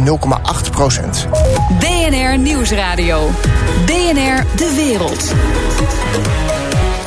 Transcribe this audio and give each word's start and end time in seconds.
0,8 0.00 0.70
procent. 0.70 1.26
BNR 1.78 2.38
Nieuwsradio. 2.38 3.28
BNR 3.86 4.44
De 4.56 4.72
Wereld. 4.76 5.32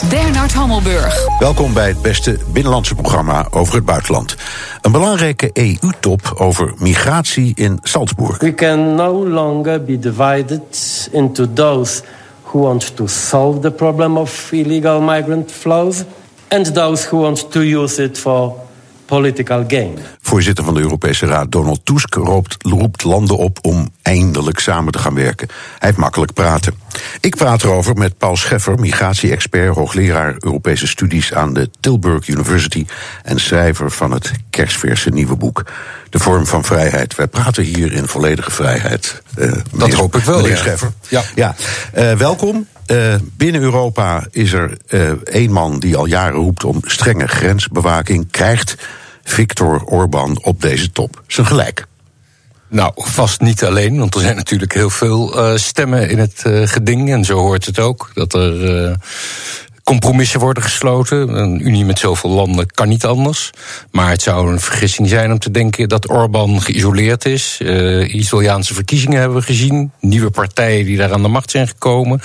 Bernard 0.09 0.54
Hammelburg. 0.54 1.40
Welkom 1.40 1.74
bij 1.74 1.87
het 1.87 2.01
beste 2.01 2.37
binnenlandse 2.53 2.95
programma 2.95 3.48
over 3.51 3.75
het 3.75 3.85
buitenland. 3.85 4.35
Een 4.82 4.92
belangrijke 4.92 5.50
EU-top 5.53 6.33
over 6.37 6.74
migratie 6.77 7.51
in 7.56 7.79
Salzburg. 7.82 8.38
We 8.39 8.54
can 8.54 8.95
no 8.95 9.27
longer 9.27 9.83
be 9.83 9.99
divided 9.99 11.09
into 11.11 11.54
those 11.54 12.02
who 12.43 12.59
want 12.59 12.95
to 12.95 13.07
solve 13.07 13.59
the 13.59 13.71
problem 13.71 14.17
of 14.17 14.52
illegal 14.52 15.02
migrant 15.02 15.52
flows 15.52 16.04
and 16.47 16.73
those 16.73 17.07
who 17.07 17.21
want 17.21 17.52
to 17.52 17.59
use 17.59 18.04
it 18.04 18.17
for 18.17 18.64
political 19.05 19.63
gain. 19.67 19.97
Voorzitter 20.21 20.63
van 20.63 20.73
de 20.73 20.79
Europese 20.79 21.25
Raad 21.25 21.51
Donald 21.51 21.79
Tusk 21.83 22.13
roept, 22.13 22.55
roept 22.59 23.03
landen 23.03 23.38
op 23.38 23.59
om 23.61 23.89
eindelijk 24.01 24.59
samen 24.59 24.91
te 24.91 24.99
gaan 24.99 25.13
werken. 25.13 25.47
Hij 25.47 25.88
heeft 25.88 25.97
makkelijk 25.97 26.34
praten. 26.34 26.73
Ik 27.20 27.35
praat 27.35 27.63
erover 27.63 27.95
met 27.95 28.17
Paul 28.17 28.35
Scheffer, 28.35 28.80
migratie-expert, 28.80 29.75
hoogleraar 29.75 30.35
Europese 30.39 30.88
studies 30.88 31.33
aan 31.33 31.53
de 31.53 31.70
Tilburg 31.80 32.27
University 32.27 32.85
en 33.23 33.39
schrijver 33.39 33.91
van 33.91 34.11
het 34.11 34.31
kerstverse 34.49 35.09
nieuwe 35.09 35.35
boek 35.35 35.63
De 36.09 36.19
Vorm 36.19 36.45
van 36.45 36.63
Vrijheid. 36.63 37.16
Wij 37.16 37.27
praten 37.27 37.63
hier 37.63 37.94
in 37.94 38.08
volledige 38.08 38.52
vrijheid. 38.52 39.22
Uh, 39.38 39.52
Dat 39.73 39.94
hoop 39.94 40.16
ik 40.16 40.23
wel, 40.23 40.35
meneer 40.35 40.52
ja. 40.52 40.58
Scheffer. 40.58 40.91
Ja. 41.08 41.23
ja. 41.35 41.55
Uh, 41.97 42.11
welkom. 42.11 42.67
Uh, 42.88 43.16
binnen 43.38 43.62
Europa 43.62 44.25
is 44.31 44.53
er 44.53 44.77
uh, 44.89 45.12
één 45.23 45.52
man 45.52 45.80
die 45.80 45.95
al 45.95 46.05
jaren 46.05 46.39
roept 46.39 46.63
om 46.63 46.80
strenge 46.81 47.27
grensbewaking. 47.27 48.31
Krijgt 48.31 48.75
Viktor 49.23 49.84
Orban 49.84 50.39
op 50.44 50.61
deze 50.61 50.91
top 50.91 51.23
zijn 51.27 51.48
gelijk? 51.48 51.85
Nou, 52.67 52.91
vast 52.95 53.41
niet 53.41 53.63
alleen, 53.63 53.98
want 53.98 54.16
er 54.16 54.21
zijn 54.21 54.35
natuurlijk 54.35 54.73
heel 54.73 54.89
veel 54.89 55.38
uh, 55.38 55.58
stemmen 55.58 56.09
in 56.09 56.20
het 56.20 56.41
geding. 56.45 57.11
En 57.11 57.23
zo 57.23 57.38
hoort 57.38 57.66
het 57.66 57.80
ook. 57.80 58.11
Dat 58.13 58.33
er 58.33 58.97
compromissen 59.86 60.39
worden 60.39 60.64
gesloten. 60.64 61.38
Een 61.38 61.67
unie 61.67 61.86
met 61.86 62.00
zoveel 62.00 62.30
landen 62.30 62.66
kan 62.72 62.88
niet 62.88 63.05
anders. 63.05 63.52
Maar 63.91 64.09
het 64.09 64.22
zou 64.22 64.52
een 64.52 64.59
vergissing 64.59 65.09
zijn 65.09 65.31
om 65.31 65.39
te 65.39 65.52
denken 65.52 65.89
dat 65.89 66.09
Orbán 66.09 66.61
geïsoleerd 66.61 67.25
is. 67.25 67.59
Uh, 67.61 68.13
Italiaanse 68.13 68.73
verkiezingen 68.73 69.19
hebben 69.19 69.38
we 69.38 69.44
gezien. 69.44 69.91
Nieuwe 70.00 70.30
partijen 70.30 70.86
die 70.86 70.97
daar 70.97 71.13
aan 71.13 71.22
de 71.22 71.28
macht 71.28 71.52
zijn 71.52 71.67
gekomen. 71.67 72.17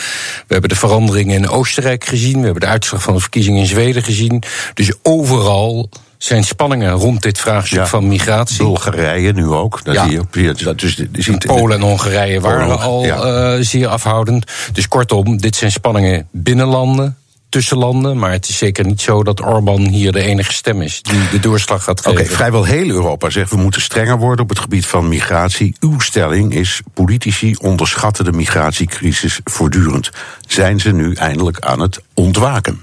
We 0.47 0.53
hebben 0.53 0.70
de 0.70 0.77
veranderingen 0.77 1.36
in 1.36 1.48
Oostenrijk 1.48 2.05
gezien. 2.05 2.38
We 2.38 2.44
hebben 2.44 2.61
de 2.61 2.66
uitslag 2.66 3.03
van 3.03 3.14
de 3.14 3.20
verkiezingen 3.20 3.61
in 3.61 3.66
Zweden 3.66 4.03
gezien. 4.03 4.42
Dus 4.75 4.92
overal 5.03 5.88
zijn 6.19 6.44
spanningen 6.44 6.92
rond 6.92 7.22
dit 7.22 7.38
vraagstuk 7.38 7.78
ja, 7.78 7.86
van 7.86 8.08
migratie. 8.08 8.64
Bulgarije 8.64 9.33
nu 9.33 9.47
ook. 9.47 9.84
Dat 9.84 9.94
ja. 9.94 10.72
dus, 10.72 11.03
dus 11.11 11.31
Polen 11.38 11.77
en 11.77 11.83
Hongarije 11.83 12.41
waren 12.41 12.66
Polen, 12.66 12.81
al 12.81 13.05
ja. 13.05 13.56
uh, 13.56 13.64
zeer 13.64 13.86
afhoudend. 13.86 14.44
Dus 14.72 14.88
kortom, 14.88 15.36
dit 15.36 15.56
zijn 15.56 15.72
spanningen 15.72 16.28
binnen 16.31 16.66
landen 16.66 17.19
tussen 17.51 17.77
landen. 17.77 18.19
Maar 18.19 18.31
het 18.33 18.48
is 18.48 18.56
zeker 18.56 18.84
niet 18.84 19.01
zo 19.01 19.23
dat 19.23 19.41
Orbán 19.41 19.89
hier 19.89 20.12
de 20.12 20.23
enige 20.23 20.53
stem 20.53 20.83
is 20.83 21.03
die 21.03 21.29
de 21.31 21.41
doorslag 21.41 21.84
gaat 21.84 22.01
geven. 22.01 22.12
Oké, 22.12 22.20
okay, 22.20 22.34
vrijwel 22.34 22.65
heel 22.65 22.89
Europa 22.89 23.31
zegt 23.31 23.51
we 23.51 23.56
moeten 23.56 23.81
strenger 23.81 24.19
worden 24.19 24.45
op 24.45 24.48
het 24.48 24.59
gebied 24.59 24.87
van 24.87 25.09
migratie. 25.09 25.75
Uw 25.81 25.98
stelling 25.98 26.55
is: 26.55 26.81
politici 26.95 27.55
onderschatten 27.61 28.25
de 28.25 28.33
migratiecrisis 28.33 29.41
voortdurend. 29.45 30.11
Zijn 30.47 30.81
ze 30.81 30.93
nu 30.93 31.15
eindelijk 31.15 31.59
aan 31.61 31.81
het 31.81 32.01
ontwaken? 32.15 32.81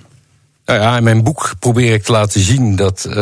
Nou 0.65 0.79
ja, 0.79 0.97
in 0.97 1.03
mijn 1.03 1.23
boek 1.23 1.53
probeer 1.59 1.93
ik 1.93 2.03
te 2.03 2.11
laten 2.11 2.41
zien 2.41 2.75
dat 2.75 3.05
uh, 3.09 3.15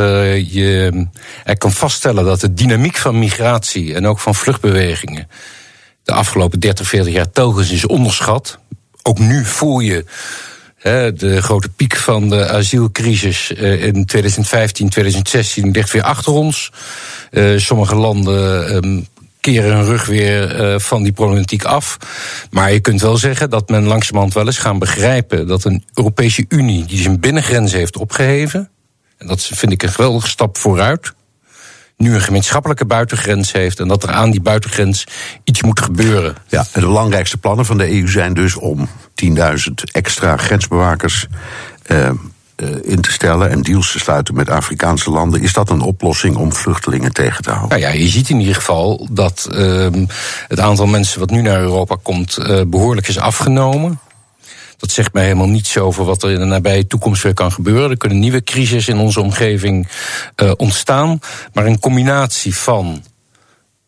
je 0.54 1.08
er 1.44 1.58
kan 1.58 1.72
vaststellen 1.72 2.26
dat 2.26 2.40
de 2.40 2.54
dynamiek 2.54 2.98
van 2.98 3.20
migratie 3.20 3.94
en 3.94 4.08
ook 4.08 4.20
van 4.20 4.36
vluchtbewegingen 4.36 5.28
de 6.06 6.14
afgelopen 6.14 6.60
30, 6.60 6.88
40 6.88 7.14
jaar 7.14 7.32
telkens 7.32 7.72
is 7.72 7.86
onderschat. 7.86 8.60
Ook 9.04 9.20
nu 9.20 9.46
voel 9.46 9.80
je 9.80 10.06
de 11.16 11.41
grote 11.41 11.69
piek 11.69 11.95
van 11.95 12.30
de 12.30 12.50
asielcrisis 12.50 13.52
in 13.52 14.05
2015, 14.05 14.89
2016 14.89 15.71
ligt 15.71 15.92
weer 15.92 16.04
achter 16.04 16.32
ons. 16.32 16.71
Sommige 17.55 17.95
landen 17.95 19.08
keren 19.39 19.76
hun 19.76 19.86
rug 19.86 20.05
weer 20.05 20.80
van 20.82 21.04
die 21.04 21.11
problematiek 21.11 21.64
af. 21.64 21.98
Maar 22.52 22.73
je 22.73 22.80
kunt 22.80 23.02
wel 23.02 23.17
zeggen 23.17 23.49
dat 23.49 23.70
men 23.70 23.83
langzamerhand 23.83 24.33
wel 24.33 24.45
eens 24.45 24.58
gaan 24.58 24.80
begrijpen 24.80 25.48
dat 25.48 25.64
een 25.64 25.83
Europese 25.93 26.45
Unie 26.49 26.86
die 26.86 26.99
zijn 26.99 27.20
binnengrenzen 27.20 27.80
heeft 27.80 27.98
opgeheven. 27.98 28.70
En 29.17 29.27
dat 29.27 29.43
vind 29.43 29.71
ik 29.71 29.83
een 29.83 29.89
geweldige 29.93 30.27
stap 30.27 30.58
vooruit 30.58 31.14
nu 31.98 32.14
een 32.14 32.22
gemeenschappelijke 32.22 32.86
buitengrens 32.86 33.52
heeft 33.52 33.80
en 33.80 33.88
dat 33.88 34.04
er 34.04 34.11
aan 34.11 34.32
die 34.32 34.42
buitengrens 34.42 35.08
iets 35.44 35.61
moet 35.61 35.80
gebeuren. 35.80 36.36
Ja, 36.48 36.66
de 36.73 36.80
belangrijkste 36.80 37.38
plannen 37.38 37.66
van 37.66 37.78
de 37.78 37.92
EU 37.92 38.08
zijn 38.08 38.33
dus 38.33 38.56
om 38.56 38.89
10.000 39.26 39.36
extra 39.92 40.38
grensbewakers 40.38 41.28
uh, 41.88 42.10
uh, 42.55 42.70
in 42.82 43.02
te 43.02 43.11
stellen 43.11 43.50
en 43.50 43.61
deals 43.61 43.92
te 43.92 44.00
sluiten 44.00 44.36
met 44.36 44.50
Afrikaanse 44.50 45.10
landen. 45.10 45.42
Is 45.42 45.54
dat 45.54 45.70
een 45.70 45.82
oplossing 45.82 46.36
om 46.36 46.54
vluchtelingen 46.54 47.14
tegen 47.14 47.44
te 47.44 47.50
houden? 47.50 47.80
Nou 47.80 47.92
ja, 47.92 48.00
je 48.00 48.08
ziet 48.08 48.30
in 48.30 48.39
ieder 48.39 48.55
geval 48.55 49.08
dat 49.11 49.48
uh, 49.52 49.88
het 50.48 50.60
aantal 50.60 50.86
mensen 50.86 51.20
wat 51.20 51.30
nu 51.30 51.42
naar 51.42 51.60
Europa 51.60 51.98
komt 52.04 52.38
uh, 52.39 52.61
behoorlijk 52.67 53.08
is 53.08 53.20
afgenomen. 53.20 54.00
Dat 54.77 54.91
zegt 54.91 55.13
mij 55.13 55.23
helemaal 55.23 55.47
niets 55.47 55.77
over 55.77 56.05
wat 56.05 56.23
er 56.23 56.31
in 56.31 56.39
de 56.39 56.45
nabije 56.45 56.87
toekomst 56.87 57.23
weer 57.23 57.33
kan 57.33 57.52
gebeuren. 57.52 57.89
Er 57.89 57.97
kunnen 57.97 58.19
nieuwe 58.19 58.43
crises 58.43 58.87
in 58.87 58.97
onze 58.97 59.21
omgeving 59.21 59.87
uh, 60.43 60.52
ontstaan. 60.58 61.19
Maar 61.53 61.65
een 61.65 61.80
combinatie 61.80 62.55
van 62.55 63.03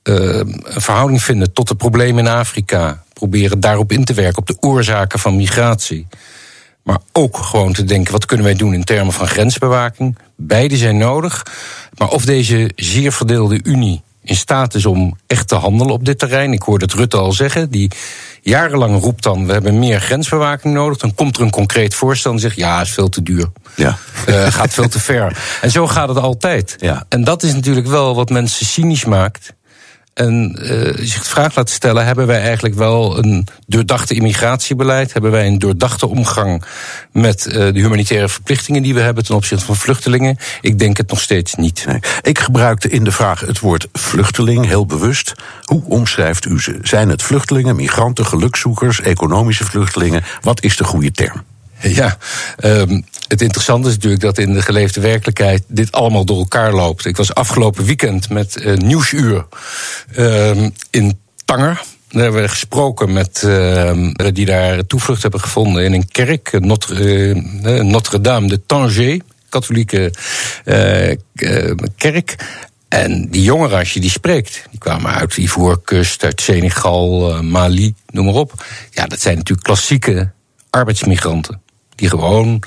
uh, 0.03 0.15
een 0.63 0.81
verhouding 0.81 1.23
vinden 1.23 1.53
tot 1.53 1.67
de 1.67 1.75
problemen 1.75 2.25
in 2.25 2.31
Afrika. 2.31 3.03
Proberen 3.13 3.59
daarop 3.59 3.91
in 3.91 4.05
te 4.05 4.13
werken, 4.13 4.37
op 4.37 4.47
de 4.47 4.57
oorzaken 4.59 5.19
van 5.19 5.35
migratie. 5.35 6.07
Maar 6.83 6.99
ook 7.11 7.37
gewoon 7.37 7.73
te 7.73 7.83
denken, 7.83 8.11
wat 8.11 8.25
kunnen 8.25 8.45
wij 8.45 8.55
doen 8.55 8.73
in 8.73 8.83
termen 8.83 9.13
van 9.13 9.27
grensbewaking? 9.27 10.17
Beide 10.35 10.77
zijn 10.77 10.97
nodig. 10.97 11.45
Maar 11.97 12.09
of 12.09 12.25
deze 12.25 12.71
zeer 12.75 13.11
verdeelde 13.11 13.59
Unie 13.63 14.01
in 14.27 14.35
staat 14.35 14.73
is 14.73 14.85
om 14.85 15.17
echt 15.27 15.47
te 15.47 15.55
handelen 15.55 15.93
op 15.93 16.05
dit 16.05 16.19
terrein. 16.19 16.53
Ik 16.53 16.61
hoorde 16.61 16.85
het 16.85 16.93
Rutte 16.93 17.17
al 17.17 17.31
zeggen. 17.31 17.69
Die 17.69 17.91
jarenlang 18.41 19.01
roept 19.01 19.23
dan: 19.23 19.45
we 19.45 19.53
hebben 19.53 19.79
meer 19.79 19.99
grensbewaking 19.99 20.73
nodig. 20.73 20.97
Dan 20.97 21.15
komt 21.15 21.35
er 21.37 21.41
een 21.41 21.49
concreet 21.49 21.95
voorstel 21.95 22.31
en 22.31 22.39
zegt: 22.39 22.55
ja, 22.55 22.81
is 22.81 22.91
veel 22.91 23.09
te 23.09 23.23
duur. 23.23 23.47
Ja. 23.75 23.97
Uh, 24.29 24.47
gaat 24.47 24.73
veel 24.73 24.87
te 24.87 24.99
ver. 24.99 25.37
En 25.61 25.71
zo 25.71 25.87
gaat 25.87 26.07
het 26.07 26.17
altijd. 26.17 26.75
Ja. 26.79 27.05
En 27.09 27.23
dat 27.23 27.43
is 27.43 27.53
natuurlijk 27.53 27.87
wel 27.87 28.15
wat 28.15 28.29
mensen 28.29 28.65
cynisch 28.65 29.05
maakt. 29.05 29.53
En 30.17 30.57
uh, 30.61 30.93
zich 30.95 31.23
de 31.23 31.29
vraag 31.29 31.55
laten 31.55 31.73
stellen: 31.73 32.05
hebben 32.05 32.27
wij 32.27 32.41
eigenlijk 32.41 32.75
wel 32.75 33.17
een 33.17 33.47
doordachte 33.67 34.13
immigratiebeleid? 34.13 35.13
Hebben 35.13 35.31
wij 35.31 35.47
een 35.47 35.59
doordachte 35.59 36.07
omgang 36.07 36.63
met 37.11 37.45
uh, 37.47 37.53
de 37.53 37.79
humanitaire 37.79 38.29
verplichtingen 38.29 38.83
die 38.83 38.93
we 38.93 38.99
hebben 38.99 39.25
ten 39.25 39.35
opzichte 39.35 39.65
van 39.65 39.75
vluchtelingen? 39.75 40.37
Ik 40.61 40.79
denk 40.79 40.97
het 40.97 41.09
nog 41.09 41.21
steeds 41.21 41.55
niet. 41.55 41.85
Nee. 41.87 41.99
Ik 42.21 42.39
gebruikte 42.39 42.89
in 42.89 43.03
de 43.03 43.11
vraag 43.11 43.39
het 43.39 43.59
woord 43.59 43.87
vluchteling 43.93 44.65
heel 44.65 44.85
bewust. 44.85 45.33
Hoe 45.63 45.83
omschrijft 45.85 46.45
u 46.45 46.61
ze? 46.61 46.79
Zijn 46.81 47.09
het 47.09 47.23
vluchtelingen, 47.23 47.75
migranten, 47.75 48.25
gelukzoekers, 48.25 49.01
economische 49.01 49.65
vluchtelingen? 49.65 50.23
Wat 50.41 50.63
is 50.63 50.77
de 50.77 50.83
goede 50.83 51.11
term? 51.11 51.43
Ja, 51.81 52.17
um, 52.63 53.05
het 53.27 53.41
interessante 53.41 53.87
is 53.87 53.93
natuurlijk 53.93 54.21
dat 54.21 54.37
in 54.37 54.53
de 54.53 54.61
geleefde 54.61 55.01
werkelijkheid 55.01 55.63
dit 55.67 55.91
allemaal 55.91 56.25
door 56.25 56.37
elkaar 56.37 56.73
loopt. 56.73 57.05
Ik 57.05 57.17
was 57.17 57.33
afgelopen 57.33 57.85
weekend 57.85 58.29
met 58.29 58.57
uh, 58.61 58.75
Nieuwsuur 58.75 59.45
um, 60.17 60.73
in 60.89 61.19
Tanger. 61.45 61.81
Daar 62.09 62.21
hebben 62.21 62.41
we 62.41 62.47
gesproken 62.47 63.13
met 63.13 63.41
uh, 63.45 64.11
die 64.33 64.45
daar 64.45 64.85
toevlucht 64.85 65.21
hebben 65.21 65.39
gevonden 65.39 65.83
in 65.83 65.93
een 65.93 66.07
kerk, 66.07 66.59
Notre, 66.59 67.35
uh, 67.35 67.81
Notre-Dame 67.81 68.47
de 68.47 68.65
Tanger, 68.65 69.21
katholieke 69.49 70.13
kerk. 71.95 72.35
En 72.87 73.29
die 73.29 73.43
jongeren, 73.43 73.77
als 73.77 73.93
je 73.93 73.99
die 73.99 74.09
spreekt, 74.09 74.63
die 74.69 74.79
kwamen 74.79 75.13
uit 75.13 75.37
Ivoorkust, 75.37 76.23
uit 76.23 76.41
Senegal, 76.41 77.43
Mali, 77.43 77.93
noem 78.11 78.25
maar 78.25 78.33
op. 78.33 78.65
Ja, 78.91 79.05
dat 79.05 79.19
zijn 79.19 79.35
natuurlijk 79.35 79.67
klassieke 79.67 80.31
arbeidsmigranten. 80.69 81.61
Die 81.97 82.09
gewoon 82.09 82.63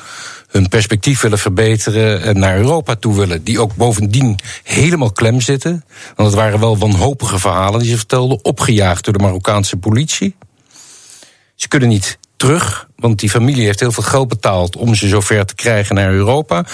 hun 0.48 0.68
perspectief 0.68 1.20
willen 1.20 1.38
verbeteren 1.38 2.22
en 2.22 2.38
naar 2.38 2.56
Europa 2.56 2.94
toe 2.94 3.16
willen. 3.16 3.44
Die 3.44 3.60
ook 3.60 3.74
bovendien 3.74 4.38
helemaal 4.62 5.12
klem 5.12 5.40
zitten. 5.40 5.84
Want 6.16 6.28
het 6.28 6.38
waren 6.38 6.60
wel 6.60 6.78
wanhopige 6.78 7.38
verhalen 7.38 7.80
die 7.80 7.90
ze 7.90 7.96
vertelden. 7.96 8.44
Opgejaagd 8.44 9.04
door 9.04 9.12
de 9.12 9.22
Marokkaanse 9.22 9.76
politie. 9.76 10.36
Ze 11.54 11.68
kunnen 11.68 11.88
niet 11.88 12.18
terug, 12.36 12.88
want 12.96 13.18
die 13.18 13.30
familie 13.30 13.64
heeft 13.64 13.80
heel 13.80 13.92
veel 13.92 14.02
geld 14.02 14.28
betaald 14.28 14.76
om 14.76 14.94
ze 14.94 15.08
zover 15.08 15.46
te 15.46 15.54
krijgen 15.54 15.94
naar 15.94 16.12
Europa. 16.12 16.64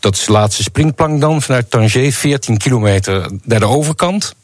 Dat 0.00 0.14
is 0.14 0.24
de 0.24 0.32
laatste 0.32 0.62
springplank 0.62 1.20
dan 1.20 1.42
vanuit 1.42 1.70
Tanger, 1.70 2.12
14 2.12 2.56
kilometer 2.56 3.30
naar 3.42 3.60
de 3.60 3.66
overkant. 3.66 4.34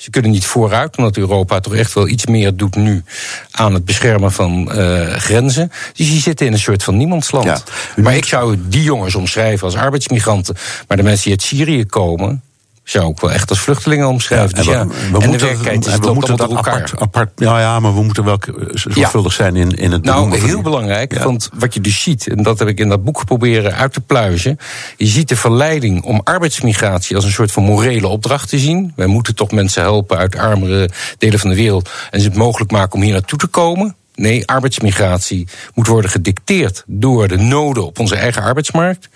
Ze 0.00 0.10
kunnen 0.10 0.30
niet 0.30 0.46
vooruit, 0.46 0.96
omdat 0.96 1.16
Europa 1.16 1.60
toch 1.60 1.74
echt 1.74 1.92
wel 1.92 2.08
iets 2.08 2.26
meer 2.26 2.56
doet 2.56 2.76
nu 2.76 3.04
aan 3.50 3.74
het 3.74 3.84
beschermen 3.84 4.32
van 4.32 4.78
uh, 4.78 5.08
grenzen. 5.08 5.72
Dus 5.94 6.08
die 6.08 6.20
zitten 6.20 6.46
in 6.46 6.52
een 6.52 6.58
soort 6.58 6.82
van 6.82 6.96
niemandsland. 6.96 7.46
Ja, 7.46 8.02
maar 8.02 8.16
ik 8.16 8.24
zou 8.24 8.56
die 8.68 8.82
jongens 8.82 9.14
omschrijven 9.14 9.66
als 9.66 9.76
arbeidsmigranten. 9.76 10.56
Maar 10.88 10.96
de 10.96 11.02
mensen 11.02 11.22
die 11.22 11.32
uit 11.32 11.42
Syrië 11.42 11.84
komen, 11.84 12.42
zou 12.90 13.10
ik 13.10 13.20
wel 13.20 13.32
echt 13.32 13.50
als 13.50 13.60
vluchtelingen 13.60 14.08
omschrijven. 14.08 14.54
dus 14.54 14.64
ja, 14.66 14.86
we, 14.86 14.94
we 14.94 14.94
en 15.04 15.12
de 15.20 15.26
moeten, 15.26 15.46
werkelijkheid 15.46 15.86
is 15.86 15.96
we 15.96 16.12
moeten 16.12 16.36
dat 16.36 16.50
elkaar. 16.50 16.74
apart, 16.74 17.00
apart. 17.00 17.30
Ja, 17.36 17.60
ja, 17.60 17.80
maar 17.80 17.94
we 17.94 18.02
moeten 18.02 18.24
wel 18.24 18.38
zorgvuldig 18.72 19.32
zijn 19.32 19.56
in, 19.56 19.70
in 19.70 19.92
het 19.92 20.02
Nou, 20.04 20.36
heel 20.38 20.46
die- 20.54 20.62
belangrijk, 20.62 21.14
Ja. 21.14 21.24
want 21.24 21.48
wat 21.54 21.74
je 21.74 21.80
dus 21.80 22.02
ziet, 22.02 22.28
en 22.28 22.42
dat 22.42 22.58
heb 22.58 22.68
ik 22.68 22.78
in 22.78 22.88
dat 22.88 23.04
boek 23.04 23.18
geprobeerd 23.18 23.72
uit 23.72 23.92
te 23.92 24.00
pluizen. 24.00 24.58
Je 24.96 25.06
ziet 25.06 25.28
de 25.28 25.36
verleiding 25.36 26.02
om 26.04 26.20
arbeidsmigratie 26.24 27.16
als 27.16 27.24
een 27.24 27.30
soort 27.32 27.52
van 27.52 27.62
morele 27.62 28.06
opdracht 28.06 28.48
te 28.48 28.58
zien. 28.58 28.92
Wij 28.96 29.06
moeten 29.06 29.34
toch 29.34 29.50
mensen 29.50 29.82
helpen 29.82 30.16
uit 30.18 30.36
armere 30.36 30.90
delen 31.18 31.38
van 31.38 31.50
de 31.50 31.56
wereld 31.56 31.90
en 32.10 32.20
ze 32.20 32.28
het 32.28 32.36
mogelijk 32.36 32.70
maken 32.70 32.94
om 32.94 33.02
hier 33.02 33.12
naartoe 33.12 33.38
te 33.38 33.46
komen. 33.46 33.94
Nee, 34.14 34.46
arbeidsmigratie 34.46 35.48
moet 35.74 35.86
worden 35.86 36.10
gedicteerd 36.10 36.84
door 36.86 37.28
de 37.28 37.36
noden 37.36 37.86
op 37.86 37.98
onze 37.98 38.16
eigen 38.16 38.42
arbeidsmarkt. 38.42 39.08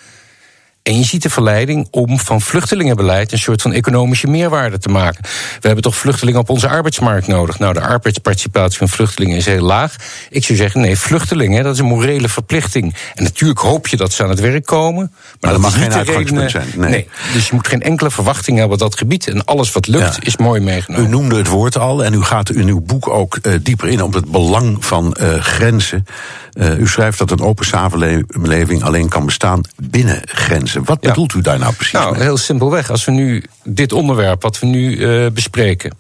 En 0.85 0.99
je 0.99 1.05
ziet 1.05 1.23
de 1.23 1.31
verleiding 1.31 1.89
om 1.91 2.19
van 2.19 2.41
vluchtelingenbeleid 2.41 3.33
een 3.33 3.39
soort 3.39 3.63
van 3.63 3.73
economische 3.73 4.27
meerwaarde 4.27 4.79
te 4.79 4.89
maken. 4.89 5.21
We 5.61 5.67
hebben 5.67 5.83
toch 5.83 5.97
vluchtelingen 5.97 6.41
op 6.41 6.51
onze 6.51 6.69
arbeidsmarkt 6.69 7.27
nodig? 7.27 7.59
Nou, 7.59 7.73
de 7.73 7.81
arbeidsparticipatie 7.81 8.79
van 8.79 8.89
vluchtelingen 8.89 9.37
is 9.37 9.47
heel 9.47 9.63
laag. 9.63 9.97
Ik 10.31 10.45
zou 10.45 10.59
zeggen, 10.59 10.81
nee, 10.81 10.99
vluchtelingen, 10.99 11.65
dat 11.65 11.75
is 11.75 11.81
een 11.81 11.87
morele 11.87 12.29
verplichting. 12.29 12.95
En 13.15 13.23
natuurlijk 13.23 13.59
hoop 13.61 13.87
je 13.87 13.97
dat 13.97 14.13
ze 14.13 14.23
aan 14.23 14.29
het 14.29 14.41
werk 14.41 14.67
komen. 14.67 15.13
Maar, 15.41 15.53
dat 15.53 15.61
mag 15.61 15.79
geen 15.79 15.93
uitgangspunt 15.93 16.51
zijn, 16.51 16.69
nee. 16.77 17.09
Dus 17.33 17.49
je 17.49 17.55
moet 17.55 17.69
geen 17.69 17.83
enkele 17.83 18.11
verwachting 18.11 18.59
hebben 18.59 18.75
op 18.75 18.83
dat 18.83 18.99
gebied. 18.99 19.29
En 19.29 19.45
alles 19.45 19.73
wat 19.73 19.87
lukt, 19.87 20.15
Ja. 20.15 20.27
is 20.27 20.37
mooi 20.37 20.61
U 20.61 20.65
meegenomen. 20.65 21.11
noemde 21.11 21.37
het 21.37 21.49
woord 21.49 21.79
al 21.79 22.05
en 22.05 22.15
u 22.15 22.23
gaat 22.23 22.51
in 22.51 22.69
uw 22.69 22.81
boek 22.81 23.09
ook 23.09 23.37
eh, 23.37 23.53
dieper 23.63 23.89
in 23.89 24.03
op 24.03 24.13
het 24.13 24.31
belang 24.31 24.85
van 24.85 25.15
eh, 25.15 25.41
grenzen. 25.41 26.07
Eh, 26.53 26.79
u 26.79 26.87
schrijft 26.89 27.19
dat 27.19 27.31
een 27.31 27.41
open 27.41 27.67
samenleving 27.67 28.83
alleen 28.83 29.09
kan 29.09 29.25
bestaan 29.27 29.61
binnen 29.77 30.21
grenzen. 30.25 30.74
Wat 30.83 30.99
Ja. 31.01 31.09
bedoelt 31.09 31.35
u 31.35 31.41
daar 31.41 31.59
nou 31.59 31.75
precies 31.75 31.93
Nou, 31.93 32.13
mee? 32.13 32.23
heel 32.23 32.37
simpelweg. 32.37 32.91
Als 32.91 33.05
we 33.05 33.13
nu 33.13 33.45
dit 33.65 33.93
onderwerp 33.93 34.43
wat 34.43 34.59
we 34.59 34.67
nu 34.67 35.05
eh, 35.05 35.31
bespreken. 35.31 35.91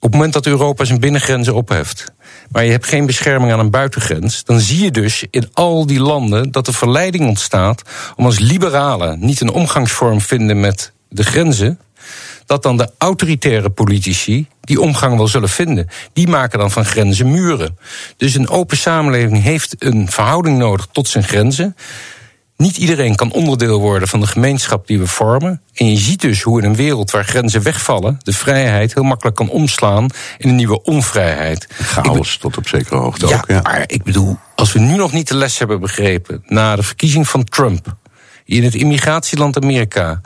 Op 0.00 0.04
het 0.04 0.12
moment 0.12 0.32
dat 0.32 0.46
Europa 0.46 0.84
zijn 0.84 1.00
binnengrenzen 1.00 1.54
opheft. 1.54 2.04
maar 2.50 2.64
je 2.64 2.70
hebt 2.70 2.86
geen 2.86 3.06
bescherming 3.06 3.52
aan 3.52 3.58
een 3.58 3.70
buitengrens. 3.70 4.44
dan 4.44 4.60
zie 4.60 4.84
je 4.84 4.90
dus 4.90 5.24
in 5.30 5.48
al 5.52 5.86
die 5.86 6.00
landen 6.00 6.50
dat 6.50 6.66
de 6.66 6.72
verleiding 6.72 7.26
ontstaat. 7.26 7.82
om 8.16 8.24
als 8.24 8.38
liberalen 8.38 9.18
niet 9.20 9.40
een 9.40 9.50
omgangsvorm 9.50 10.20
vinden 10.20 10.60
met 10.60 10.92
de 11.08 11.22
grenzen. 11.24 11.78
dat 12.46 12.62
dan 12.62 12.76
de 12.76 12.90
autoritaire 12.98 13.70
politici 13.70 14.46
die 14.60 14.80
omgang 14.80 15.16
wel 15.16 15.28
zullen 15.28 15.48
vinden. 15.48 15.88
Die 16.12 16.28
maken 16.28 16.58
dan 16.58 16.70
van 16.70 16.84
grenzen 16.84 17.30
muren. 17.30 17.78
Dus 18.16 18.34
een 18.34 18.48
open 18.48 18.76
samenleving 18.76 19.42
heeft 19.42 19.74
een 19.78 20.10
verhouding 20.10 20.58
nodig 20.58 20.86
tot 20.92 21.08
zijn 21.08 21.24
grenzen. 21.24 21.76
Niet 22.58 22.76
iedereen 22.76 23.14
kan 23.14 23.32
onderdeel 23.32 23.80
worden 23.80 24.08
van 24.08 24.20
de 24.20 24.26
gemeenschap 24.26 24.86
die 24.86 24.98
we 24.98 25.06
vormen. 25.06 25.62
En 25.74 25.90
je 25.90 25.96
ziet 25.96 26.20
dus 26.20 26.42
hoe 26.42 26.62
in 26.62 26.68
een 26.68 26.76
wereld 26.76 27.10
waar 27.10 27.24
grenzen 27.24 27.62
wegvallen, 27.62 28.18
de 28.22 28.32
vrijheid 28.32 28.94
heel 28.94 29.02
makkelijk 29.02 29.36
kan 29.36 29.48
omslaan 29.48 30.06
in 30.38 30.48
een 30.48 30.56
nieuwe 30.56 30.82
onvrijheid. 30.82 31.66
Chaos 31.70 32.36
tot 32.36 32.56
op 32.56 32.68
zekere 32.68 32.96
hoogte 32.96 33.26
ja, 33.26 33.36
ook. 33.36 33.48
Ja. 33.48 33.60
maar 33.62 33.84
ik 33.86 34.02
bedoel, 34.02 34.38
als 34.54 34.72
we 34.72 34.78
nu 34.78 34.96
nog 34.96 35.12
niet 35.12 35.28
de 35.28 35.36
les 35.36 35.58
hebben 35.58 35.80
begrepen 35.80 36.42
na 36.46 36.76
de 36.76 36.82
verkiezing 36.82 37.28
van 37.28 37.44
Trump 37.44 37.96
in 38.44 38.64
het 38.64 38.74
immigratieland 38.74 39.56
Amerika 39.56 40.20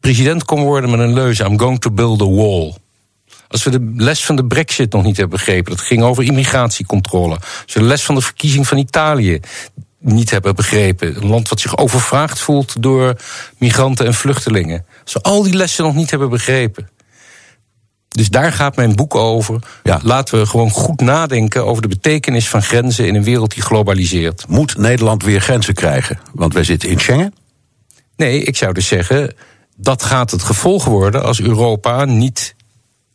president 0.00 0.44
kon 0.44 0.62
worden 0.62 0.90
met 0.90 1.00
een 1.00 1.12
leuze: 1.12 1.44
I'm 1.44 1.58
going 1.58 1.80
to 1.80 1.90
build 1.90 2.20
a 2.20 2.28
wall. 2.28 2.74
Als 3.48 3.62
we 3.62 3.70
de 3.70 3.92
les 3.96 4.24
van 4.24 4.36
de 4.36 4.44
Brexit 4.44 4.92
nog 4.92 5.02
niet 5.02 5.16
hebben 5.16 5.36
begrepen, 5.36 5.76
dat 5.76 5.84
ging 5.84 6.02
over 6.02 6.24
immigratiecontrole. 6.24 7.34
Als 7.34 7.74
we 7.74 7.80
de 7.80 7.86
les 7.86 8.02
van 8.02 8.14
de 8.14 8.20
verkiezing 8.20 8.68
van 8.68 8.78
Italië 8.78 9.40
niet 10.02 10.30
hebben 10.30 10.54
begrepen, 10.54 11.16
een 11.16 11.26
land 11.26 11.48
wat 11.48 11.60
zich 11.60 11.78
overvraagd 11.78 12.38
voelt 12.38 12.82
door 12.82 13.16
migranten 13.58 14.06
en 14.06 14.14
vluchtelingen. 14.14 14.84
We 15.12 15.20
al 15.22 15.42
die 15.42 15.56
lessen 15.56 15.84
nog 15.84 15.94
niet 15.94 16.10
hebben 16.10 16.30
begrepen. 16.30 16.88
Dus 18.08 18.28
daar 18.28 18.52
gaat 18.52 18.76
mijn 18.76 18.94
boek 18.94 19.14
over. 19.14 19.58
Ja. 19.82 20.00
Laten 20.02 20.38
we 20.38 20.46
gewoon 20.46 20.70
goed 20.70 21.00
nadenken 21.00 21.66
over 21.66 21.82
de 21.82 21.88
betekenis 21.88 22.48
van 22.48 22.62
grenzen 22.62 23.06
in 23.06 23.14
een 23.14 23.24
wereld 23.24 23.54
die 23.54 23.62
globaliseert. 23.62 24.44
Moet 24.48 24.76
Nederland 24.76 25.22
weer 25.22 25.40
grenzen 25.40 25.74
krijgen? 25.74 26.20
Want 26.32 26.54
wij 26.54 26.64
zitten 26.64 26.88
in 26.88 27.00
Schengen. 27.00 27.34
Nee, 28.16 28.42
ik 28.42 28.56
zou 28.56 28.72
dus 28.72 28.86
zeggen, 28.86 29.34
dat 29.76 30.02
gaat 30.02 30.30
het 30.30 30.42
gevolg 30.42 30.84
worden 30.84 31.22
als 31.22 31.40
Europa 31.40 32.04
niet 32.04 32.54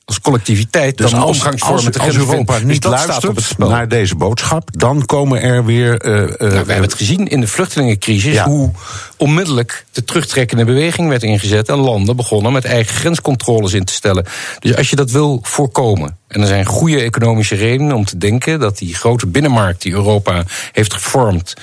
als 0.07 0.21
collectiviteit 0.21 0.97
Dus 0.97 1.11
dan 1.11 1.19
als, 1.19 1.37
omgangsvorm 1.37 1.73
als, 1.73 1.83
met 1.83 1.93
de 1.93 1.99
als 1.99 2.15
Europa. 2.15 2.53
Dus 2.53 2.63
niet 2.63 2.83
luistert 2.83 3.57
naar 3.57 3.87
deze 3.87 4.15
boodschap, 4.15 4.69
dan 4.71 5.05
komen 5.05 5.41
er 5.41 5.65
weer. 5.65 6.01
eh, 6.01 6.23
eh, 6.23 6.29
Nou, 6.39 6.49
we 6.49 6.55
hebben 6.55 6.81
het 6.81 6.93
gezien 6.93 7.27
in 7.27 7.39
de 7.39 7.47
vluchtelingencrisis 7.47 8.33
Ja. 8.33 8.45
hoe 8.45 8.71
onmiddellijk 9.17 9.85
de 9.91 10.03
terugtrekkende 10.03 10.65
beweging 10.65 11.09
werd 11.09 11.23
ingezet 11.23 11.69
en 11.69 11.77
landen 11.77 12.15
begonnen 12.15 12.51
met 12.51 12.65
eigen 12.65 12.95
grenscontroles 12.95 13.73
in 13.73 13.85
te 13.85 13.93
stellen. 13.93 14.25
Dus 14.59 14.75
als 14.75 14.89
je 14.89 14.95
dat 14.95 15.11
wil 15.11 15.39
voorkomen, 15.43 16.17
en 16.27 16.41
er 16.41 16.47
zijn 16.47 16.65
goede 16.65 17.01
economische 17.01 17.55
redenen 17.55 17.95
om 17.95 18.05
te 18.05 18.17
denken 18.17 18.59
dat 18.59 18.77
die 18.77 18.95
grote 18.95 19.27
binnenmarkt 19.27 19.81
die 19.81 19.93
Europa 19.93 20.43
heeft 20.71 20.93
gevormd 20.93 21.53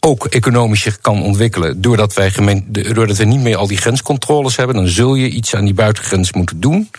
ook 0.00 0.26
economisch 0.26 0.82
zich 0.82 1.00
kan 1.00 1.22
ontwikkelen. 1.22 1.80
Doordat 1.80 2.14
wij, 2.14 2.30
gemeen, 2.30 2.66
doordat 2.68 3.16
we 3.16 3.24
niet 3.24 3.40
meer 3.40 3.56
al 3.56 3.66
die 3.66 3.76
grenscontroles 3.76 4.56
hebben, 4.56 4.76
dan 4.76 4.88
zul 4.88 5.14
je 5.14 5.28
iets 5.28 5.54
aan 5.54 5.64
die 5.64 5.74
buitengrens 5.74 6.32
moeten 6.32 6.60
doen. 6.60 6.90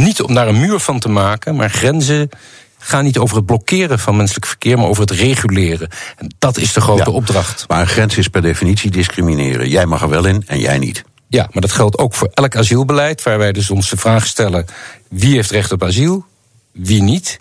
Niet 0.00 0.22
om 0.22 0.34
daar 0.34 0.48
een 0.48 0.60
muur 0.60 0.78
van 0.78 0.98
te 0.98 1.08
maken, 1.08 1.56
maar 1.56 1.70
grenzen 1.70 2.28
gaan 2.78 3.04
niet 3.04 3.18
over 3.18 3.36
het 3.36 3.46
blokkeren 3.46 3.98
van 3.98 4.16
menselijk 4.16 4.46
verkeer, 4.46 4.78
maar 4.78 4.86
over 4.86 5.02
het 5.02 5.10
reguleren. 5.10 5.88
En 6.16 6.34
dat 6.38 6.56
is 6.56 6.72
de 6.72 6.80
grote 6.80 7.10
Ja. 7.10 7.16
opdracht. 7.16 7.64
Maar 7.68 7.80
een 7.80 7.86
grens 7.86 8.16
is 8.16 8.28
per 8.28 8.42
definitie 8.42 8.90
discrimineren. 8.90 9.68
Jij 9.68 9.86
mag 9.86 10.02
er 10.02 10.08
wel 10.08 10.24
in 10.24 10.42
en 10.46 10.58
jij 10.58 10.78
niet. 10.78 11.04
Ja, 11.28 11.48
maar 11.52 11.62
dat 11.62 11.72
geldt 11.72 11.98
ook 11.98 12.14
voor 12.14 12.30
elk 12.34 12.56
asielbeleid, 12.56 13.22
waar 13.22 13.38
wij 13.38 13.52
dus 13.52 13.70
ons 13.70 13.90
de 13.90 13.96
vraag 13.96 14.26
stellen: 14.26 14.66
wie 15.08 15.34
heeft 15.34 15.50
recht 15.50 15.72
op 15.72 15.82
asiel, 15.82 16.24
wie 16.72 17.02
niet. 17.02 17.40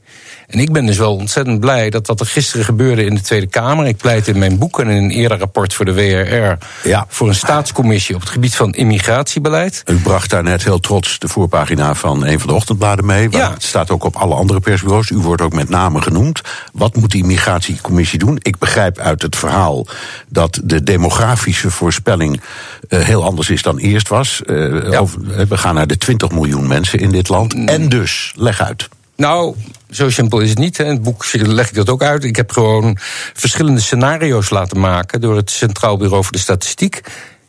En 0.49 0.59
ik 0.59 0.71
ben 0.71 0.85
dus 0.85 0.97
wel 0.97 1.15
ontzettend 1.15 1.59
blij 1.59 1.89
dat 1.89 2.07
wat 2.07 2.19
er 2.19 2.25
gisteren 2.25 2.65
gebeurde 2.65 3.05
in 3.05 3.15
de 3.15 3.21
Tweede 3.21 3.47
Kamer. 3.47 3.85
Ik 3.85 3.97
pleit 3.97 4.27
in 4.27 4.37
mijn 4.39 4.57
boek 4.57 4.79
en 4.79 4.87
in 4.89 5.03
een 5.03 5.09
eerder 5.09 5.37
rapport 5.37 5.73
voor 5.73 5.85
de 5.85 5.93
WRR 5.93 6.57
Ja. 6.89 7.05
voor 7.07 7.27
een 7.27 7.35
staatscommissie 7.35 8.15
op 8.15 8.21
het 8.21 8.29
gebied 8.29 8.55
van 8.55 8.71
immigratiebeleid. 8.73 9.83
U 9.85 9.95
bracht 9.95 10.29
daar 10.29 10.43
net 10.43 10.63
heel 10.63 10.79
trots 10.79 11.19
de 11.19 11.27
voorpagina 11.27 11.93
van 11.93 12.25
een 12.25 12.39
van 12.39 12.47
de 12.47 12.53
ochtendbladen 12.55 13.05
mee. 13.05 13.29
waar 13.29 13.41
Ja. 13.41 13.53
Het 13.53 13.63
staat 13.63 13.89
ook 13.89 14.03
op 14.03 14.15
alle 14.15 14.35
andere 14.35 14.59
persbureaus. 14.59 15.09
U 15.09 15.17
wordt 15.17 15.41
ook 15.41 15.53
met 15.53 15.69
name 15.69 16.01
genoemd. 16.01 16.41
Wat 16.73 16.95
moet 16.95 17.11
die 17.11 17.23
migratiecommissie 17.25 18.19
doen? 18.19 18.37
Ik 18.41 18.57
begrijp 18.57 18.97
uit 18.97 19.21
het 19.21 19.35
verhaal 19.35 19.87
dat 20.27 20.59
de 20.63 20.83
demografische 20.83 21.71
voorspelling 21.71 22.41
eh, 22.89 22.99
heel 22.99 23.23
anders 23.23 23.49
is 23.49 23.61
dan 23.61 23.77
eerst 23.77 24.07
was. 24.07 24.41
Eh, 24.45 24.55
Ja. 24.91 24.97
over- 24.97 25.47
we 25.47 25.57
gaan 25.57 25.75
naar 25.75 25.87
de 25.87 25.97
20 25.97 26.31
miljoen 26.31 26.67
mensen 26.67 26.99
in 26.99 27.11
dit 27.11 27.29
land. 27.29 27.55
En 27.65 27.89
dus, 27.89 28.33
leg 28.35 28.61
uit. 28.61 28.87
Nou, 29.15 29.55
zo 29.89 30.09
simpel 30.09 30.39
is 30.39 30.49
het 30.49 30.57
niet. 30.57 30.79
In 30.79 30.85
het 30.85 31.01
boek 31.01 31.25
leg 31.33 31.67
ik 31.67 31.75
dat 31.75 31.89
ook 31.89 32.03
uit. 32.03 32.23
Ik 32.23 32.35
heb 32.35 32.51
gewoon 32.51 32.97
verschillende 33.33 33.81
scenario's 33.81 34.49
laten 34.49 34.79
maken 34.79 35.21
door 35.21 35.35
het 35.35 35.51
Centraal 35.51 35.97
Bureau 35.97 36.23
voor 36.23 36.31
de 36.31 36.37
Statistiek. 36.37 37.01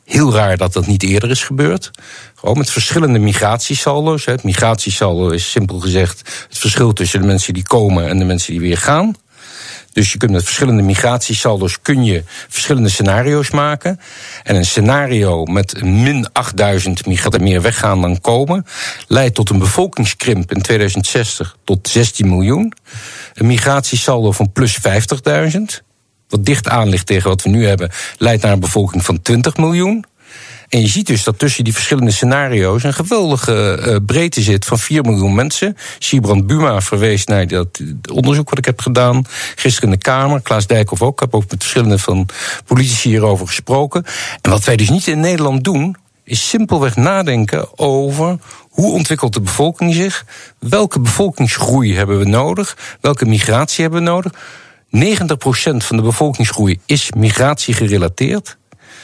Heel 0.05 0.35
raar 0.35 0.57
dat 0.57 0.73
dat 0.73 0.87
niet 0.87 1.03
eerder 1.03 1.31
is 1.31 1.45
gebeurd. 1.45 1.91
Gewoon 2.35 2.59
met 2.59 2.71
verschillende 2.71 3.19
migratiesaldo's. 3.19 4.25
Het 4.25 4.43
migratiesaldo 4.43 5.29
is 5.29 5.51
simpel 5.51 5.79
gezegd 5.79 6.19
het 6.49 6.59
verschil 6.59 6.93
tussen 6.93 7.21
de 7.21 7.27
mensen 7.27 7.55
die 7.55 7.63
komen 7.63 8.09
en 8.09 8.19
de 8.19 8.25
mensen 8.25 8.53
die 8.53 8.61
weer 8.61 8.79
gaan. 8.79 9.15
Dus 9.93 10.13
je 10.13 10.19
kunt 10.19 10.31
met 10.31 10.45
verschillende 10.45 10.83
migratiesaldo's 10.83 11.81
kun 11.83 12.05
je 12.05 12.23
verschillende 12.49 12.89
scenario's 12.89 13.51
maken. 13.51 14.01
En 14.43 14.57
een 14.57 14.65
scenario 14.65 15.45
met 15.45 15.83
min 15.83 16.33
8000 16.33 17.07
migranten 17.07 17.43
meer 17.43 17.63
weggaan 17.63 18.01
dan 18.01 18.21
komen, 18.21 18.67
leidt 19.07 19.35
tot 19.35 19.51
een 19.51 19.59
bevolkingskrimp 19.59 20.53
in 20.53 20.63
2060 20.63 21.57
tot 21.65 21.89
16 21.89 22.29
miljoen. 22.29 22.73
Een 23.35 23.47
migratiesaldo 23.47 24.33
van 24.33 24.53
plus 24.53 24.79
50.000, 24.79 25.61
wat 26.29 26.45
dicht 26.45 26.69
aan 26.69 26.89
ligt 26.89 27.07
tegen 27.07 27.29
wat 27.29 27.43
we 27.43 27.49
nu 27.49 27.67
hebben, 27.67 27.91
leidt 28.19 28.43
naar 28.43 28.53
een 28.53 28.61
bevolking 28.61 29.05
van 29.05 29.23
20 29.23 29.57
miljoen. 29.57 30.05
En 30.71 30.81
je 30.81 30.87
ziet 30.87 31.07
dus 31.07 31.25
dat 31.25 31.39
tussen 31.39 31.65
die 31.65 31.73
verschillende 31.73 32.11
scenario's 32.11 32.83
een 32.83 32.95
geweldige 32.95 33.75
eh, 33.75 33.97
breedte 34.07 34.43
zit 34.43 34.65
van 34.65 34.79
4 34.79 35.03
miljoen 35.03 35.35
mensen. 35.35 35.77
Sibrand 35.99 36.47
Buma 36.47 36.81
verwees 36.81 37.25
naar 37.25 37.47
dat 37.47 37.81
onderzoek 38.13 38.49
wat 38.49 38.59
ik 38.59 38.65
heb 38.65 38.81
gedaan 38.81 39.25
gisteren 39.55 39.91
in 39.91 39.95
de 39.95 40.03
Kamer. 40.03 40.41
Klaas 40.41 40.67
Dijkhoff 40.67 41.03
ook. 41.03 41.13
Ik 41.13 41.21
heb 41.21 41.35
ook 41.35 41.51
met 41.51 41.61
verschillende 41.63 41.99
van 41.99 42.29
politici 42.67 43.09
hierover 43.09 43.47
gesproken. 43.47 44.05
En 44.41 44.51
wat 44.51 44.65
wij 44.65 44.77
dus 44.77 44.91
niet 44.91 45.07
in 45.07 45.21
Nederland 45.21 45.65
doen, 45.65 45.97
is 46.25 46.49
simpelweg 46.49 46.97
nadenken 46.97 47.79
over 47.79 48.39
hoe 48.71 48.93
ontwikkelt 48.93 49.33
de 49.33 49.41
bevolking 49.41 49.95
zich, 49.95 50.25
welke 50.59 51.01
bevolkingsgroei 51.01 51.97
hebben 51.97 52.19
we 52.19 52.25
nodig, 52.25 52.77
welke 53.01 53.25
migratie 53.25 53.83
hebben 53.83 54.05
we 54.05 54.11
nodig. 54.11 54.33
90% 54.97 55.77
van 55.77 55.97
de 55.97 56.03
bevolkingsgroei 56.03 56.81
is 56.87 57.11
migratie 57.17 57.75
gerelateerd. 57.75 58.59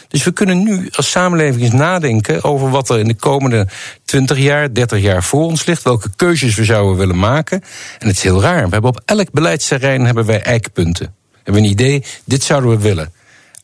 Dus 0.08 0.25
we 0.25 0.32
kunnen 0.32 0.62
nu 0.62 0.88
als 0.92 1.10
samenleving 1.10 1.62
eens 1.62 1.72
nadenken 1.72 2.44
over 2.44 2.70
wat 2.70 2.88
er 2.88 2.98
in 2.98 3.08
de 3.08 3.14
komende 3.14 3.68
20 4.04 4.38
jaar, 4.38 4.75
30 4.75 5.00
jaar 5.00 5.22
voor 5.22 5.44
ons 5.44 5.66
ligt, 5.66 5.82
welke 5.82 6.10
keuzes 6.16 6.54
we 6.54 6.64
zouden 6.64 6.96
willen 6.96 7.18
maken. 7.18 7.60
En 7.98 8.06
het 8.06 8.16
is 8.16 8.22
heel 8.22 8.42
raar. 8.42 8.64
We 8.64 8.72
hebben 8.72 8.90
op 8.90 9.02
elk 9.04 9.30
beleidsterrein 9.30 10.04
hebben 10.04 10.26
wij 10.26 10.42
eikpunten. 10.42 11.14
We 11.32 11.38
hebben 11.42 11.62
een 11.62 11.70
idee, 11.70 12.04
dit 12.25 12.42
zouden 12.42 12.70
we 12.70 12.78
willen. 12.78 13.12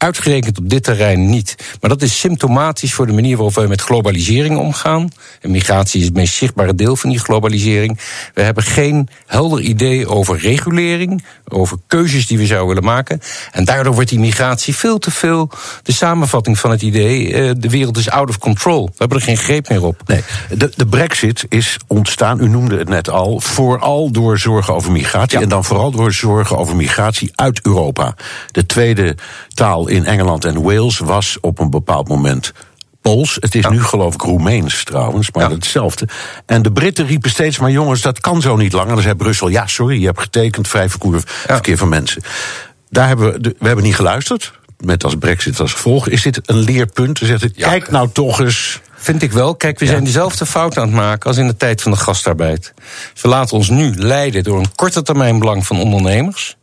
Uitgerekend 0.03 0.59
op 0.59 0.71
dit 0.71 0.85
terrein 0.85 1.31
niet. 1.31 1.55
Maar 1.81 1.91
dat 1.91 2.03
is 2.03 2.19
symptomatisch 2.19 2.95
voor 2.95 3.07
de 3.07 3.13
manier 3.13 3.37
waarop 3.37 3.55
wij 3.55 3.67
met 3.67 3.81
globalisering 3.81 4.59
omgaan. 4.59 5.09
En 5.41 5.51
migratie 5.51 6.01
is 6.01 6.07
het 6.07 6.15
meest 6.15 6.35
zichtbare 6.35 6.75
deel 6.75 6.97
van 6.97 7.11
die 7.11 7.19
globalisering. 7.19 8.01
We 8.35 8.43
hebben 8.43 8.63
geen 8.63 9.09
helder 9.27 9.61
idee 9.61 10.09
over 10.09 10.39
regulering, 10.39 11.25
over 11.49 11.77
keuzes 11.87 12.27
die 12.27 12.39
we 12.39 12.47
zouden 12.47 12.69
willen 12.69 12.85
maken. 12.85 13.21
En 13.51 13.65
daardoor 13.65 13.95
wordt 13.95 14.09
die 14.09 14.19
migratie 14.19 14.77
veel 14.77 14.99
te 14.99 15.11
veel 15.11 15.51
de 15.83 15.93
samenvatting 15.93 16.59
van 16.59 16.71
het 16.71 16.83
idee: 16.83 17.35
eh, 17.35 17.51
de 17.57 17.69
wereld 17.69 17.97
is 17.97 18.11
out 18.11 18.29
of 18.29 18.39
control. 18.39 18.87
We 18.87 18.93
hebben 18.97 19.19
er 19.19 19.25
geen 19.25 19.37
greep 19.37 19.69
meer 19.69 19.85
op. 19.85 20.03
Nee, 20.07 20.23
de, 20.57 20.73
de 20.77 20.87
brexit 20.87 21.47
is 21.49 21.77
ontstaan, 21.87 22.41
u 22.41 22.49
noemde 22.49 22.79
het 22.79 22.89
net 22.89 23.11
al, 23.11 23.41
vooral 23.41 24.11
door 24.11 24.39
zorgen 24.39 24.75
over 24.75 24.93
migratie. 24.93 25.39
En 25.39 25.49
dan 25.49 25.65
vooral 25.65 25.91
door 25.91 26.13
zorgen 26.13 26.59
over 26.59 26.77
migratie 26.77 27.31
uit 27.35 27.61
Europa. 27.63 28.15
De 28.51 28.67
tweede 28.67 29.17
taal 29.55 29.91
in 29.93 30.07
Engeland 30.07 30.45
en 30.45 30.63
Wales 30.63 30.99
was 30.99 31.39
op 31.41 31.59
een 31.59 31.71
bepaald 31.71 32.09
moment 32.09 32.53
Pools. 33.01 33.37
Het 33.41 33.55
is 33.55 33.69
nu 33.69 33.83
geloof 33.83 34.15
ik 34.15 34.21
Roemeens 34.21 34.85
trouwens, 34.85 35.31
maar 35.31 35.51
hetzelfde. 35.51 36.09
En 36.47 36.63
de 36.63 36.73
Britten 36.73 37.07
riepen 37.07 37.31
steeds 37.31 37.59
maar 37.59 37.71
jongens, 37.71 38.01
dat 38.01 38.21
kan 38.21 38.41
zo 38.41 38.57
niet 38.57 38.73
langer. 38.73 38.95
Dan 38.95 39.03
zei 39.03 39.15
Brussel, 39.15 39.49
ja 39.49 39.67
sorry, 39.67 40.01
je 40.01 40.07
hebt 40.07 40.21
getekend, 40.21 40.69
vrij 40.69 40.89
verkeer, 40.89 41.23
verkeer 41.27 41.77
van 41.77 41.89
mensen. 41.89 42.23
Daar 42.91 43.07
hebben 43.07 43.33
we, 43.33 43.55
we 43.59 43.67
hebben 43.67 43.85
niet 43.85 43.95
geluisterd, 43.95 44.53
met 44.79 45.05
als 45.05 45.17
brexit 45.17 45.61
als 45.61 45.73
gevolg. 45.73 46.09
Is 46.09 46.23
dit 46.23 46.41
een 46.45 46.59
leerpunt? 46.59 47.19
Zegt 47.19 47.43
het, 47.43 47.53
kijk 47.53 47.91
nou 47.91 48.09
toch 48.13 48.41
eens... 48.41 48.81
Vind 48.95 49.23
ik 49.23 49.33
wel. 49.33 49.55
Kijk, 49.55 49.79
we 49.79 49.87
zijn 49.87 50.05
dezelfde 50.05 50.47
fout 50.47 50.77
aan 50.77 50.87
het 50.87 50.95
maken 50.95 51.29
als 51.29 51.37
in 51.37 51.47
de 51.47 51.57
tijd 51.57 51.83
van 51.83 51.93
de 51.93 51.99
gastarbeid. 51.99 52.75
We 53.23 53.29
laten 53.29 53.57
ons 53.57 53.69
nu 53.69 53.95
leiden 53.95 54.43
door 54.43 54.59
een 54.59 54.75
korte 54.75 55.03
termijn 55.03 55.39
belang 55.39 55.67
van 55.67 55.81
ondernemers. 55.81 56.57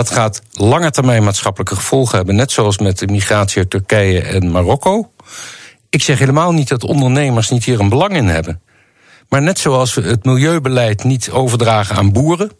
Dat 0.00 0.10
gaat 0.10 0.42
lange 0.52 0.90
termijn 0.90 1.24
maatschappelijke 1.24 1.74
gevolgen 1.74 2.16
hebben, 2.16 2.34
net 2.34 2.52
zoals 2.52 2.78
met 2.78 2.98
de 2.98 3.06
migratie 3.06 3.58
uit 3.58 3.70
Turkije 3.70 4.22
en 4.22 4.50
Marokko. 4.50 5.10
Ik 5.90 6.02
zeg 6.02 6.18
helemaal 6.18 6.52
niet 6.52 6.68
dat 6.68 6.84
ondernemers 6.84 7.50
niet 7.50 7.64
hier 7.64 7.80
een 7.80 7.88
belang 7.88 8.16
in 8.16 8.26
hebben. 8.26 8.60
Maar 9.28 9.42
net 9.42 9.58
zoals 9.58 9.94
we 9.94 10.02
het 10.02 10.24
milieubeleid 10.24 11.04
niet 11.04 11.30
overdragen 11.30 11.96
aan 11.96 12.12
boeren, 12.12 12.50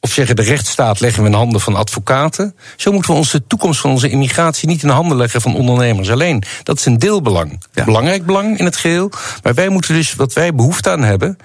of 0.00 0.12
zeggen 0.12 0.36
de 0.36 0.42
rechtsstaat 0.42 1.00
leggen 1.00 1.22
we 1.22 1.28
in 1.28 1.34
handen 1.34 1.60
van 1.60 1.76
advocaten. 1.76 2.56
Zo 2.76 2.92
moeten 2.92 3.10
we 3.10 3.16
onze 3.16 3.38
de 3.38 3.46
toekomst 3.46 3.80
van 3.80 3.90
onze 3.90 4.08
immigratie 4.08 4.68
niet 4.68 4.82
in 4.82 4.88
de 4.88 4.94
handen 4.94 5.16
leggen 5.16 5.40
van 5.40 5.56
ondernemers 5.56 6.10
alleen. 6.10 6.42
Dat 6.62 6.78
is 6.78 6.84
een 6.84 6.98
deelbelang. 6.98 7.62
Belangrijk 7.84 8.26
belang 8.26 8.58
in 8.58 8.64
het 8.64 8.76
geheel. 8.76 9.10
Maar 9.42 9.54
wij 9.54 9.68
moeten 9.68 9.94
dus, 9.94 10.14
wat 10.14 10.32
wij 10.32 10.54
behoefte 10.54 10.90
aan 10.90 11.02
hebben, 11.02 11.36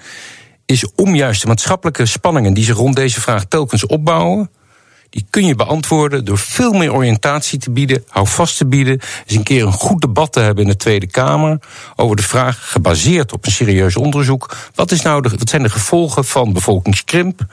is 0.66 0.86
om 0.94 1.14
juist 1.14 1.40
de 1.40 1.46
maatschappelijke 1.46 2.06
spanningen 2.06 2.54
die 2.54 2.64
zich 2.64 2.76
rond 2.76 2.96
deze 2.96 3.20
vraag 3.20 3.44
telkens 3.44 3.86
opbouwen, 3.86 4.50
die 5.10 5.26
kun 5.30 5.46
je 5.46 5.54
beantwoorden 5.54 6.24
door 6.24 6.38
veel 6.38 6.72
meer 6.72 6.92
oriëntatie 6.92 7.58
te 7.58 7.70
bieden, 7.70 8.04
hou 8.08 8.26
vast 8.26 8.56
te 8.56 8.66
bieden, 8.66 9.00
eens 9.26 9.36
een 9.36 9.42
keer 9.42 9.66
een 9.66 9.72
goed 9.72 10.00
debat 10.00 10.32
te 10.32 10.40
hebben 10.40 10.64
in 10.64 10.70
de 10.70 10.76
Tweede 10.76 11.06
Kamer 11.06 11.58
over 11.96 12.16
de 12.16 12.22
vraag, 12.22 12.70
gebaseerd 12.70 13.32
op 13.32 13.46
een 13.46 13.52
serieus 13.52 13.96
onderzoek, 13.96 14.56
wat, 14.74 14.90
is 14.90 15.02
nou 15.02 15.22
de, 15.22 15.28
wat 15.28 15.48
zijn 15.48 15.62
de 15.62 15.70
gevolgen 15.70 16.24
van 16.24 16.52
bevolkingskrimp, 16.52 17.46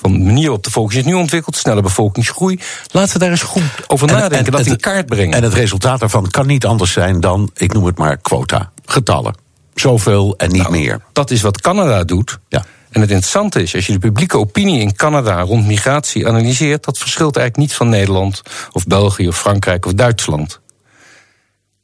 van 0.00 0.12
de 0.12 0.18
manier 0.18 0.42
waarop 0.42 0.62
de 0.62 0.68
bevolking 0.68 1.02
zich 1.02 1.12
nu 1.12 1.18
ontwikkelt, 1.18 1.56
snelle 1.56 1.82
bevolkingsgroei. 1.82 2.60
Laten 2.90 3.12
we 3.12 3.18
daar 3.18 3.30
eens 3.30 3.42
goed 3.42 3.62
over 3.86 4.06
nadenken, 4.06 4.46
en, 4.46 4.52
dat 4.52 4.66
in 4.66 4.80
kaart 4.80 5.06
brengen. 5.06 5.36
En 5.36 5.42
het 5.42 5.54
resultaat 5.54 6.00
daarvan 6.00 6.30
kan 6.30 6.46
niet 6.46 6.66
anders 6.66 6.92
zijn 6.92 7.20
dan, 7.20 7.50
ik 7.54 7.72
noem 7.72 7.84
het 7.84 7.98
maar 7.98 8.16
quota, 8.16 8.70
getallen. 8.84 9.34
Zoveel 9.74 10.34
en 10.36 10.50
niet 10.50 10.62
nou, 10.62 10.72
meer. 10.72 11.00
Dat 11.12 11.30
is 11.30 11.40
wat 11.40 11.60
Canada 11.60 12.04
doet. 12.04 12.38
Ja. 12.48 12.64
En 12.90 13.00
het 13.00 13.10
interessante 13.10 13.62
is, 13.62 13.74
als 13.74 13.86
je 13.86 13.92
de 13.92 13.98
publieke 13.98 14.38
opinie 14.38 14.80
in 14.80 14.94
Canada 14.94 15.40
rond 15.40 15.66
migratie 15.66 16.28
analyseert, 16.28 16.84
dat 16.84 16.98
verschilt 16.98 17.36
eigenlijk 17.36 17.68
niet 17.68 17.76
van 17.76 17.88
Nederland 17.88 18.42
of 18.72 18.86
België 18.86 19.28
of 19.28 19.38
Frankrijk 19.38 19.86
of 19.86 19.92
Duitsland. 19.92 20.60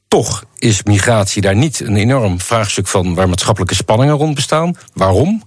Toch 0.08 0.44
is 0.58 0.82
migratie 0.82 1.42
daar 1.42 1.56
niet 1.56 1.80
een 1.80 1.96
enorm 1.96 2.40
vraagstuk 2.40 2.86
van 2.86 3.14
waar 3.14 3.28
maatschappelijke 3.28 3.74
spanningen 3.74 4.14
rond 4.14 4.34
bestaan. 4.34 4.76
Waarom? 4.94 5.42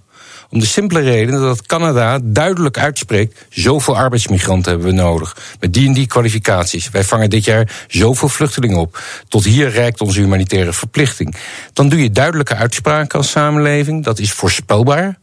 Om 0.50 0.58
de 0.58 0.66
simpele 0.66 1.00
reden 1.00 1.40
dat 1.40 1.66
Canada 1.66 2.18
duidelijk 2.22 2.78
uitspreekt: 2.78 3.46
zoveel 3.50 3.96
arbeidsmigranten 3.96 4.70
hebben 4.70 4.88
we 4.88 4.94
nodig. 4.94 5.36
Met 5.60 5.72
die 5.72 5.86
en 5.86 5.92
die 5.92 6.06
kwalificaties. 6.06 6.90
Wij 6.90 7.04
vangen 7.04 7.30
dit 7.30 7.44
jaar 7.44 7.84
zoveel 7.88 8.28
vluchtelingen 8.28 8.78
op. 8.78 9.02
Tot 9.28 9.44
hier 9.44 9.70
reikt 9.70 10.00
onze 10.00 10.20
humanitaire 10.20 10.72
verplichting. 10.72 11.34
Dan 11.72 11.88
doe 11.88 12.02
je 12.02 12.10
duidelijke 12.10 12.54
uitspraken 12.54 13.18
als 13.18 13.30
samenleving. 13.30 14.04
Dat 14.04 14.18
is 14.18 14.32
voorspelbaar. 14.32 15.18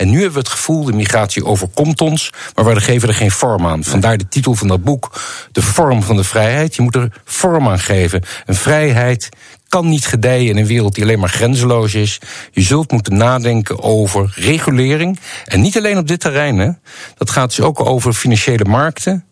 En 0.00 0.10
nu 0.10 0.14
hebben 0.14 0.32
we 0.32 0.38
het 0.38 0.48
gevoel, 0.48 0.84
de 0.84 0.92
migratie 0.92 1.44
overkomt 1.44 2.00
ons, 2.00 2.32
maar 2.54 2.64
we 2.64 2.80
geven 2.80 3.08
er 3.08 3.14
geen 3.14 3.30
vorm 3.30 3.66
aan. 3.66 3.84
Vandaar 3.84 4.18
de 4.18 4.28
titel 4.28 4.54
van 4.54 4.68
dat 4.68 4.84
boek, 4.84 5.20
De 5.52 5.62
vorm 5.62 6.02
van 6.02 6.16
de 6.16 6.24
vrijheid. 6.24 6.76
Je 6.76 6.82
moet 6.82 6.94
er 6.94 7.20
vorm 7.24 7.68
aan 7.68 7.78
geven. 7.78 8.22
Een 8.46 8.54
vrijheid 8.54 9.28
kan 9.68 9.88
niet 9.88 10.06
gedijen 10.06 10.48
in 10.48 10.56
een 10.56 10.66
wereld 10.66 10.94
die 10.94 11.04
alleen 11.04 11.18
maar 11.18 11.28
grenzeloos 11.28 11.94
is. 11.94 12.18
Je 12.52 12.62
zult 12.62 12.90
moeten 12.90 13.16
nadenken 13.16 13.82
over 13.82 14.32
regulering. 14.34 15.18
En 15.44 15.60
niet 15.60 15.76
alleen 15.76 15.98
op 15.98 16.08
dit 16.08 16.20
terrein. 16.20 16.58
Hè. 16.58 16.70
Dat 17.16 17.30
gaat 17.30 17.48
dus 17.48 17.60
ook 17.60 17.86
over 17.86 18.12
financiële 18.12 18.64
markten. 18.64 19.24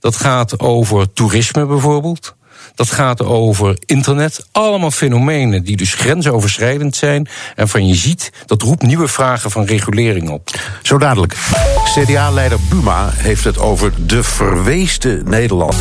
Dat 0.00 0.16
gaat 0.16 0.60
over 0.60 1.12
toerisme 1.12 1.66
bijvoorbeeld. 1.66 2.36
Dat 2.78 2.90
gaat 2.90 3.22
over 3.22 3.78
internet. 3.86 4.46
Allemaal 4.52 4.90
fenomenen 4.90 5.64
die 5.64 5.76
dus 5.76 5.94
grensoverschrijdend 5.94 6.96
zijn. 6.96 7.28
En 7.54 7.68
van 7.68 7.86
je 7.86 7.94
ziet, 7.94 8.32
dat 8.46 8.62
roept 8.62 8.82
nieuwe 8.82 9.08
vragen 9.08 9.50
van 9.50 9.64
regulering 9.64 10.30
op. 10.30 10.50
Zo 10.82 10.98
dadelijk. 10.98 11.36
CDA-leider 11.84 12.58
Buma 12.68 13.10
heeft 13.14 13.44
het 13.44 13.58
over 13.58 13.92
de 14.06 14.22
verweeste 14.22 15.22
Nederland. 15.24 15.74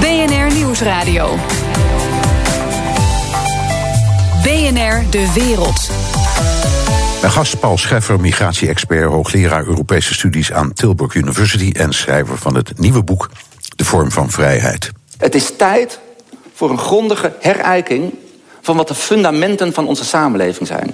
BNR 0.00 0.54
Nieuwsradio. 0.54 1.38
BNR 4.42 5.04
De 5.10 5.32
Wereld. 5.34 5.90
Mijn 7.20 7.32
gast 7.32 7.60
Paul 7.60 7.78
Scheffer, 7.78 8.20
migratie-expert, 8.20 9.10
hoogleraar 9.10 9.66
Europese 9.66 10.14
studies 10.14 10.52
aan 10.52 10.72
Tilburg 10.72 11.14
University 11.14 11.70
en 11.72 11.92
schrijver 11.92 12.38
van 12.38 12.54
het 12.54 12.78
nieuwe 12.78 13.02
boek 13.02 13.30
De 13.76 13.84
vorm 13.84 14.10
van 14.10 14.30
vrijheid. 14.30 14.90
Het 15.16 15.34
is 15.34 15.56
tijd 15.56 15.98
voor 16.54 16.70
een 16.70 16.78
grondige 16.78 17.36
herijking 17.40 18.14
van 18.60 18.76
wat 18.76 18.88
de 18.88 18.94
fundamenten 18.94 19.72
van 19.72 19.86
onze 19.86 20.04
samenleving 20.04 20.66
zijn. 20.66 20.92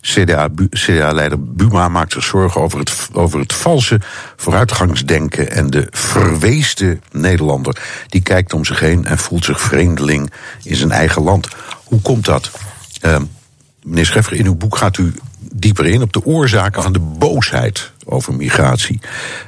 CDA-leider 0.00 1.42
Buma 1.42 1.88
maakt 1.88 2.12
zich 2.12 2.24
zorgen 2.24 2.60
over 2.60 2.78
het, 2.78 3.08
over 3.12 3.40
het 3.40 3.52
valse 3.52 4.00
vooruitgangsdenken 4.36 5.50
en 5.50 5.70
de 5.70 5.86
verweesde 5.90 6.98
Nederlander. 7.12 7.82
Die 8.08 8.22
kijkt 8.22 8.52
om 8.52 8.64
zich 8.64 8.80
heen 8.80 9.04
en 9.04 9.18
voelt 9.18 9.44
zich 9.44 9.60
vreemdeling 9.60 10.32
in 10.62 10.76
zijn 10.76 10.90
eigen 10.90 11.22
land. 11.22 11.48
Hoe 11.84 12.00
komt 12.00 12.24
dat? 12.24 12.50
Uh, 13.02 13.16
meneer 13.82 14.06
Scheffer, 14.06 14.32
in 14.32 14.46
uw 14.46 14.54
boek 14.54 14.76
gaat 14.76 14.98
u 14.98 15.14
dieper 15.38 15.86
in 15.86 16.02
op 16.02 16.12
de 16.12 16.24
oorzaken 16.24 16.82
van 16.82 16.92
de 16.92 16.98
boosheid 16.98 17.92
over 18.04 18.34
migratie. 18.34 19.00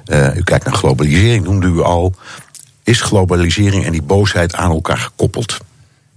Uh, 0.06 0.36
u 0.36 0.42
kijkt 0.42 0.64
naar 0.64 0.74
globalisering, 0.74 1.44
noemde 1.44 1.66
u 1.66 1.80
al. 1.80 2.14
Is 2.84 3.00
globalisering 3.00 3.84
en 3.84 3.92
die 3.92 4.02
boosheid 4.02 4.54
aan 4.54 4.70
elkaar 4.70 4.98
gekoppeld? 4.98 5.58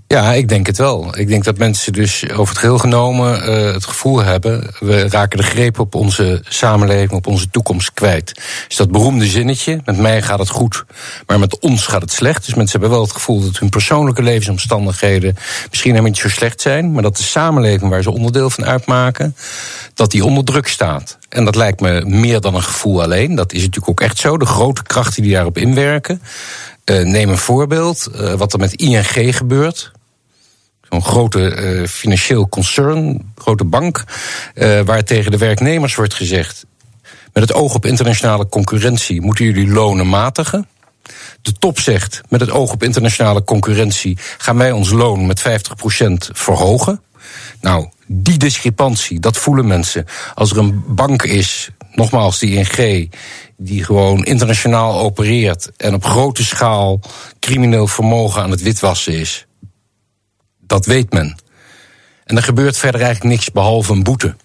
Ja, 0.08 0.34
ik 0.34 0.50
denk 0.50 0.68
het 0.68 0.78
wel. 0.78 1.18
Ik 1.18 1.28
denk 1.28 1.44
dat 1.44 1.58
mensen 1.58 1.94
dus 1.94 2.30
over 2.30 2.48
het 2.48 2.58
geheel 2.58 2.78
genomen 2.78 3.50
uh, 3.50 3.74
het 3.74 3.86
gevoel 3.86 4.24
hebben... 4.24 4.74
we 4.80 5.10
raken 5.10 5.38
de 5.38 5.44
greep 5.44 5.80
op 5.80 5.96
onze 5.96 6.42
samenleving, 6.48 7.12
op 7.12 7.28
onze 7.28 7.50
toekomst 7.50 7.94
kwijt. 7.94 8.42
Is 8.68 8.76
dat 8.76 8.92
beroemde 8.92 9.26
zinnetje, 9.26 9.80
met 9.86 9.98
mij 9.98 10.22
gaat 10.22 10.40
het 10.40 10.50
goed, 10.50 10.84
maar 11.28 11.40
met 11.40 11.60
ons 11.60 11.86
gaat 11.86 12.02
het 12.02 12.12
slecht. 12.12 12.46
Dus 12.46 12.54
mensen 12.54 12.80
hebben 12.80 12.98
wel 12.98 13.06
het 13.06 13.16
gevoel 13.16 13.42
dat 13.42 13.60
hun 13.60 13.70
persoonlijke 13.70 14.24
levensomstandigheden... 14.24 15.36
misschien 15.70 15.92
helemaal 15.92 16.12
niet 16.12 16.22
zo 16.22 16.30
slecht 16.30 16.62
zijn... 16.62 16.92
maar 16.92 17.04
dat 17.04 17.18
de 17.18 17.24
samenleving 17.24 17.90
waar 17.90 18.04
ze 18.04 18.12
onderdeel 18.12 18.50
van 18.50 18.66
uitmaken... 18.66 19.36
dat 19.94 20.12
die 20.12 20.26
onder 20.26 20.44
druk 20.44 20.68
staat. 20.68 21.18
En 21.30 21.46
dat 21.46 21.56
lijkt 21.56 21.80
me 21.80 22.02
meer 22.06 22.42
dan 22.42 22.56
een 22.56 22.64
gevoel 22.64 23.04
alleen. 23.04 23.36
Dat 23.36 23.54
is 23.54 23.60
natuurlijk 23.60 23.90
ook 23.90 24.02
echt 24.02 24.18
zo. 24.18 24.38
De 24.38 24.46
grote 24.46 24.84
krachten 24.84 25.24
die 25.24 25.34
daarop 25.34 25.58
inwerken... 25.58 26.22
Uh, 26.92 27.06
neem 27.06 27.30
een 27.30 27.38
voorbeeld, 27.38 28.08
uh, 28.16 28.34
wat 28.34 28.54
er 28.54 28.60
met 28.60 28.74
ING 28.74 29.38
gebeurt. 29.38 29.92
Zo'n 30.90 31.04
grote 31.04 31.56
uh, 31.56 31.88
financieel 31.88 32.50
concern, 32.50 33.32
grote 33.36 33.64
bank, 33.64 34.04
waar 34.86 35.04
tegen 35.04 35.32
de 35.32 35.38
werknemers 35.38 35.96
wordt 35.96 36.14
gezegd: 36.14 36.66
met 37.34 37.44
het 37.44 37.54
oog 37.54 37.76
op 37.76 37.86
internationale 37.86 38.50
concurrentie 38.50 39.22
moeten 39.22 39.46
jullie 39.46 39.68
lonen 39.68 40.10
matigen. 40.10 40.68
De 41.42 41.54
top 41.54 41.80
zegt: 41.80 42.22
met 42.30 42.42
het 42.42 42.52
oog 42.52 42.72
op 42.72 42.84
internationale 42.84 43.44
concurrentie 43.44 44.18
gaan 44.38 44.58
wij 44.58 44.72
ons 44.72 44.90
loon 44.90 45.26
met 45.26 45.40
50% 45.40 45.44
verhogen. 46.32 47.02
Nou, 47.62 47.90
die 48.08 48.38
discrepantie, 48.38 49.20
dat 49.20 49.38
voelen 49.38 49.68
mensen. 49.68 50.06
Als 50.34 50.52
er 50.52 50.58
een 50.58 50.84
bank 50.88 51.24
is, 51.24 51.70
nogmaals 51.96 52.40
die 52.40 52.56
ING, 52.56 53.12
die 53.58 53.84
gewoon 53.84 54.26
internationaal 54.26 55.00
opereert 55.00 55.72
en 55.78 55.94
op 55.94 56.06
grote 56.06 56.44
schaal 56.46 57.00
crimineel 57.40 57.88
vermogen 57.88 58.42
aan 58.42 58.52
het 58.52 58.62
witwassen 58.62 59.14
is. 59.14 59.46
Dat 60.60 60.86
weet 60.86 61.14
men. 61.14 61.38
En 62.24 62.36
er 62.36 62.44
gebeurt 62.44 62.78
verder 62.78 63.02
eigenlijk 63.02 63.36
niks 63.36 63.52
behalve 63.52 63.92
een 63.94 64.04
boete. 64.04 64.36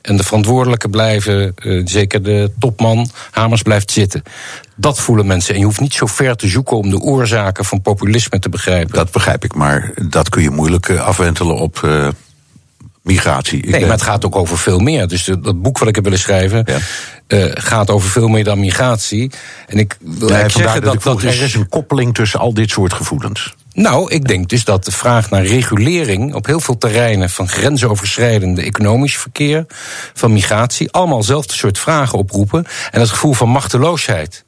En 0.00 0.16
de 0.16 0.24
verantwoordelijken 0.24 0.90
blijven, 0.90 1.54
uh, 1.62 1.82
zeker 1.86 2.22
de 2.22 2.52
topman, 2.58 3.10
Hamers 3.30 3.62
blijft 3.62 3.90
zitten. 3.90 4.22
Dat 4.76 5.00
voelen 5.00 5.26
mensen. 5.26 5.54
En 5.54 5.60
je 5.60 5.66
hoeft 5.66 5.80
niet 5.80 5.94
zo 5.94 6.06
ver 6.06 6.36
te 6.36 6.48
zoeken 6.48 6.76
om 6.76 6.90
de 6.90 6.98
oorzaken 6.98 7.64
van 7.64 7.82
populisme 7.82 8.38
te 8.38 8.48
begrijpen. 8.48 8.94
Dat 8.94 9.10
begrijp 9.10 9.44
ik, 9.44 9.54
maar 9.54 9.92
dat 10.08 10.28
kun 10.28 10.42
je 10.42 10.50
moeilijk 10.50 10.90
afwentelen 10.90 11.56
op 11.56 11.80
uh, 11.84 12.08
migratie. 13.04 13.66
nee, 13.66 13.80
maar 13.80 13.90
het 13.90 14.02
gaat 14.02 14.24
ook 14.24 14.36
over 14.36 14.58
veel 14.58 14.78
meer. 14.78 15.08
Dus 15.08 15.24
dat 15.24 15.62
boek 15.62 15.78
wat 15.78 15.88
ik 15.88 15.94
heb 15.94 16.04
willen 16.04 16.18
schrijven 16.18 16.66
ja. 16.66 16.78
uh, 17.28 17.50
gaat 17.54 17.90
over 17.90 18.10
veel 18.10 18.28
meer 18.28 18.44
dan 18.44 18.60
migratie. 18.60 19.30
En 19.66 19.78
ik 19.78 19.96
wil 20.00 20.28
ja, 20.28 20.48
zeggen 20.48 20.82
dat, 20.82 20.92
dat, 20.92 21.02
dat 21.02 21.22
er 21.22 21.42
is 21.42 21.54
een 21.54 21.68
koppeling 21.68 22.14
tussen 22.14 22.40
al 22.40 22.54
dit 22.54 22.70
soort 22.70 22.92
gevoelens. 22.92 23.54
Nou, 23.72 24.10
ik 24.10 24.28
denk 24.28 24.48
dus 24.48 24.64
dat 24.64 24.84
de 24.84 24.92
vraag 24.92 25.30
naar 25.30 25.44
regulering 25.44 26.34
op 26.34 26.46
heel 26.46 26.60
veel 26.60 26.78
terreinen 26.78 27.30
van 27.30 27.48
grensoverschrijdende 27.48 28.62
economisch 28.62 29.16
verkeer, 29.16 29.66
van 30.14 30.32
migratie, 30.32 30.90
allemaal 30.90 31.18
hetzelfde 31.18 31.54
soort 31.54 31.78
vragen 31.78 32.18
oproepen. 32.18 32.66
En 32.90 33.00
het 33.00 33.10
gevoel 33.10 33.32
van 33.32 33.48
machteloosheid. 33.48 34.44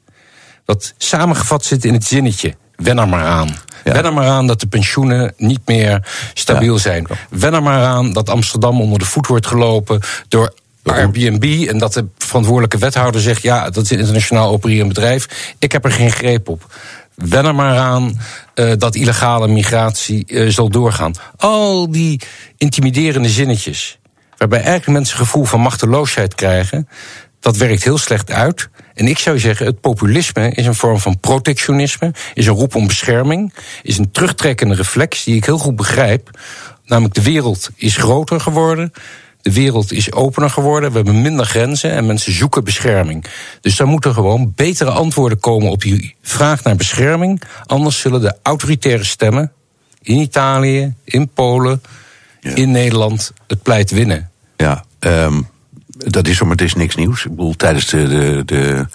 Dat 0.65 0.93
samengevat 0.97 1.65
zit 1.65 1.85
in 1.85 1.93
het 1.93 2.03
zinnetje. 2.03 2.55
Wen 2.77 2.99
er 2.99 3.07
maar 3.07 3.25
aan. 3.25 3.55
Ja. 3.83 3.93
Wen 3.93 4.05
er 4.05 4.13
maar 4.13 4.27
aan 4.27 4.47
dat 4.47 4.59
de 4.59 4.67
pensioenen 4.67 5.33
niet 5.37 5.61
meer 5.65 6.07
stabiel 6.33 6.73
ja. 6.73 6.79
zijn. 6.79 7.07
Wen 7.29 7.53
er 7.53 7.63
maar 7.63 7.85
aan 7.85 8.13
dat 8.13 8.29
Amsterdam 8.29 8.81
onder 8.81 8.99
de 8.99 9.05
voet 9.05 9.27
wordt 9.27 9.47
gelopen 9.47 10.01
door 10.27 10.53
Airbnb. 10.83 11.67
En 11.69 11.77
dat 11.77 11.93
de 11.93 12.05
verantwoordelijke 12.17 12.77
wethouder 12.77 13.21
zegt: 13.21 13.41
ja, 13.41 13.69
dat 13.69 13.83
is 13.83 13.89
een 13.89 13.99
internationaal 13.99 14.51
opererend 14.51 14.87
bedrijf. 14.87 15.53
Ik 15.59 15.71
heb 15.71 15.85
er 15.85 15.91
geen 15.91 16.11
greep 16.11 16.49
op. 16.49 16.73
Wen 17.13 17.45
er 17.45 17.55
maar 17.55 17.77
aan 17.77 18.19
uh, 18.55 18.71
dat 18.77 18.95
illegale 18.95 19.47
migratie 19.47 20.23
uh, 20.27 20.49
zal 20.49 20.69
doorgaan. 20.69 21.13
Al 21.37 21.91
die 21.91 22.21
intimiderende 22.57 23.29
zinnetjes. 23.29 23.99
Waarbij 24.37 24.61
eigenlijk 24.61 24.97
mensen 24.97 25.19
een 25.19 25.25
gevoel 25.25 25.45
van 25.45 25.59
machteloosheid 25.59 26.35
krijgen. 26.35 26.87
Dat 27.39 27.57
werkt 27.57 27.83
heel 27.83 27.97
slecht 27.97 28.31
uit. 28.31 28.69
En 28.93 29.07
ik 29.07 29.17
zou 29.17 29.39
zeggen, 29.39 29.65
het 29.65 29.81
populisme 29.81 30.51
is 30.51 30.65
een 30.65 30.75
vorm 30.75 30.99
van 30.99 31.19
protectionisme, 31.19 32.13
is 32.33 32.47
een 32.47 32.53
roep 32.53 32.75
om 32.75 32.87
bescherming, 32.87 33.53
is 33.83 33.97
een 33.97 34.11
terugtrekkende 34.11 34.75
reflex 34.75 35.23
die 35.23 35.35
ik 35.35 35.45
heel 35.45 35.57
goed 35.57 35.75
begrijp. 35.75 36.39
Namelijk, 36.85 37.13
de 37.13 37.23
wereld 37.23 37.69
is 37.75 37.97
groter 37.97 38.39
geworden. 38.39 38.93
De 39.41 39.53
wereld 39.53 39.91
is 39.91 40.11
opener 40.11 40.49
geworden, 40.49 40.89
we 40.89 40.95
hebben 40.95 41.21
minder 41.21 41.45
grenzen 41.45 41.91
en 41.91 42.05
mensen 42.05 42.33
zoeken 42.33 42.63
bescherming. 42.63 43.25
Dus 43.61 43.75
daar 43.75 43.87
moeten 43.87 44.13
gewoon 44.13 44.53
betere 44.55 44.89
antwoorden 44.89 45.39
komen 45.39 45.71
op 45.71 45.81
die 45.81 46.15
vraag 46.21 46.63
naar 46.63 46.75
bescherming. 46.75 47.41
Anders 47.65 47.99
zullen 47.99 48.21
de 48.21 48.35
autoritaire 48.43 49.03
stemmen 49.03 49.51
in 50.01 50.17
Italië, 50.17 50.93
in 51.03 51.29
Polen, 51.29 51.81
ja. 52.39 52.55
in 52.55 52.71
Nederland 52.71 53.33
het 53.47 53.61
pleit 53.61 53.91
winnen. 53.91 54.29
Ja, 54.57 54.85
um, 54.99 55.47
dat 55.97 56.27
is, 56.27 56.41
maar 56.41 56.51
het 56.51 56.61
is 56.61 56.73
niks 56.73 56.95
nieuws. 56.95 57.25
Ik 57.25 57.29
bedoel, 57.29 57.55
tijdens 57.55 57.85
de, 57.85 58.07
de, 58.07 58.43
de, 58.45 58.85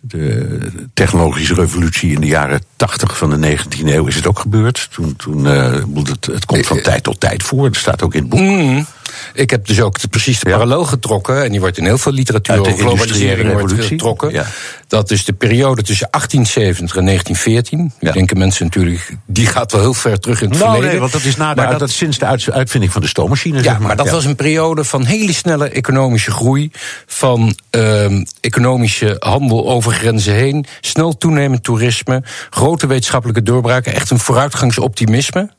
de 0.00 0.68
technologische 0.94 1.54
revolutie 1.54 2.12
in 2.12 2.20
de 2.20 2.26
jaren 2.26 2.62
80 2.76 3.18
van 3.18 3.40
de 3.40 3.56
19e 3.58 3.86
eeuw 3.86 4.06
is 4.06 4.14
het 4.14 4.26
ook 4.26 4.38
gebeurd. 4.38 4.88
Toen, 4.90 5.16
toen 5.16 5.44
uh, 5.44 5.72
het, 5.94 6.26
het 6.26 6.44
komt 6.44 6.66
van 6.66 6.80
tijd 6.80 7.02
tot 7.02 7.20
tijd 7.20 7.42
voor. 7.42 7.62
Dat 7.62 7.76
staat 7.76 8.02
ook 8.02 8.14
in 8.14 8.20
het 8.20 8.30
boek. 8.30 8.40
Mm. 8.40 8.86
Ik 9.34 9.50
heb 9.50 9.66
dus 9.66 9.80
ook 9.80 10.00
de, 10.00 10.08
precies 10.08 10.40
de 10.40 10.48
ja. 10.48 10.54
parallel 10.54 10.84
getrokken. 10.84 11.44
En 11.44 11.50
die 11.50 11.60
wordt 11.60 11.78
in 11.78 11.84
heel 11.84 11.98
veel 11.98 12.12
literatuur 12.12 12.58
over 12.58 12.72
globalisering 12.72 13.52
wordt 13.52 13.72
getrokken. 13.72 14.30
Ja. 14.30 14.46
Dat 14.88 15.10
is 15.10 15.24
de 15.24 15.32
periode 15.32 15.82
tussen 15.82 16.08
1870 16.10 16.96
en 16.96 17.04
1914. 17.04 17.92
Ja. 18.00 18.12
denken 18.12 18.38
mensen 18.38 18.64
natuurlijk, 18.64 19.16
die 19.26 19.46
gaat 19.46 19.72
wel 19.72 19.80
heel 19.80 19.94
ver 19.94 20.20
terug 20.20 20.42
in 20.42 20.50
het 20.50 20.58
nou, 20.58 20.70
verleden. 20.70 20.90
Nee, 20.90 21.00
want 21.00 21.12
dat 21.12 21.24
is 21.24 21.36
na 21.36 21.54
de, 21.54 21.66
dat, 21.66 21.78
dat 21.78 21.90
sinds 21.90 22.18
de 22.18 22.52
uitvinding 22.52 22.92
van 22.92 23.02
de 23.02 23.08
stoommachine. 23.08 23.56
Ja, 23.56 23.62
zeg 23.62 23.78
maar. 23.78 23.86
maar 23.86 23.96
dat 23.96 24.10
was 24.10 24.24
een 24.24 24.36
periode 24.36 24.84
van 24.84 25.04
hele 25.04 25.32
snelle 25.32 25.68
economische 25.68 26.30
groei. 26.30 26.70
Van 27.06 27.54
uh, 27.70 28.22
economische 28.40 29.16
handel 29.18 29.68
over 29.68 29.92
grenzen 29.92 30.34
heen. 30.34 30.66
Snel 30.80 31.16
toenemend 31.16 31.62
toerisme. 31.62 32.22
Grote 32.50 32.86
wetenschappelijke 32.86 33.42
doorbraken. 33.42 33.94
Echt 33.94 34.10
een 34.10 34.18
vooruitgangsoptimisme. 34.18 35.50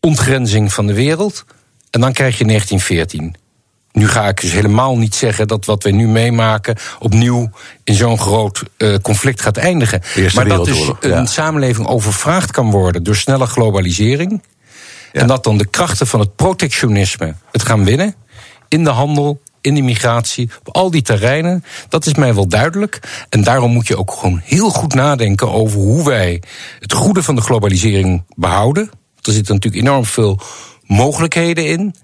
Ontgrenzing 0.00 0.72
van 0.72 0.86
de 0.86 0.94
wereld. 0.94 1.44
En 1.90 2.00
dan 2.00 2.12
krijg 2.12 2.38
je 2.38 2.44
1914. 2.44 3.36
Nu 3.92 4.08
ga 4.08 4.28
ik 4.28 4.40
dus 4.40 4.52
helemaal 4.52 4.98
niet 4.98 5.14
zeggen 5.14 5.48
dat 5.48 5.64
wat 5.64 5.82
we 5.82 5.90
nu 5.90 6.08
meemaken 6.08 6.76
opnieuw 6.98 7.50
in 7.84 7.94
zo'n 7.94 8.18
groot 8.18 8.62
uh, 8.78 8.96
conflict 9.02 9.40
gaat 9.40 9.56
eindigen. 9.56 10.02
Maar 10.34 10.48
dat 10.48 10.64
dus 10.64 10.92
een 11.00 11.10
ja. 11.10 11.26
samenleving 11.26 11.86
overvraagd 11.86 12.50
kan 12.50 12.70
worden 12.70 13.02
door 13.02 13.16
snelle 13.16 13.46
globalisering. 13.46 14.42
Ja. 15.12 15.20
En 15.20 15.26
dat 15.26 15.44
dan 15.44 15.58
de 15.58 15.66
krachten 15.66 16.06
van 16.06 16.20
het 16.20 16.36
protectionisme 16.36 17.34
het 17.52 17.62
gaan 17.62 17.84
winnen. 17.84 18.14
In 18.68 18.84
de 18.84 18.90
handel, 18.90 19.40
in 19.60 19.74
de 19.74 19.82
migratie, 19.82 20.50
op 20.64 20.74
al 20.74 20.90
die 20.90 21.02
terreinen. 21.02 21.64
Dat 21.88 22.06
is 22.06 22.14
mij 22.14 22.34
wel 22.34 22.48
duidelijk. 22.48 22.98
En 23.28 23.42
daarom 23.42 23.72
moet 23.72 23.86
je 23.86 23.96
ook 23.96 24.12
gewoon 24.12 24.40
heel 24.44 24.70
goed 24.70 24.94
nadenken 24.94 25.52
over 25.52 25.78
hoe 25.78 26.04
wij 26.04 26.42
het 26.78 26.92
goede 26.92 27.22
van 27.22 27.34
de 27.34 27.40
globalisering 27.40 28.22
behouden. 28.36 28.90
Er 29.22 29.32
zitten 29.32 29.54
natuurlijk 29.54 29.82
enorm 29.82 30.04
veel 30.04 30.40
mogelijkheden 30.90 31.66
in. 31.66 31.94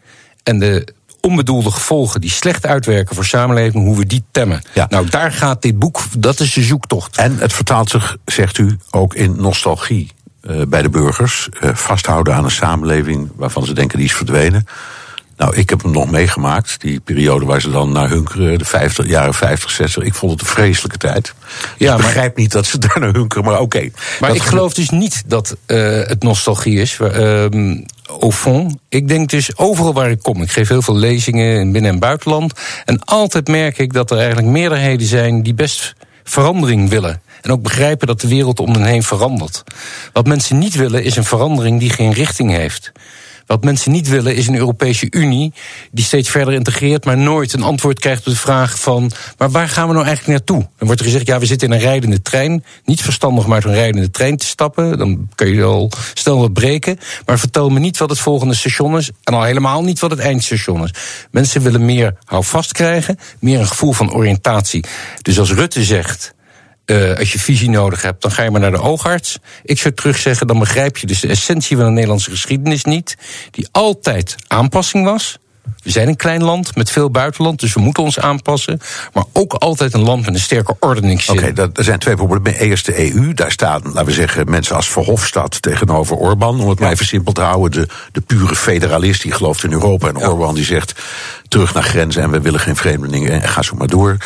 En 0.43 0.59
de 0.59 0.89
onbedoelde 1.21 1.71
gevolgen 1.71 2.21
die 2.21 2.31
slecht 2.31 2.67
uitwerken 2.67 3.15
voor 3.15 3.25
samenleving, 3.25 3.85
hoe 3.85 3.99
we 3.99 4.07
die 4.07 4.25
temmen. 4.31 4.63
Ja. 4.75 4.87
Nou, 4.89 5.09
daar 5.09 5.33
gaat 5.33 5.63
dit 5.63 5.79
boek, 5.79 6.01
dat 6.19 6.41
is 6.41 6.53
de 6.53 6.63
zoektocht. 6.63 7.17
En 7.17 7.39
het 7.39 7.53
vertaalt 7.53 7.91
zich, 7.91 8.17
zegt 8.25 8.59
u, 8.59 8.79
ook 8.91 9.15
in 9.15 9.35
nostalgie 9.37 10.11
uh, 10.43 10.63
bij 10.69 10.83
de 10.83 10.89
burgers. 10.89 11.49
Uh, 11.61 11.75
vasthouden 11.75 12.35
aan 12.35 12.45
een 12.45 12.51
samenleving 12.51 13.31
waarvan 13.35 13.65
ze 13.65 13.73
denken 13.73 13.99
die 13.99 14.07
is 14.07 14.15
verdwenen. 14.15 14.67
Nou, 15.37 15.57
ik 15.57 15.71
heb 15.71 15.83
hem 15.83 15.93
nog 15.93 16.11
meegemaakt, 16.11 16.81
die 16.81 17.01
periode 17.01 17.45
waar 17.45 17.61
ze 17.61 17.71
dan 17.71 17.93
naar 17.93 18.09
hunkeren, 18.09 18.59
de 18.59 18.65
50, 18.65 19.07
jaren 19.07 19.35
50, 19.35 19.71
60. 19.71 20.03
Ik 20.03 20.15
vond 20.15 20.33
het 20.33 20.41
een 20.41 20.47
vreselijke 20.47 20.99
tijd. 20.99 21.35
Ja, 21.79 21.93
ik 21.93 22.01
begrijp 22.01 22.37
niet 22.37 22.53
dat 22.53 22.67
ze 22.67 22.79
daar 22.79 23.01
naar 23.01 23.13
hunkeren, 23.13 23.45
maar 23.45 23.55
oké. 23.55 23.63
Okay. 23.63 23.93
Maar 24.21 24.29
dat 24.29 24.39
ik 24.39 24.45
geloof 24.45 24.75
dus 24.75 24.91
niet 24.91 25.23
dat 25.27 25.57
uh, 25.67 25.79
het 26.07 26.23
nostalgie 26.23 26.81
is. 26.81 26.99
Uh, 26.99 27.47
au 28.07 28.33
fond, 28.33 28.75
ik 28.89 29.09
denk 29.09 29.31
dus 29.31 29.57
overal 29.57 29.93
waar 29.93 30.11
ik 30.11 30.23
kom. 30.23 30.43
Ik 30.43 30.51
geef 30.51 30.69
heel 30.69 30.83
veel 30.83 30.97
lezingen 30.97 31.61
in 31.61 31.73
binnen- 31.73 31.91
en 31.91 31.99
buitenland. 31.99 32.53
En 32.85 33.05
altijd 33.05 33.49
merk 33.49 33.79
ik 33.79 33.93
dat 33.93 34.11
er 34.11 34.17
eigenlijk 34.17 34.47
meerderheden 34.47 35.07
zijn 35.07 35.43
die 35.43 35.55
best 35.55 35.95
verandering 36.25 36.89
willen. 36.89 37.23
En 37.43 37.51
ook 37.51 37.63
begrijpen 37.63 38.07
dat 38.07 38.21
de 38.21 38.29
wereld 38.29 38.61
om 38.61 38.73
hen 38.73 38.85
heen 38.85 39.03
verandert. 39.03 39.65
Wat 40.13 40.27
mensen 40.27 40.59
niet 40.59 40.75
willen 40.75 41.05
is 41.05 41.17
een 41.17 41.25
verandering 41.25 41.81
die 41.81 41.91
geen 41.91 42.13
richting 42.13 42.51
heeft. 42.51 42.93
Wat 43.47 43.65
mensen 43.65 43.93
niet 43.93 44.09
willen 44.09 44.37
is 44.37 44.47
een 44.47 44.57
Europese 44.57 45.07
Unie 45.11 45.53
die 45.91 46.05
steeds 46.05 46.31
verder 46.31 46.55
integreert, 46.55 47.05
maar 47.05 47.19
nooit 47.19 47.53
een 47.53 47.63
antwoord 47.63 47.99
krijgt 47.99 48.27
op 48.27 48.33
de 48.33 48.39
vraag 48.39 48.81
van: 48.81 49.11
maar 49.39 49.51
waar 49.51 49.69
gaan 49.69 49.89
we 49.89 49.95
nou 49.95 50.07
eigenlijk 50.07 50.39
naartoe? 50.39 50.69
Dan 50.79 50.87
wordt 50.87 51.01
er 51.01 51.07
gezegd: 51.07 51.27
ja, 51.27 51.39
we 51.39 51.47
zitten 51.47 51.69
in 51.69 51.75
een 51.75 51.81
rijdende 51.81 52.23
trein. 52.23 52.65
Niet 52.85 53.03
verstandig 53.03 53.45
om 53.45 53.53
uit 53.53 53.65
een 53.65 53.75
rijdende 53.75 54.11
trein 54.11 54.37
te 54.37 54.47
stappen. 54.47 54.99
Dan 54.99 55.29
kun 55.35 55.55
je 55.55 55.63
al 55.63 55.91
snel 56.15 56.39
wat 56.39 56.53
breken. 56.53 56.99
Maar 57.27 57.39
vertel 57.39 57.69
me 57.69 57.79
niet 57.79 57.99
wat 57.99 58.11
het 58.11 58.19
volgende 58.19 58.55
station 58.55 58.97
is. 58.97 59.11
En 59.25 59.35
al 59.35 59.43
helemaal 59.43 59.83
niet 59.83 59.99
wat 59.99 60.11
het 60.11 60.21
eindstation 60.21 60.85
is. 60.85 60.91
Mensen 61.31 61.63
willen 61.63 61.85
meer 61.85 62.15
houvast 62.25 62.73
krijgen, 62.73 63.19
meer 63.39 63.59
een 63.59 63.67
gevoel 63.67 63.93
van 63.93 64.13
oriëntatie. 64.13 64.85
Dus 65.23 65.39
als 65.39 65.53
Rutte 65.53 65.85
zegt. 65.85 66.35
Uh, 66.87 67.19
als 67.19 67.33
je 67.33 67.39
visie 67.39 67.71
nodig 67.71 68.03
hebt, 68.03 68.23
dan 68.23 68.31
ga 68.31 68.43
je 68.43 68.51
maar 68.51 68.61
naar 68.61 68.71
de 68.71 68.81
oogarts. 68.81 69.39
Ik 69.63 69.79
zou 69.79 69.95
terugzeggen, 69.95 70.47
dan 70.47 70.59
begrijp 70.59 70.97
je 70.97 71.07
dus 71.07 71.21
de 71.21 71.29
essentie 71.29 71.77
van 71.77 71.87
de 71.87 71.93
Nederlandse 71.93 72.31
geschiedenis 72.31 72.85
niet. 72.85 73.17
Die 73.51 73.69
altijd 73.71 74.37
aanpassing 74.47 75.05
was. 75.05 75.39
We 75.87 75.93
zijn 75.93 76.09
een 76.09 76.17
klein 76.17 76.43
land 76.43 76.77
met 76.77 76.91
veel 76.91 77.11
buitenland, 77.11 77.61
dus 77.61 77.75
we 77.75 77.81
moeten 77.81 78.03
ons 78.03 78.19
aanpassen. 78.19 78.81
Maar 79.13 79.25
ook 79.33 79.53
altijd 79.53 79.95
een 79.95 80.03
land 80.03 80.25
met 80.25 80.35
een 80.35 80.41
sterke 80.41 80.77
ordeningszin. 80.81 81.39
Oké, 81.39 81.49
okay, 81.49 81.69
er 81.75 81.85
zijn 81.85 81.99
twee 81.99 82.15
problemen. 82.15 82.61
Eerst 82.61 82.87
de 82.87 83.15
EU, 83.15 83.35
daar 83.35 83.51
staan, 83.51 83.81
laten 83.85 84.05
we 84.05 84.13
zeggen, 84.13 84.51
mensen 84.51 84.77
als 84.77 84.89
Verhofstadt 84.89 85.63
tegenover 85.63 86.17
Orbán. 86.17 86.61
Om 86.61 86.69
het 86.69 86.79
ja. 86.79 86.85
maar 86.85 86.93
even 86.93 87.07
simpel 87.07 87.33
te 87.33 87.41
houden. 87.41 87.71
De, 87.71 87.89
de 88.13 88.21
pure 88.21 88.57
federalist 88.57 89.23
die 89.23 89.33
gelooft 89.33 89.65
in 89.65 89.73
Europa. 89.73 90.09
En 90.09 90.19
ja. 90.19 90.29
Orbán 90.29 90.55
die 90.55 90.65
zegt 90.65 90.95
terug 91.49 91.75
naar 91.75 91.83
grenzen 91.83 92.23
en 92.23 92.31
we 92.31 92.41
willen 92.41 92.61
geen 92.61 92.77
vreemdelingen 92.77 93.43
en 93.43 93.49
ga 93.49 93.63
zo 93.63 93.77
maar 93.77 93.87
door. 93.87 94.17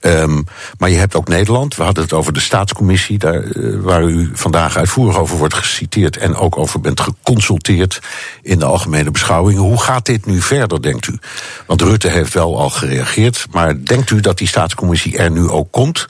Um, 0.00 0.44
maar 0.78 0.90
je 0.90 0.96
hebt 0.96 1.14
ook 1.14 1.28
Nederland. 1.28 1.76
We 1.76 1.82
hadden 1.82 2.02
het 2.02 2.12
over 2.12 2.32
de 2.32 2.40
staatscommissie, 2.40 3.18
daar, 3.18 3.42
uh, 3.42 3.80
waar 3.80 4.02
u 4.02 4.30
vandaag 4.32 4.76
uitvoerig 4.76 5.18
over 5.18 5.36
wordt 5.36 5.54
geciteerd 5.54 6.16
en 6.16 6.36
ook 6.36 6.58
over 6.58 6.80
bent 6.80 7.00
geconsulteerd 7.00 8.00
in 8.42 8.58
de 8.58 8.64
algemene 8.64 9.10
beschouwingen. 9.10 9.62
Hoe 9.62 9.80
gaat 9.80 10.06
dit 10.06 10.26
nu 10.26 10.40
verder, 10.40 10.80
denkt 11.06 11.24
u? 11.24 11.28
Want 11.66 11.82
Rutte 11.82 12.08
heeft 12.08 12.34
wel 12.34 12.58
al 12.58 12.70
gereageerd, 12.70 13.46
maar 13.50 13.84
denkt 13.84 14.10
u 14.10 14.20
dat 14.20 14.38
die 14.38 14.48
staatscommissie 14.48 15.16
er 15.16 15.30
nu 15.30 15.48
ook 15.48 15.70
komt? 15.70 16.06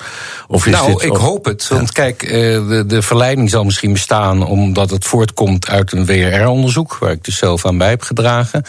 Of 0.47 0.67
is 0.67 0.73
nou, 0.73 0.93
dit 0.93 1.03
ik 1.03 1.17
hoop 1.17 1.45
het. 1.45 1.69
Want 1.69 1.87
ja. 1.87 1.93
kijk, 1.93 2.23
uh, 2.23 2.31
de, 2.69 2.85
de 2.87 3.03
verleiding 3.03 3.51
zal 3.51 3.65
misschien 3.65 3.93
bestaan 3.93 4.47
omdat 4.47 4.91
het 4.91 5.05
voortkomt 5.05 5.69
uit 5.69 5.93
een 5.93 6.07
WRR-onderzoek, 6.07 6.97
waar 6.99 7.11
ik 7.11 7.25
dus 7.25 7.37
zelf 7.37 7.67
aan 7.67 7.79
bij 7.79 7.89
heb 7.89 8.03
gedragen. 8.03 8.65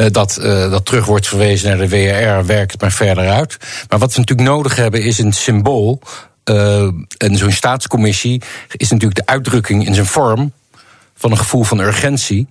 Uh, 0.00 0.06
dat, 0.10 0.38
dat 0.42 0.84
terug 0.84 1.06
wordt 1.06 1.28
verwezen 1.28 1.68
naar 1.68 1.88
de 1.88 1.88
WRR, 1.88 2.46
werkt 2.46 2.80
maar 2.80 2.92
verder 2.92 3.28
uit. 3.28 3.56
Maar 3.88 3.98
wat 3.98 4.14
we 4.14 4.18
natuurlijk 4.18 4.48
nodig 4.48 4.76
hebben 4.76 5.02
is 5.02 5.18
een 5.18 5.32
symbool. 5.32 6.00
Uh, 6.44 6.82
en 7.16 7.36
zo'n 7.36 7.50
staatscommissie 7.50 8.42
is 8.68 8.90
natuurlijk 8.90 9.20
de 9.20 9.32
uitdrukking 9.32 9.86
in 9.86 9.94
zijn 9.94 10.06
vorm 10.06 10.52
van 11.14 11.30
een 11.30 11.38
gevoel 11.38 11.62
van 11.62 11.78
urgentie. 11.78 12.48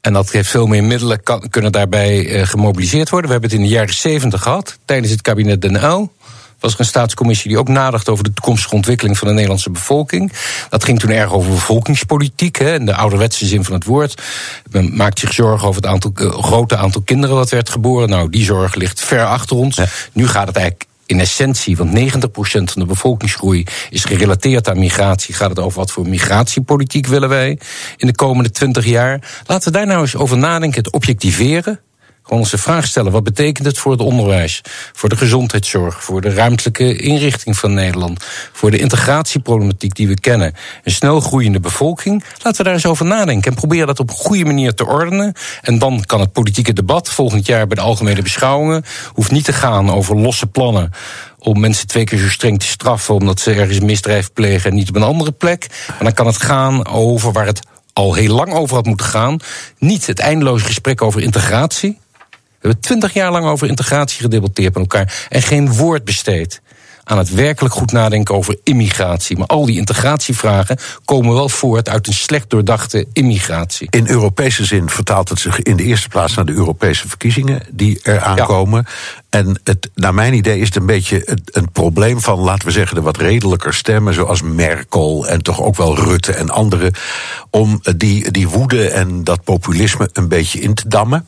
En 0.00 0.12
dat 0.12 0.30
heeft 0.30 0.48
veel 0.48 0.66
meer 0.66 0.84
middelen 0.84 1.22
kan, 1.22 1.48
kunnen 1.50 1.72
daarbij 1.72 2.24
uh, 2.24 2.46
gemobiliseerd 2.46 3.10
worden. 3.10 3.30
We 3.30 3.32
hebben 3.32 3.50
het 3.50 3.60
in 3.60 3.66
de 3.66 3.74
jaren 3.74 3.94
70 3.94 4.42
gehad, 4.42 4.78
tijdens 4.84 5.10
het 5.10 5.22
kabinet 5.22 5.62
Den 5.62 5.84
Uyl 5.84 6.10
was 6.60 6.72
er 6.74 6.80
een 6.80 6.86
staatscommissie 6.86 7.48
die 7.48 7.58
ook 7.58 7.68
nadacht 7.68 8.08
over 8.08 8.24
de 8.24 8.32
toekomstige 8.32 8.74
ontwikkeling 8.74 9.18
van 9.18 9.28
de 9.28 9.34
Nederlandse 9.34 9.70
bevolking. 9.70 10.32
Dat 10.68 10.84
ging 10.84 10.98
toen 11.00 11.10
erg 11.10 11.32
over 11.32 11.50
bevolkingspolitiek, 11.50 12.56
hè, 12.56 12.74
in 12.74 12.86
de 12.86 12.94
ouderwetse 12.94 13.46
zin 13.46 13.64
van 13.64 13.74
het 13.74 13.84
woord. 13.84 14.22
Men 14.70 14.96
maakt 14.96 15.18
zich 15.18 15.32
zorgen 15.32 15.68
over 15.68 15.82
het 15.82 15.90
aantal, 15.90 16.12
uh, 16.14 16.30
grote 16.30 16.76
aantal 16.76 17.02
kinderen 17.02 17.36
wat 17.36 17.50
werd 17.50 17.70
geboren. 17.70 18.08
Nou, 18.08 18.30
die 18.30 18.44
zorg 18.44 18.74
ligt 18.74 19.00
ver 19.00 19.26
achter 19.26 19.56
ons. 19.56 19.76
Ja. 19.76 19.86
Nu 20.12 20.28
gaat 20.28 20.46
het 20.46 20.56
eigenlijk 20.56 20.87
in 21.08 21.20
essentie, 21.20 21.76
want 21.76 21.98
90% 21.98 22.02
van 22.42 22.82
de 22.82 22.84
bevolkingsgroei 22.84 23.64
is 23.90 24.04
gerelateerd 24.04 24.68
aan 24.68 24.78
migratie. 24.78 25.34
Gaat 25.34 25.48
het 25.48 25.58
over 25.58 25.78
wat 25.78 25.90
voor 25.90 26.08
migratiepolitiek 26.08 27.06
willen 27.06 27.28
wij 27.28 27.58
in 27.96 28.06
de 28.06 28.14
komende 28.14 28.50
20 28.50 28.84
jaar? 28.84 29.42
Laten 29.46 29.72
we 29.72 29.78
daar 29.78 29.86
nou 29.86 30.00
eens 30.00 30.16
over 30.16 30.38
nadenken, 30.38 30.82
het 30.84 30.92
objectiveren. 30.92 31.80
Gewoon 32.28 32.42
ons 32.42 32.52
de 32.52 32.58
vraag 32.58 32.86
stellen: 32.86 33.12
wat 33.12 33.24
betekent 33.24 33.66
het 33.66 33.78
voor 33.78 33.92
het 33.92 34.00
onderwijs, 34.00 34.60
voor 34.92 35.08
de 35.08 35.16
gezondheidszorg, 35.16 36.04
voor 36.04 36.20
de 36.20 36.34
ruimtelijke 36.34 36.96
inrichting 36.96 37.56
van 37.56 37.74
Nederland, 37.74 38.24
voor 38.52 38.70
de 38.70 38.78
integratieproblematiek 38.78 39.94
die 39.94 40.08
we 40.08 40.20
kennen, 40.20 40.54
een 40.84 40.92
snel 40.92 41.20
groeiende 41.20 41.60
bevolking? 41.60 42.24
Laten 42.42 42.56
we 42.56 42.62
daar 42.62 42.72
eens 42.72 42.86
over 42.86 43.06
nadenken 43.06 43.50
en 43.50 43.56
proberen 43.56 43.86
dat 43.86 44.00
op 44.00 44.10
een 44.10 44.16
goede 44.16 44.44
manier 44.44 44.74
te 44.74 44.86
ordenen. 44.86 45.34
En 45.62 45.78
dan 45.78 46.04
kan 46.06 46.20
het 46.20 46.32
politieke 46.32 46.72
debat 46.72 47.10
volgend 47.10 47.46
jaar 47.46 47.66
bij 47.66 47.76
de 47.76 47.82
algemene 47.82 48.22
beschouwingen 48.22 48.84
hoeft 49.12 49.30
niet 49.30 49.44
te 49.44 49.52
gaan 49.52 49.90
over 49.90 50.16
losse 50.16 50.46
plannen 50.46 50.90
om 51.38 51.60
mensen 51.60 51.86
twee 51.86 52.04
keer 52.04 52.18
zo 52.18 52.28
streng 52.28 52.60
te 52.60 52.66
straffen 52.66 53.14
omdat 53.14 53.40
ze 53.40 53.52
ergens 53.52 53.80
misdrijf 53.80 54.32
plegen 54.32 54.70
en 54.70 54.76
niet 54.76 54.88
op 54.88 54.96
een 54.96 55.02
andere 55.02 55.32
plek. 55.32 55.66
Maar 55.88 56.02
dan 56.02 56.14
kan 56.14 56.26
het 56.26 56.42
gaan 56.42 56.86
over 56.86 57.32
waar 57.32 57.46
het 57.46 57.66
al 57.92 58.14
heel 58.14 58.34
lang 58.34 58.52
over 58.52 58.76
had 58.76 58.86
moeten 58.86 59.06
gaan. 59.06 59.38
Niet 59.78 60.06
het 60.06 60.18
eindeloze 60.18 60.64
gesprek 60.64 61.02
over 61.02 61.20
integratie. 61.20 61.98
We 62.60 62.68
hebben 62.68 62.80
twintig 62.80 63.12
jaar 63.12 63.30
lang 63.30 63.46
over 63.46 63.68
integratie 63.68 64.20
gedebatteerd 64.20 64.74
met 64.74 64.82
elkaar 64.82 65.26
en 65.28 65.42
geen 65.42 65.72
woord 65.72 66.04
besteed 66.04 66.60
aan 67.08 67.18
het 67.18 67.34
werkelijk 67.34 67.74
goed 67.74 67.92
nadenken 67.92 68.34
over 68.34 68.56
immigratie. 68.62 69.36
Maar 69.36 69.46
al 69.46 69.66
die 69.66 69.76
integratievragen 69.76 70.78
komen 71.04 71.34
wel 71.34 71.48
voort 71.48 71.88
uit 71.88 72.06
een 72.06 72.12
slecht 72.12 72.50
doordachte 72.50 73.06
immigratie. 73.12 73.86
In 73.90 74.08
Europese 74.08 74.64
zin 74.64 74.88
vertaalt 74.88 75.28
het 75.28 75.38
zich 75.38 75.62
in 75.62 75.76
de 75.76 75.82
eerste 75.82 76.08
plaats 76.08 76.34
naar 76.34 76.44
de 76.44 76.52
Europese 76.52 77.08
verkiezingen 77.08 77.62
die 77.70 78.00
er 78.02 78.20
aankomen. 78.20 78.86
Ja. 78.86 78.92
En 79.30 79.60
het, 79.64 79.90
naar 79.94 80.14
mijn 80.14 80.34
idee 80.34 80.60
is 80.60 80.66
het 80.66 80.76
een 80.76 80.86
beetje 80.86 81.22
het, 81.24 81.40
een 81.44 81.72
probleem 81.72 82.20
van, 82.20 82.38
laten 82.38 82.66
we 82.66 82.72
zeggen, 82.72 82.96
de 82.96 83.02
wat 83.02 83.16
redelijker 83.16 83.74
stemmen, 83.74 84.14
zoals 84.14 84.42
Merkel 84.42 85.26
en 85.26 85.42
toch 85.42 85.62
ook 85.62 85.76
wel 85.76 85.96
Rutte 85.96 86.32
en 86.32 86.50
anderen, 86.50 86.92
om 87.50 87.80
die, 87.96 88.30
die 88.30 88.48
woede 88.48 88.88
en 88.88 89.24
dat 89.24 89.44
populisme 89.44 90.10
een 90.12 90.28
beetje 90.28 90.60
in 90.60 90.74
te 90.74 90.88
dammen. 90.88 91.26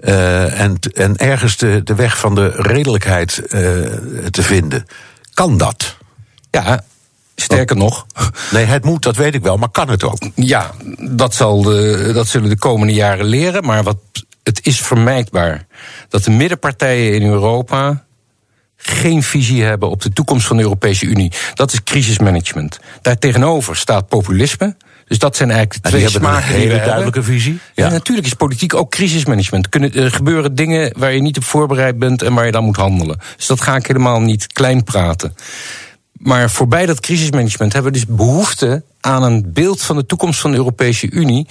Uh, 0.00 0.60
en, 0.60 0.78
en 0.94 1.16
ergens 1.16 1.56
de, 1.56 1.80
de 1.84 1.94
weg 1.94 2.18
van 2.18 2.34
de 2.34 2.48
redelijkheid 2.48 3.38
uh, 3.38 3.50
te 4.30 4.42
vinden. 4.42 4.86
Kan 5.34 5.56
dat? 5.56 5.96
Ja, 6.50 6.84
Sterker 7.40 7.76
nog. 7.76 8.06
Nee, 8.50 8.64
het 8.64 8.84
moet, 8.84 9.02
dat 9.02 9.16
weet 9.16 9.34
ik 9.34 9.42
wel, 9.42 9.56
maar 9.56 9.68
kan 9.68 9.88
het 9.88 10.04
ook? 10.04 10.18
Ja, 10.34 10.70
dat, 10.98 11.34
zal 11.34 11.62
de, 11.62 12.10
dat 12.14 12.26
zullen 12.26 12.48
de 12.48 12.58
komende 12.58 12.92
jaren 12.92 13.24
leren. 13.24 13.64
Maar 13.64 13.82
wat, 13.82 13.96
het 14.42 14.66
is 14.66 14.80
vermijdbaar 14.80 15.66
dat 16.08 16.24
de 16.24 16.30
middenpartijen 16.30 17.14
in 17.14 17.22
Europa 17.22 18.04
geen 18.76 19.22
visie 19.22 19.62
hebben 19.62 19.90
op 19.90 20.02
de 20.02 20.12
toekomst 20.12 20.46
van 20.46 20.56
de 20.56 20.62
Europese 20.62 21.06
Unie. 21.06 21.32
Dat 21.54 21.72
is 21.72 21.82
crisismanagement. 21.82 22.80
Daartegenover 23.02 23.76
staat 23.76 24.08
populisme. 24.08 24.76
Dus 25.06 25.18
dat 25.18 25.36
zijn 25.36 25.50
eigenlijk 25.50 25.82
de 25.82 25.88
twee 25.88 26.00
die 26.00 26.10
smaken. 26.10 26.54
Een 26.54 26.60
hele 26.60 26.76
duidelijke 26.76 27.22
visie. 27.22 27.58
Ja. 27.74 27.84
ja. 27.84 27.90
natuurlijk 27.92 28.26
is 28.26 28.34
politiek 28.34 28.74
ook 28.74 28.90
crisismanagement. 28.90 29.68
Kunnen, 29.68 29.92
er 29.94 30.12
gebeuren 30.12 30.54
dingen 30.54 30.94
waar 30.98 31.12
je 31.12 31.20
niet 31.20 31.36
op 31.36 31.44
voorbereid 31.44 31.98
bent 31.98 32.22
en 32.22 32.34
waar 32.34 32.46
je 32.46 32.52
dan 32.52 32.64
moet 32.64 32.76
handelen. 32.76 33.20
Dus 33.36 33.46
dat 33.46 33.60
ga 33.60 33.76
ik 33.76 33.86
helemaal 33.86 34.20
niet 34.20 34.52
klein 34.52 34.84
praten. 34.84 35.34
Maar 36.12 36.50
voorbij 36.50 36.86
dat 36.86 37.00
crisismanagement 37.00 37.72
hebben 37.72 37.92
we 37.92 37.98
dus 37.98 38.16
behoefte 38.16 38.82
aan 39.00 39.22
een 39.22 39.52
beeld 39.52 39.82
van 39.82 39.96
de 39.96 40.06
toekomst 40.06 40.40
van 40.40 40.50
de 40.50 40.56
Europese 40.56 41.10
Unie 41.10 41.46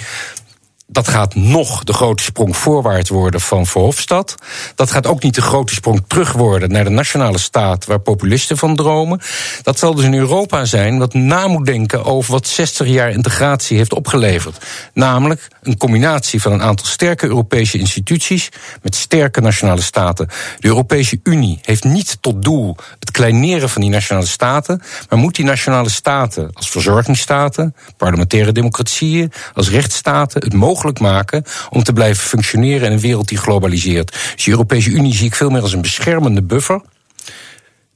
dat 0.92 1.08
gaat 1.08 1.36
nog 1.36 1.84
de 1.84 1.94
grote 1.94 2.24
sprong 2.24 2.58
voorwaarts 2.58 3.10
worden 3.10 3.42
van 3.42 3.66
Verhofstadt. 3.66 4.36
Dat 4.76 4.92
gaat 4.92 5.08
ook 5.08 5.24
niet 5.24 5.36
de 5.36 5.42
grote 5.42 5.74
sprong 5.74 6.04
terug 6.08 6.32
worden 6.32 6.72
naar 6.72 6.84
de 6.84 6.90
nationale 6.90 7.38
staat 7.38 7.86
waar 7.86 8.00
populisten 8.00 8.58
van 8.58 8.76
dromen. 8.76 9.22
Dat 9.64 9.80
zal 9.80 9.96
dus 9.96 10.06
in 10.06 10.14
Europa 10.14 10.66
zijn 10.66 10.98
wat 10.98 11.14
na 11.14 11.48
moet 11.48 11.66
denken 11.66 12.06
over 12.06 12.32
wat 12.32 12.48
60 12.48 12.88
jaar 12.88 13.12
integratie 13.12 13.78
heeft 13.78 13.94
opgeleverd. 13.94 14.66
Namelijk 14.94 15.48
een 15.62 15.78
combinatie 15.78 16.42
van 16.42 16.52
een 16.52 16.62
aantal 16.62 16.86
sterke 16.86 17.28
Europese 17.28 17.78
instituties 17.78 18.50
met 18.82 18.96
sterke 18.96 19.42
nationale 19.42 19.82
staten. 19.82 20.28
De 20.60 20.68
Europese 20.68 21.20
Unie 21.24 21.60
heeft 21.62 21.84
niet 21.84 22.18
tot 22.22 22.44
doel 22.44 22.76
het 23.00 23.12
kleineren 23.12 23.70
van 23.70 23.82
die 23.82 23.92
nationale 23.92 24.26
staten, 24.26 24.82
maar 25.10 25.20
moet 25.20 25.36
die 25.36 25.46
nationale 25.46 25.90
staten 25.90 26.50
als 26.54 26.70
verzorgingsstaten, 26.70 27.76
parlementaire 27.98 28.52
democratieën, 28.52 29.32
als 29.54 29.70
rechtsstaten 29.70 30.42
het 30.42 30.54
mogelijk 30.54 30.78
mogelijk 30.80 31.00
maken 31.16 31.44
om 31.70 31.84
te 31.84 31.94
blijven 31.94 32.24
functioneren 32.24 32.88
in 32.88 32.92
een 32.92 33.00
wereld 33.00 33.28
die 33.28 33.38
globaliseert. 33.38 34.12
Dus 34.36 34.44
de 34.44 34.52
Europese 34.52 34.90
Unie 34.90 35.14
zie 35.14 35.26
ik 35.26 35.36
veel 35.36 35.50
meer 35.50 35.62
als 35.62 35.74
een 35.74 35.82
beschermende 35.82 36.44
buffer. 36.44 36.82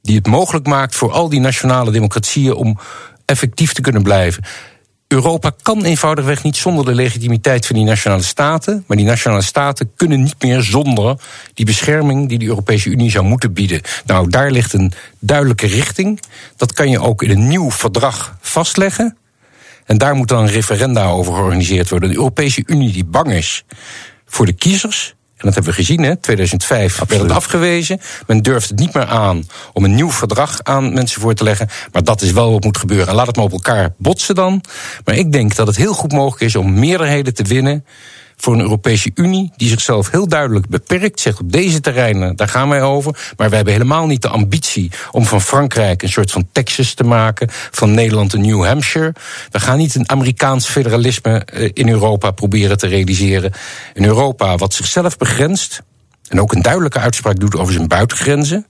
Die 0.02 0.16
het 0.16 0.26
mogelijk 0.26 0.66
maakt 0.66 0.94
voor 0.94 1.12
al 1.12 1.28
die 1.28 1.40
nationale 1.40 1.90
democratieën 1.90 2.54
om 2.54 2.78
effectief 3.24 3.72
te 3.72 3.80
kunnen 3.80 4.02
blijven. 4.02 4.44
Europa 5.08 5.52
kan 5.62 5.84
eenvoudigweg 5.84 6.42
niet 6.42 6.56
zonder 6.56 6.84
de 6.84 6.94
legitimiteit 6.94 7.66
van 7.66 7.76
die 7.76 7.84
nationale 7.84 8.22
staten. 8.22 8.84
Maar 8.86 8.96
die 8.96 9.06
nationale 9.06 9.42
staten 9.42 9.90
kunnen 9.96 10.22
niet 10.22 10.42
meer 10.42 10.62
zonder 10.62 11.16
die 11.54 11.66
bescherming 11.66 12.28
die 12.28 12.38
de 12.38 12.46
Europese 12.46 12.88
Unie 12.88 13.10
zou 13.10 13.24
moeten 13.24 13.52
bieden. 13.52 13.80
Nou, 14.06 14.28
daar 14.28 14.50
ligt 14.50 14.72
een 14.72 14.92
duidelijke 15.18 15.66
richting. 15.66 16.20
Dat 16.56 16.72
kan 16.72 16.90
je 16.90 17.00
ook 17.00 17.22
in 17.22 17.30
een 17.30 17.48
nieuw 17.48 17.70
verdrag 17.70 18.36
vastleggen. 18.40 19.16
En 19.84 19.98
daar 19.98 20.14
moet 20.14 20.28
dan 20.28 20.42
een 20.42 20.50
referenda 20.50 21.06
over 21.06 21.34
georganiseerd 21.34 21.88
worden. 21.88 22.08
De 22.08 22.16
Europese 22.16 22.62
Unie 22.66 22.92
die 22.92 23.04
bang 23.04 23.32
is 23.32 23.64
voor 24.26 24.46
de 24.46 24.52
kiezers. 24.52 25.14
En 25.36 25.50
dat 25.50 25.54
hebben 25.54 25.72
we 25.72 25.78
gezien, 25.84 26.02
hè? 26.02 26.16
2005 26.16 26.84
Absoluut. 26.84 27.08
werd 27.10 27.22
het 27.22 27.32
afgewezen. 27.32 28.00
Men 28.26 28.42
durft 28.42 28.68
het 28.68 28.78
niet 28.78 28.94
meer 28.94 29.06
aan 29.06 29.48
om 29.72 29.84
een 29.84 29.94
nieuw 29.94 30.10
verdrag 30.10 30.62
aan 30.62 30.92
mensen 30.92 31.20
voor 31.20 31.34
te 31.34 31.44
leggen. 31.44 31.68
Maar 31.92 32.04
dat 32.04 32.22
is 32.22 32.32
wel 32.32 32.52
wat 32.52 32.64
moet 32.64 32.78
gebeuren. 32.78 33.08
En 33.08 33.14
laat 33.14 33.26
het 33.26 33.36
maar 33.36 33.44
op 33.44 33.52
elkaar 33.52 33.94
botsen 33.98 34.34
dan. 34.34 34.64
Maar 35.04 35.14
ik 35.14 35.32
denk 35.32 35.54
dat 35.54 35.66
het 35.66 35.76
heel 35.76 35.94
goed 35.94 36.12
mogelijk 36.12 36.42
is 36.42 36.56
om 36.56 36.78
meerderheden 36.78 37.34
te 37.34 37.42
winnen 37.42 37.84
voor 38.36 38.54
een 38.54 38.60
Europese 38.60 39.10
Unie 39.14 39.52
die 39.56 39.68
zichzelf 39.68 40.10
heel 40.10 40.28
duidelijk 40.28 40.68
beperkt. 40.68 41.20
Zegt 41.20 41.40
op 41.40 41.52
deze 41.52 41.80
terreinen, 41.80 42.36
daar 42.36 42.48
gaan 42.48 42.68
wij 42.68 42.82
over. 42.82 43.12
Maar 43.12 43.48
wij 43.48 43.56
hebben 43.56 43.72
helemaal 43.72 44.06
niet 44.06 44.22
de 44.22 44.28
ambitie 44.28 44.90
om 45.10 45.24
van 45.24 45.40
Frankrijk 45.40 46.02
een 46.02 46.08
soort 46.08 46.30
van 46.30 46.48
Texas 46.52 46.94
te 46.94 47.04
maken. 47.04 47.48
Van 47.70 47.94
Nederland 47.94 48.32
een 48.32 48.40
New 48.40 48.64
Hampshire. 48.64 49.14
We 49.50 49.60
gaan 49.60 49.78
niet 49.78 49.94
een 49.94 50.10
Amerikaans 50.10 50.66
federalisme 50.66 51.44
eh, 51.44 51.70
in 51.72 51.88
Europa 51.88 52.30
proberen 52.30 52.78
te 52.78 52.86
realiseren. 52.86 53.52
Een 53.94 54.04
Europa 54.04 54.56
wat 54.56 54.74
zichzelf 54.74 55.16
begrenst. 55.16 55.82
En 56.28 56.40
ook 56.40 56.52
een 56.52 56.62
duidelijke 56.62 56.98
uitspraak 56.98 57.40
doet 57.40 57.56
over 57.56 57.72
zijn 57.72 57.88
buitengrenzen. 57.88 58.66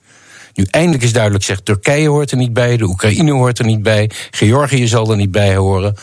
Nu 0.54 0.66
eindelijk 0.70 1.02
is 1.02 1.12
duidelijk 1.12 1.44
zegt 1.44 1.64
Turkije 1.64 2.08
hoort 2.08 2.30
er 2.30 2.36
niet 2.36 2.52
bij, 2.52 2.76
de 2.76 2.84
Oekraïne 2.84 3.32
hoort 3.32 3.58
er 3.58 3.64
niet 3.64 3.82
bij, 3.82 4.10
Georgië 4.30 4.86
zal 4.86 5.10
er 5.10 5.16
niet 5.16 5.30
bij 5.30 5.56
horen 5.56 5.96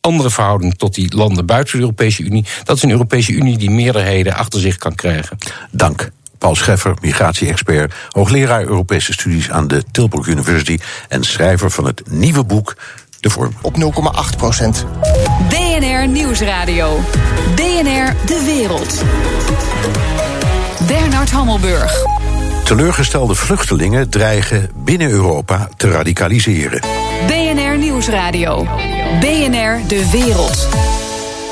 andere 0.00 0.30
verhouding 0.30 0.74
tot 0.74 0.94
die 0.94 1.16
landen 1.16 1.46
buiten 1.46 1.76
de 1.76 1.80
Europese 1.80 2.22
Unie. 2.22 2.44
Dat 2.64 2.76
is 2.76 2.82
een 2.82 2.90
Europese 2.90 3.32
Unie 3.32 3.58
die 3.58 3.70
meerderheden 3.70 4.34
achter 4.34 4.60
zich 4.60 4.76
kan 4.76 4.94
krijgen. 4.94 5.38
Dank. 5.70 6.10
Paul 6.38 6.54
Scheffer, 6.54 6.94
migratie-expert, 7.00 7.94
hoogleraar 8.08 8.62
Europese 8.62 9.12
studies 9.12 9.50
aan 9.50 9.68
de 9.68 9.84
Tilburg 9.90 10.26
University 10.26 10.78
en 11.08 11.24
schrijver 11.24 11.70
van 11.70 11.84
het 11.84 12.02
nieuwe 12.10 12.44
boek 12.44 12.76
De 13.20 13.30
Vorm. 13.30 13.52
Op 13.62 13.74
0,8 14.32 14.36
procent. 14.36 14.84
BNR 15.48 16.08
Nieuwsradio. 16.08 17.00
BNR 17.54 18.14
De 18.26 18.42
Wereld. 18.44 19.02
Bernard 20.86 21.30
Hammelburg. 21.30 22.04
Teleurgestelde 22.64 23.34
vluchtelingen 23.34 24.10
dreigen 24.10 24.70
binnen 24.74 25.10
Europa 25.10 25.68
te 25.76 25.90
radicaliseren. 25.90 27.07
BNR 27.38 27.78
Nieuwsradio. 27.78 28.66
BNR 29.20 29.88
De 29.88 30.08
Wereld. 30.10 30.68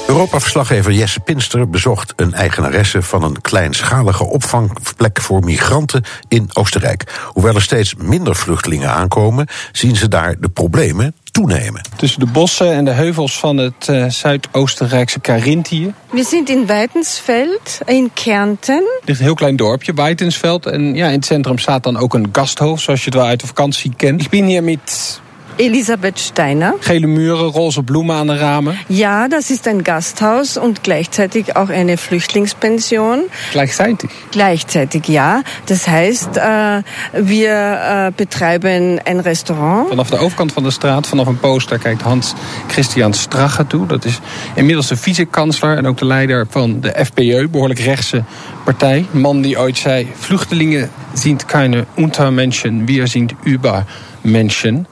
Europa-verslaggever 0.06 0.92
Jesse 0.92 1.20
Pinster 1.20 1.70
bezocht 1.70 2.12
een 2.16 2.34
eigenaresse 2.34 3.02
van 3.02 3.22
een 3.22 3.40
kleinschalige 3.40 4.24
opvangplek 4.24 5.20
voor 5.20 5.44
migranten 5.44 6.04
in 6.28 6.48
Oostenrijk. 6.52 7.28
Hoewel 7.32 7.54
er 7.54 7.62
steeds 7.62 7.94
minder 7.94 8.36
vluchtelingen 8.36 8.90
aankomen, 8.90 9.46
zien 9.72 9.96
ze 9.96 10.08
daar 10.08 10.36
de 10.40 10.48
problemen 10.48 11.14
toenemen. 11.30 11.80
Tussen 11.96 12.20
de 12.20 12.26
bossen 12.26 12.72
en 12.72 12.84
de 12.84 12.90
heuvels 12.90 13.38
van 13.38 13.56
het 13.56 13.88
uh, 13.90 14.08
Zuidoostenrijkse 14.08 15.20
Carinthië. 15.20 15.94
We 16.10 16.22
zijn 16.22 16.46
in 16.46 16.66
Weitensveld 16.66 17.78
in 17.84 18.10
Kärnten. 18.14 18.84
Het 18.98 19.08
ligt 19.08 19.18
een 19.18 19.26
heel 19.26 19.34
klein 19.34 19.56
dorpje, 19.56 19.94
Weitensveld. 19.94 20.66
En 20.66 20.94
ja, 20.94 21.06
in 21.06 21.12
het 21.14 21.26
centrum 21.26 21.58
staat 21.58 21.82
dan 21.82 21.96
ook 21.96 22.14
een 22.14 22.28
gasthof, 22.32 22.80
zoals 22.80 22.98
je 22.98 23.06
het 23.06 23.14
wel 23.14 23.26
uit 23.26 23.40
de 23.40 23.46
vakantie 23.46 23.92
kent. 23.96 24.20
Ik 24.20 24.30
ben 24.30 24.44
hier 24.44 24.62
met 24.62 25.20
Elisabeth 25.56 26.18
Steiner. 26.18 26.74
Gele 26.80 27.06
muren, 27.06 27.50
roze 27.50 27.82
bloemen 27.82 28.16
aan 28.16 28.26
de 28.26 28.36
ramen. 28.36 28.78
Ja, 28.88 29.28
das 29.28 29.50
ist 29.50 29.66
ein 29.66 29.82
Gasthaus 29.82 30.56
und 30.56 30.82
gleichzeitig 30.82 31.56
auch 31.56 31.68
eine 31.68 31.96
Flüchtlingspension. 31.96 33.24
Gleichzeitig. 33.52 34.10
Gleichzeitig, 34.30 35.08
ja. 35.08 35.42
Das 35.66 35.86
heißt, 35.88 36.36
äh, 36.36 36.82
wir 37.12 37.52
äh, 37.52 38.12
betreiben 38.16 39.00
ein 39.04 39.20
Restaurant. 39.20 39.88
Vanaf 39.88 40.10
de 40.10 40.18
overkant 40.18 40.52
van 40.52 40.62
de 40.62 40.70
straat, 40.70 41.06
vanaf 41.06 41.26
een 41.26 41.38
poster, 41.38 41.78
kijkt 41.78 42.02
Hans 42.02 42.34
Christian 42.68 43.14
Strache 43.14 43.66
toe. 43.66 43.86
Dat 43.86 44.04
is 44.04 44.20
inmiddels 44.54 44.86
de 44.86 44.96
vice-kansler 44.96 45.76
en 45.76 45.86
ook 45.86 45.98
de 45.98 46.06
leider 46.06 46.46
van 46.50 46.80
de 46.80 47.04
FPÖ, 47.04 47.48
behoorlijk 47.48 47.80
rechtse 47.80 48.24
partij. 48.64 49.06
Een 49.12 49.20
man 49.20 49.40
die 49.40 49.58
ooit 49.58 49.78
zei: 49.78 50.06
Vluchtelingen 50.14 50.90
zijn 51.12 51.38
keine 51.46 51.84
Untermenschen, 51.94 52.86
wir 52.86 53.08
sind 53.08 53.32
Übermenschen. 53.46 54.86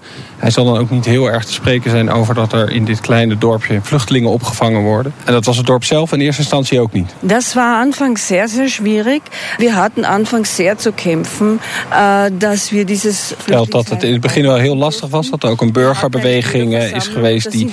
Hij 0.45 0.53
zal 0.53 0.65
dan 0.65 0.79
ook 0.79 0.91
niet 0.91 1.05
heel 1.05 1.31
erg 1.31 1.45
te 1.45 1.53
spreken 1.53 1.91
zijn 1.91 2.11
over 2.11 2.35
dat 2.35 2.53
er 2.53 2.71
in 2.71 2.85
dit 2.85 3.01
kleine 3.01 3.39
dorpje 3.39 3.79
vluchtelingen 3.83 4.31
opgevangen 4.31 4.81
worden. 4.81 5.15
En 5.25 5.33
dat 5.33 5.45
was 5.45 5.57
het 5.57 5.67
dorp 5.67 5.85
zelf 5.85 6.13
in 6.13 6.21
eerste 6.21 6.41
instantie 6.41 6.81
ook 6.81 6.93
niet. 6.93 7.15
Das 7.21 7.55
war 7.55 7.81
anfangs 7.81 8.27
sehr, 8.27 8.49
sehr 8.49 8.69
schwierig. 8.69 9.21
Wir 9.57 9.75
hatten 9.75 10.05
anfangs 10.05 10.57
sehr 10.57 10.79
zu 10.79 10.93
kämpfen, 10.93 11.61
äh, 11.91 12.31
dass 12.39 12.71
wir 12.71 12.85
dieses 12.85 13.35
Vertelt 13.39 13.71
dat 13.71 13.89
het 13.89 14.03
in 14.03 14.13
het 14.13 14.21
begin 14.21 14.43
wel 14.43 14.57
heel 14.57 14.77
lastig 14.77 15.09
was. 15.09 15.31
Dat 15.31 15.43
er 15.43 15.51
ook 15.51 15.61
een 15.61 15.73
burgerbeweging 15.73 16.75
eh, 16.75 16.95
is 16.95 17.07
geweest 17.07 17.51
die 17.51 17.73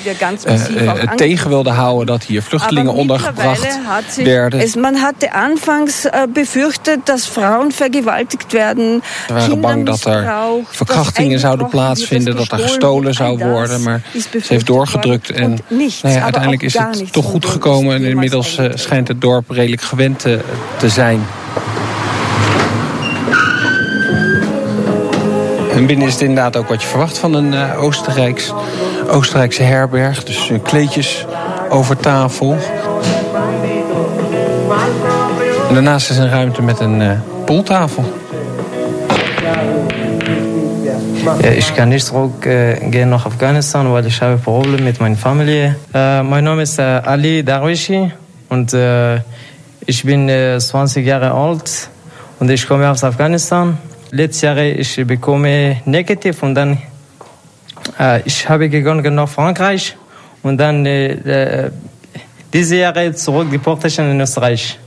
uh, 0.76 0.94
tegen 1.16 1.50
wilde 1.50 1.70
houden 1.70 2.06
dat 2.06 2.24
hier 2.24 2.42
vluchtelingen 2.42 2.94
ondergebracht 2.94 4.16
werden. 4.16 4.80
Man 4.80 4.96
hatte 4.96 5.34
anfangs 5.34 6.06
uh, 6.06 6.12
befürchtet 6.34 7.00
dass 7.04 7.26
Frauen 7.26 7.72
vergewaltigt 7.72 8.54
werden. 8.54 9.02
Ze 9.28 9.34
waren 9.34 9.62
bang 9.62 9.86
dat 9.86 10.06
er 10.06 10.34
verkrachtingen 10.70 11.40
zouden 11.40 11.68
plaatsvinden, 11.70 12.36
dat 12.36 12.52
er 12.52 12.60
gestolen 12.62 13.14
zou 13.14 13.38
worden. 13.38 13.84
Maar 13.84 14.02
ze 14.12 14.40
heeft 14.48 14.66
doorgedrukt 14.66 15.32
en 15.32 15.58
nou 15.70 15.92
ja, 16.02 16.22
uiteindelijk 16.22 16.62
is 16.62 16.78
het 16.78 17.14
toch 17.14 17.26
goed 17.26 17.46
gekomen. 17.46 17.96
En 17.96 18.04
inmiddels 18.04 18.58
uh, 18.58 18.66
schijnt 18.74 19.08
het 19.08 19.22
dorp 19.22 19.50
redelijk 19.50 19.82
gewend 19.82 20.20
te, 20.20 20.40
te 20.78 20.90
zijn. 20.90 21.26
En 25.74 25.86
binnen 25.86 26.08
is 26.08 26.14
het 26.14 26.22
inderdaad 26.22 26.58
ook 26.58 26.68
wat 26.68 26.82
je 26.82 26.88
verwacht 26.88 27.18
van 27.18 27.34
een 27.34 27.54
uh, 27.54 27.84
Oostenrijks, 27.84 28.54
Oostenrijkse 29.08 29.64
herberg. 29.64 30.24
Dus 30.24 30.50
uh, 30.50 30.58
kleedjes 30.64 31.26
over 31.70 31.98
tafel. 31.98 32.58
En 35.68 35.74
daarnaast 35.74 36.10
is 36.10 36.18
een 36.18 36.30
ruimte 36.30 36.62
met 36.62 36.80
een 36.80 37.02
uh, 37.02 37.12
pooltafel. 37.46 38.21
Ich 41.56 41.76
kann 41.76 41.90
nicht 41.90 42.06
zurück 42.06 42.46
äh, 42.46 42.80
gehen 42.90 43.10
nach 43.10 43.26
Afghanistan, 43.26 43.92
weil 43.92 44.08
ich 44.08 44.20
habe 44.22 44.38
Probleme 44.38 44.82
mit 44.82 45.00
meiner 45.00 45.16
Familie. 45.16 45.76
Äh, 45.94 46.24
mein 46.24 46.44
Name 46.44 46.64
ist 46.64 46.80
äh, 46.80 46.82
Ali 46.82 47.44
Darwishi 47.44 48.12
und 48.50 48.74
äh, 48.74 49.18
ich 49.86 50.04
bin 50.04 50.30
20 50.30 51.06
Jahre 51.06 51.32
alt 51.32 51.90
und 52.40 52.50
ich 52.50 52.68
komme 52.68 52.90
aus 52.90 53.04
Afghanistan. 53.04 53.78
Letztes 54.10 54.42
Jahr 54.42 54.58
ich 54.58 54.96
bekomme 55.06 55.82
negativ 55.86 56.44
und 56.44 56.56
dann 56.56 56.78
ich 58.26 58.48
habe 58.48 58.70
gegangen 58.70 59.16
nach 59.16 59.28
Frankreich 59.28 59.98
und 60.44 60.58
dann 60.58 60.84
diese 62.54 62.76
Jahre 62.76 63.14
zurück 63.14 63.50
Deportation 63.50 64.12
in 64.12 64.22
Österreich. 64.22 64.78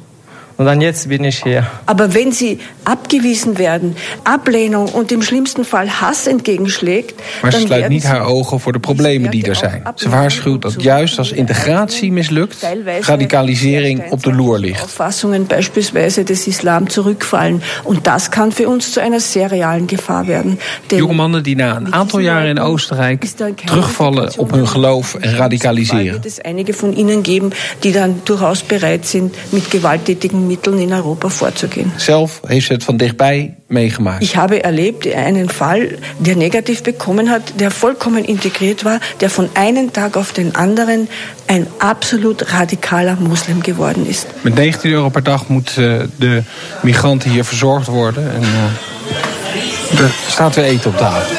Und 0.56 0.66
dann 0.66 0.80
jetzt 0.80 1.08
bin 1.08 1.24
ich 1.24 1.42
hier. 1.42 1.66
Aber 1.86 2.12
wenn 2.14 2.30
Sie 2.30 2.60
abgewiesen 2.84 3.58
werden, 3.58 3.96
Ablehnung 4.22 4.88
und 4.88 5.12
im 5.12 5.22
schlimmsten 5.22 5.64
Fall 5.64 5.88
Hass 5.88 6.26
entgegenschlägt. 6.26 7.14
Maar 7.42 7.52
ze 7.52 7.60
sluit 7.60 7.88
niet 7.88 8.04
haar 8.04 8.26
ogen 8.26 8.60
voor 8.60 8.72
de 8.72 8.78
problemen 8.78 9.30
die 9.30 9.44
er 9.44 9.56
zijn. 9.56 9.82
Ze 9.94 10.08
waarschuwt 10.08 10.62
dat 10.62 10.82
juist 10.82 11.18
als 11.18 11.32
integratie 11.32 12.12
mislukt, 12.12 12.66
radicalisering 13.00 14.10
op 14.10 14.22
de 14.22 14.34
loer 14.34 14.58
ligt. 14.58 14.82
Auffassungen 14.82 15.46
beispielsweise 15.46 16.24
des 16.24 16.46
Islam 16.46 16.88
zurückfallen. 16.88 17.62
Und 17.82 18.06
das 18.06 18.30
kann 18.30 18.52
für 18.52 18.68
uns 18.68 18.92
zu 18.92 19.00
einer 19.00 19.20
sehr 19.20 19.50
realen 19.50 19.86
Gefahr 19.86 20.26
werden. 20.26 20.58
Jonge 20.88 21.14
mannen 21.14 21.42
die 21.42 21.56
na 21.56 21.76
een 21.76 21.94
aantal 21.94 22.20
jaren 22.20 22.48
in 22.48 22.58
Oostenrijk 22.58 23.24
terugvallen 23.64 24.32
op 24.38 24.50
hun 24.50 24.68
geloof 24.68 25.14
en 25.14 25.36
radicaliseren. 25.36 26.20
Es 26.24 26.40
einige 26.40 26.72
von 26.72 26.96
ihnen 26.96 27.22
geben, 27.22 27.50
die 27.82 27.92
dann 27.92 28.20
durchaus 28.24 28.62
bereit 28.62 29.06
sind, 29.06 29.34
mit 29.50 29.70
gewalttätigen 29.70 30.46
Mitteln 30.46 30.78
in 30.78 30.92
Europa 30.92 31.28
vorzugehen. 31.28 31.92
Zelf 31.96 32.40
heeft 32.46 32.66
ze 32.66 32.73
het 32.74 32.84
van 32.84 32.96
dichtbij 32.96 33.54
meegemaakt. 33.66 34.22
Ich 34.22 34.34
habe 34.34 34.60
erlebt 34.60 35.06
einen 35.14 35.50
Fall, 35.50 35.98
der 36.18 36.36
negativ 36.36 36.82
bekommen 36.82 37.28
hat, 37.28 37.42
der 37.56 37.70
vollkommen 37.70 38.24
integriert 38.24 38.84
war, 38.84 38.98
der 39.20 39.30
von 39.30 39.48
einem 39.54 39.92
Tag 39.92 40.16
auf 40.16 40.32
den 40.32 40.54
anderen 40.54 41.08
ein 41.46 41.66
absolut 41.78 42.52
radikaler 42.52 43.16
Muslim 43.20 43.62
geworden 43.62 44.06
ist. 44.06 44.26
Met 44.42 44.54
19 44.54 44.90
euro 44.90 45.08
per 45.08 45.22
dag 45.22 45.48
moeten 45.48 46.12
de 46.18 46.42
migranten 46.82 47.30
hier 47.30 47.44
verzorgd 47.44 47.86
worden. 47.86 48.32
En 48.34 48.42
uh, 48.42 50.00
er 50.00 50.10
staat 50.28 50.54
weer 50.54 50.64
eten 50.64 50.90
op 50.90 50.96
tafel. 50.96 51.36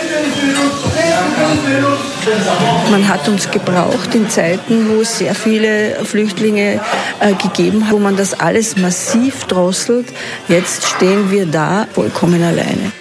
Man 2.89 3.07
hat 3.07 3.27
uns 3.27 3.49
gebraucht 3.49 4.15
in 4.15 4.29
Zeiten, 4.29 4.89
wo 4.89 5.01
es 5.01 5.17
sehr 5.17 5.35
viele 5.35 6.05
Flüchtlinge 6.05 6.79
äh, 7.19 7.33
gegeben 7.33 7.85
hat, 7.85 7.93
wo 7.93 7.99
man 7.99 8.15
das 8.15 8.39
alles 8.39 8.75
massiv 8.75 9.45
drosselt. 9.45 10.07
Jetzt 10.47 10.85
stehen 10.85 11.31
wir 11.31 11.45
da 11.45 11.87
vollkommen 11.93 12.43
alleine. 12.43 12.91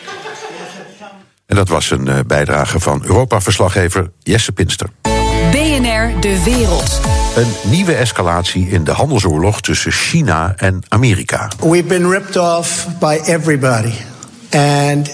En 1.46 1.56
dat 1.56 1.68
was 1.68 1.90
een 1.90 2.06
uh, 2.08 2.18
bijdrage 2.26 2.80
van 2.80 3.02
Europa-verslaggever 3.04 4.10
Jesse 4.22 4.52
Pinster. 4.52 4.88
BNR 5.50 6.20
De 6.20 6.42
Wereld. 6.44 7.00
Een 7.36 7.70
nieuwe 7.70 7.94
escalatie 7.94 8.68
in 8.68 8.84
de 8.84 8.90
handelsoorlog 8.90 9.60
tussen 9.60 9.92
China 9.92 10.54
en 10.56 10.82
Amerika. 10.88 11.48
We've 11.60 11.88
been 11.88 12.10
ripped 12.10 12.36
off 12.36 12.86
by 12.98 13.20
everybody. 13.24 13.92
And 14.50 15.08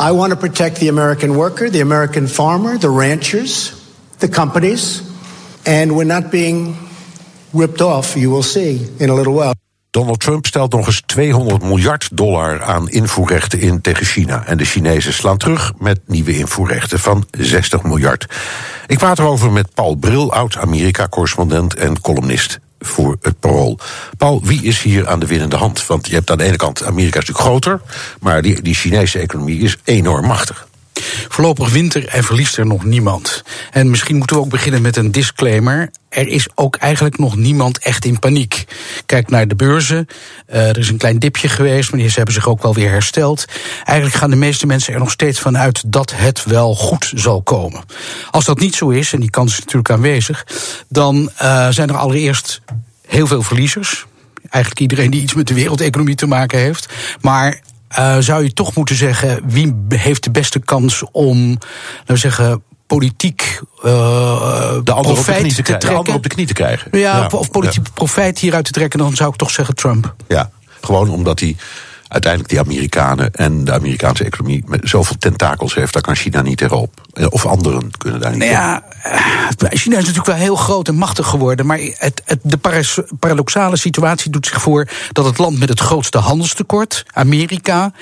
I 0.00 0.12
want 0.12 0.30
to 0.30 0.36
protect 0.36 0.78
the 0.78 0.88
American 0.88 1.34
worker, 1.34 1.70
the 1.70 1.80
American 1.80 2.28
farmer, 2.28 2.78
the 2.78 2.90
ranchers, 2.90 3.77
the 4.18 4.28
companies. 4.28 5.02
And 5.64 5.92
we're 5.92 6.14
not 6.14 6.30
being 6.30 6.76
ripped 7.52 7.80
off, 7.80 8.14
you 8.14 8.30
will 8.30 8.42
see 8.42 8.86
in 8.98 9.10
a 9.10 9.14
little 9.14 9.34
while. 9.34 9.54
Donald 9.90 10.20
Trump 10.20 10.46
stelt 10.46 10.72
nog 10.72 10.86
eens 10.86 11.02
200 11.06 11.62
miljard 11.62 12.08
dollar 12.12 12.62
aan 12.62 12.88
invoerrechten 12.88 13.60
in 13.60 13.80
tegen 13.80 14.06
China. 14.06 14.46
En 14.46 14.56
de 14.56 14.64
Chinezen 14.64 15.12
slaan 15.12 15.36
terug 15.36 15.72
met 15.78 16.00
nieuwe 16.06 16.38
invoerrechten 16.38 16.98
van 16.98 17.26
60 17.30 17.82
miljard. 17.82 18.26
Ik 18.86 18.98
praat 18.98 19.18
erover 19.18 19.52
met 19.52 19.74
Paul 19.74 19.94
Bril, 19.94 20.32
oud-Amerika-correspondent 20.32 21.74
en 21.74 22.00
columnist 22.00 22.60
voor 22.78 23.16
het 23.22 23.40
parool. 23.40 23.78
Paul, 24.16 24.40
wie 24.44 24.62
is 24.62 24.82
hier 24.82 25.08
aan 25.08 25.18
de 25.18 25.26
winnende 25.26 25.56
hand? 25.56 25.86
Want 25.86 26.06
je 26.06 26.14
hebt 26.14 26.30
aan 26.30 26.38
de 26.38 26.44
ene 26.44 26.56
kant 26.56 26.84
Amerika 26.84 27.18
is 27.18 27.26
natuurlijk 27.26 27.46
groter, 27.46 27.80
maar 28.20 28.42
die, 28.42 28.62
die 28.62 28.74
Chinese 28.74 29.18
economie 29.18 29.60
is 29.60 29.76
enorm 29.84 30.26
machtig. 30.26 30.67
Voorlopig 31.28 31.70
wint 31.70 31.94
er 31.94 32.06
en 32.06 32.24
verliest 32.24 32.56
er 32.56 32.66
nog 32.66 32.84
niemand. 32.84 33.42
En 33.70 33.90
misschien 33.90 34.16
moeten 34.16 34.36
we 34.36 34.42
ook 34.42 34.48
beginnen 34.48 34.82
met 34.82 34.96
een 34.96 35.12
disclaimer. 35.12 35.90
Er 36.08 36.28
is 36.28 36.48
ook 36.54 36.76
eigenlijk 36.76 37.18
nog 37.18 37.36
niemand 37.36 37.78
echt 37.78 38.04
in 38.04 38.18
paniek. 38.18 38.64
Kijk 39.06 39.30
naar 39.30 39.48
de 39.48 39.54
beurzen. 39.54 40.06
Uh, 40.52 40.68
er 40.68 40.78
is 40.78 40.88
een 40.88 40.96
klein 40.96 41.18
dipje 41.18 41.48
geweest, 41.48 41.90
maar 41.90 42.00
die 42.00 42.10
hebben 42.10 42.34
zich 42.34 42.48
ook 42.48 42.62
wel 42.62 42.74
weer 42.74 42.90
hersteld. 42.90 43.44
Eigenlijk 43.84 44.18
gaan 44.18 44.30
de 44.30 44.36
meeste 44.36 44.66
mensen 44.66 44.92
er 44.92 44.98
nog 44.98 45.10
steeds 45.10 45.40
van 45.40 45.58
uit 45.58 45.82
dat 45.86 46.12
het 46.14 46.44
wel 46.44 46.74
goed 46.74 47.12
zal 47.14 47.42
komen. 47.42 47.84
Als 48.30 48.44
dat 48.44 48.58
niet 48.58 48.74
zo 48.74 48.88
is, 48.88 49.12
en 49.12 49.20
die 49.20 49.30
kans 49.30 49.52
is 49.52 49.58
natuurlijk 49.58 49.90
aanwezig, 49.90 50.46
dan 50.88 51.30
uh, 51.42 51.68
zijn 51.68 51.88
er 51.88 51.96
allereerst 51.96 52.60
heel 53.06 53.26
veel 53.26 53.42
verliezers. 53.42 54.06
Eigenlijk 54.48 54.82
iedereen 54.82 55.10
die 55.10 55.22
iets 55.22 55.34
met 55.34 55.46
de 55.46 55.54
wereldeconomie 55.54 56.14
te 56.14 56.26
maken 56.26 56.58
heeft. 56.58 56.88
Maar 57.20 57.60
uh, 57.98 58.16
zou 58.18 58.42
je 58.42 58.52
toch 58.52 58.74
moeten 58.74 58.96
zeggen, 58.96 59.40
wie 59.44 59.74
heeft 59.88 60.24
de 60.24 60.30
beste 60.30 60.58
kans 60.58 61.04
om, 61.12 61.48
laten 61.48 62.04
we 62.06 62.16
zeggen, 62.16 62.62
politiek 62.86 63.60
uh, 63.76 63.82
de 64.84 64.92
andere 64.92 65.14
profijt 65.14 65.42
op 65.42 65.48
de, 65.48 65.54
te, 65.54 65.62
te 65.62 65.78
trekken. 65.78 66.04
De 66.04 66.12
op 66.12 66.22
de 66.22 66.28
knie 66.28 66.46
te 66.46 66.52
krijgen. 66.52 66.98
Ja, 66.98 67.16
ja. 67.16 67.26
of 67.26 67.50
politiek 67.50 67.86
ja. 67.86 67.92
profijt 67.94 68.38
hieruit 68.38 68.64
te 68.64 68.70
trekken, 68.70 68.98
dan 68.98 69.14
zou 69.14 69.30
ik 69.30 69.36
toch 69.36 69.50
zeggen 69.50 69.74
Trump. 69.74 70.14
Ja, 70.28 70.50
gewoon 70.80 71.10
omdat 71.10 71.40
hij 71.40 71.56
uiteindelijk 72.08 72.50
die 72.50 72.60
Amerikanen 72.60 73.34
en 73.34 73.64
de 73.64 73.72
Amerikaanse 73.72 74.24
economie 74.24 74.62
met 74.66 74.80
zoveel 74.82 75.16
tentakels 75.18 75.74
heeft, 75.74 75.92
daar 75.92 76.02
kan 76.02 76.16
China 76.16 76.42
niet 76.42 76.60
erop. 76.60 77.00
Of 77.30 77.46
anderen 77.46 77.90
kunnen 77.98 78.20
daar 78.20 78.30
niet 78.30 78.38
nou 78.38 78.52
ja, 78.52 78.82
China 79.58 79.96
is 79.96 80.04
natuurlijk 80.04 80.26
wel 80.26 80.34
heel 80.36 80.56
groot 80.56 80.88
en 80.88 80.94
machtig 80.94 81.26
geworden, 81.26 81.66
maar 81.66 81.78
het, 81.78 82.22
het, 82.24 82.38
de 82.42 82.58
paradoxale 83.18 83.76
situatie 83.76 84.30
doet 84.30 84.46
zich 84.46 84.62
voor 84.62 84.88
dat 85.12 85.24
het 85.24 85.38
land 85.38 85.58
met 85.58 85.68
het 85.68 85.80
grootste 85.80 86.18
handelstekort, 86.18 87.04
Amerika, 87.12 87.92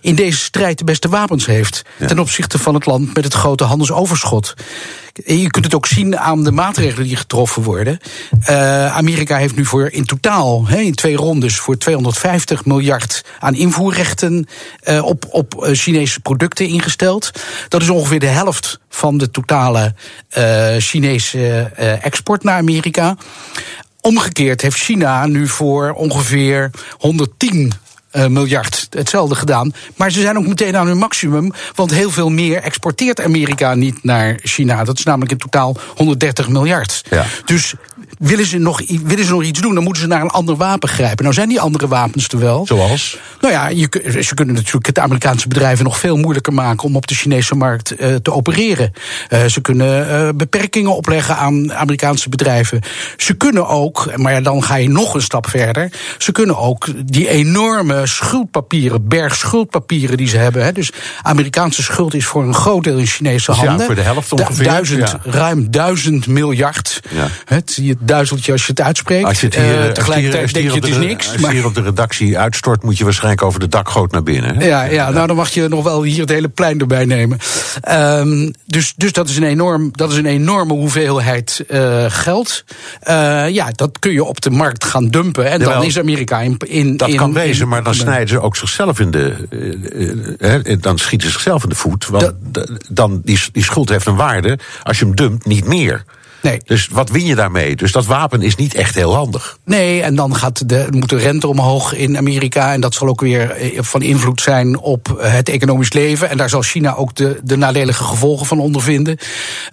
in 0.00 0.14
deze 0.14 0.38
strijd 0.38 0.78
de 0.78 0.84
beste 0.84 1.08
wapens 1.08 1.46
heeft 1.46 1.82
ja. 1.98 2.06
ten 2.06 2.18
opzichte 2.18 2.58
van 2.58 2.74
het 2.74 2.86
land 2.86 3.14
met 3.14 3.24
het 3.24 3.34
grote 3.34 3.64
handelsoverschot. 3.64 4.54
Je 5.24 5.50
kunt 5.50 5.64
het 5.64 5.74
ook 5.74 5.86
zien 5.86 6.18
aan 6.18 6.44
de 6.44 6.52
maatregelen 6.52 7.06
die 7.06 7.16
getroffen 7.16 7.62
worden. 7.62 7.98
Uh, 8.50 8.96
Amerika 8.96 9.36
heeft 9.36 9.56
nu 9.56 9.64
voor 9.64 9.90
in 9.90 10.04
totaal, 10.04 10.66
he, 10.66 10.78
in 10.78 10.94
twee 10.94 11.16
rondes, 11.16 11.58
voor 11.58 11.78
250 11.78 12.64
miljard 12.64 13.24
aan 13.38 13.54
invoerrechten 13.56 14.46
uh, 14.88 15.04
op, 15.04 15.26
op 15.30 15.54
uh, 15.54 15.74
Chinese 15.74 16.20
producten 16.20 16.66
ingesteld. 16.68 17.30
Dat 17.68 17.82
is 17.82 17.88
ongeveer 17.88 18.20
de 18.20 18.26
helft 18.26 18.80
van 18.88 19.18
de 19.18 19.30
totale 19.30 19.94
Chinese 20.78 21.70
export 22.02 22.42
naar 22.42 22.58
Amerika. 22.58 23.16
Omgekeerd 24.00 24.60
heeft 24.60 24.78
China 24.78 25.26
nu 25.26 25.48
voor 25.48 25.92
ongeveer 25.92 26.70
110 26.98 27.72
uh, 28.16 28.26
miljard 28.26 28.86
hetzelfde 28.90 29.34
gedaan. 29.34 29.72
Maar 29.96 30.10
ze 30.10 30.20
zijn 30.20 30.38
ook 30.38 30.46
meteen 30.46 30.76
aan 30.76 30.86
hun 30.86 30.98
maximum. 30.98 31.52
Want 31.74 31.90
heel 31.90 32.10
veel 32.10 32.28
meer 32.28 32.62
exporteert 32.62 33.22
Amerika 33.22 33.74
niet 33.74 34.04
naar 34.04 34.38
China. 34.42 34.84
Dat 34.84 34.98
is 34.98 35.04
namelijk 35.04 35.32
in 35.32 35.38
totaal 35.38 35.76
130 35.96 36.48
miljard. 36.48 37.02
Ja. 37.10 37.24
Dus 37.44 37.74
willen 38.18 38.46
ze, 38.46 38.58
nog, 38.58 38.82
willen 39.04 39.24
ze 39.24 39.30
nog 39.30 39.42
iets 39.42 39.60
doen, 39.60 39.74
dan 39.74 39.84
moeten 39.84 40.02
ze 40.02 40.08
naar 40.08 40.20
een 40.20 40.28
ander 40.28 40.56
wapen 40.56 40.88
grijpen. 40.88 41.22
Nou 41.22 41.34
zijn 41.34 41.48
die 41.48 41.60
andere 41.60 41.88
wapens 41.88 42.28
er 42.28 42.38
wel. 42.38 42.66
Zoals? 42.66 43.18
Nou 43.40 43.52
ja, 43.52 43.68
je, 43.68 43.88
ze 44.22 44.34
kunnen 44.34 44.54
natuurlijk 44.54 44.86
het 44.86 44.98
Amerikaanse 44.98 45.48
bedrijven 45.48 45.84
nog 45.84 45.98
veel 45.98 46.16
moeilijker 46.16 46.52
maken 46.52 46.84
om 46.84 46.96
op 46.96 47.06
de 47.06 47.14
Chinese 47.14 47.54
markt 47.54 48.00
uh, 48.00 48.14
te 48.14 48.32
opereren. 48.32 48.92
Uh, 49.30 49.44
ze 49.44 49.60
kunnen 49.60 50.08
uh, 50.08 50.28
beperkingen 50.34 50.96
opleggen 50.96 51.36
aan 51.36 51.74
Amerikaanse 51.74 52.28
bedrijven. 52.28 52.80
Ze 53.16 53.34
kunnen 53.34 53.68
ook, 53.68 54.16
maar 54.16 54.32
ja, 54.32 54.40
dan 54.40 54.62
ga 54.62 54.74
je 54.74 54.88
nog 54.88 55.14
een 55.14 55.22
stap 55.22 55.48
verder. 55.48 55.92
Ze 56.18 56.32
kunnen 56.32 56.58
ook 56.58 56.88
die 57.04 57.28
enorme 57.28 58.06
schuldpapieren, 58.06 59.08
berg 59.08 59.36
schuldpapieren 59.36 60.16
die 60.16 60.28
ze 60.28 60.36
hebben. 60.36 60.64
Hè, 60.64 60.72
dus 60.72 60.92
Amerikaanse 61.22 61.82
schuld 61.82 62.14
is 62.14 62.26
voor 62.26 62.42
een 62.42 62.54
groot 62.54 62.84
deel 62.84 62.98
in 62.98 63.06
Chinese 63.06 63.46
dus 63.46 63.56
handen. 63.56 63.78
Ja, 63.78 63.84
voor 63.84 63.94
de 63.94 64.00
helft 64.00 64.32
ongeveer. 64.32 64.64
Duizend, 64.64 65.16
ja. 65.24 65.30
Ruim 65.30 65.70
duizend 65.70 66.26
miljard. 66.26 67.00
Ja. 67.10 67.28
Het, 67.44 67.78
je 67.82 67.96
duizeltje 68.06 68.52
als 68.52 68.66
je 68.66 68.70
het 68.70 68.80
uitspreekt. 68.80 69.26
Als 69.26 69.40
je 69.40 69.46
het 69.46 69.54
hier, 69.54 69.86
uh, 69.86 69.90
tegelijkertijd 69.90 70.54
denk 70.54 70.68
je 70.68 70.74
het 70.74 70.86
is 70.86 70.96
niks. 70.96 71.32
Als 71.32 71.40
je 71.40 71.50
hier 71.50 71.64
op 71.64 71.74
de 71.74 71.82
redactie 71.82 72.38
uitstort, 72.38 72.82
moet 72.82 72.98
je 72.98 73.04
waarschijnlijk 73.04 73.42
over 73.42 73.60
de 73.60 73.68
dakgoot 73.68 74.12
naar 74.12 74.22
binnen. 74.22 74.56
Hè? 74.56 74.66
Ja, 74.66 74.82
ja, 74.82 75.10
nou 75.10 75.26
dan 75.26 75.36
mag 75.36 75.48
je 75.48 75.68
nog 75.68 75.84
wel 75.84 76.02
hier 76.02 76.20
het 76.20 76.30
hele 76.30 76.48
plein 76.48 76.80
erbij 76.80 77.04
nemen. 77.04 77.38
Um, 77.90 78.52
dus, 78.66 78.94
dus 78.96 79.12
dat, 79.12 79.28
is 79.28 79.36
een 79.36 79.42
enorm, 79.42 79.90
dat 79.92 80.10
is 80.10 80.16
een 80.16 80.26
enorme 80.26 80.72
hoeveelheid 80.72 81.64
uh, 81.68 82.04
geld. 82.08 82.64
Uh, 83.08 83.48
ja, 83.48 83.70
dat 83.74 83.98
kun 83.98 84.12
je 84.12 84.24
op 84.24 84.40
de 84.40 84.50
markt 84.50 84.84
gaan 84.84 85.08
dumpen. 85.08 85.50
En 85.50 85.58
Jawel, 85.58 85.74
dan 85.74 85.84
is 85.84 85.98
Amerika 85.98 86.40
in. 86.40 86.56
in 86.66 86.96
dat 86.96 87.08
in, 87.08 87.16
kan 87.16 87.32
wezen, 87.32 87.62
in, 87.62 87.68
maar 87.68 87.82
dan 87.82 87.94
snijden 87.94 88.28
ze 88.28 88.40
ook 88.40 88.56
zichzelf 88.56 89.00
in 89.00 89.10
de. 89.10 90.78
dan 90.80 90.98
schieten 90.98 91.26
ze 91.26 91.32
zichzelf 91.32 91.62
in 91.62 91.68
de 91.68 91.74
voet. 91.74 92.06
Want 92.06 92.32
dan, 92.88 93.20
die, 93.24 93.38
die 93.52 93.64
schuld 93.64 93.88
heeft 93.88 94.06
een 94.06 94.16
waarde. 94.16 94.58
Als 94.82 94.98
je 94.98 95.04
hem 95.04 95.14
dumpt, 95.14 95.46
niet 95.46 95.64
meer. 95.64 96.04
Nee. 96.46 96.60
Dus 96.64 96.88
wat 96.88 97.10
win 97.10 97.24
je 97.24 97.34
daarmee? 97.34 97.76
Dus 97.76 97.92
dat 97.92 98.06
wapen 98.06 98.42
is 98.42 98.56
niet 98.56 98.74
echt 98.74 98.94
heel 98.94 99.14
handig. 99.14 99.58
Nee, 99.64 100.02
en 100.02 100.14
dan 100.14 100.36
gaat 100.36 100.68
de, 100.68 100.86
moet 100.90 101.08
de 101.08 101.16
rente 101.16 101.46
omhoog 101.46 101.94
in 101.94 102.16
Amerika. 102.16 102.72
En 102.72 102.80
dat 102.80 102.94
zal 102.94 103.08
ook 103.08 103.20
weer 103.20 103.56
van 103.76 104.02
invloed 104.02 104.40
zijn 104.40 104.78
op 104.78 105.16
het 105.20 105.48
economisch 105.48 105.92
leven. 105.92 106.30
En 106.30 106.36
daar 106.36 106.48
zal 106.48 106.62
China 106.62 106.94
ook 106.94 107.14
de, 107.14 107.40
de 107.42 107.56
nadelige 107.56 108.04
gevolgen 108.04 108.46
van 108.46 108.58
ondervinden. 108.58 109.18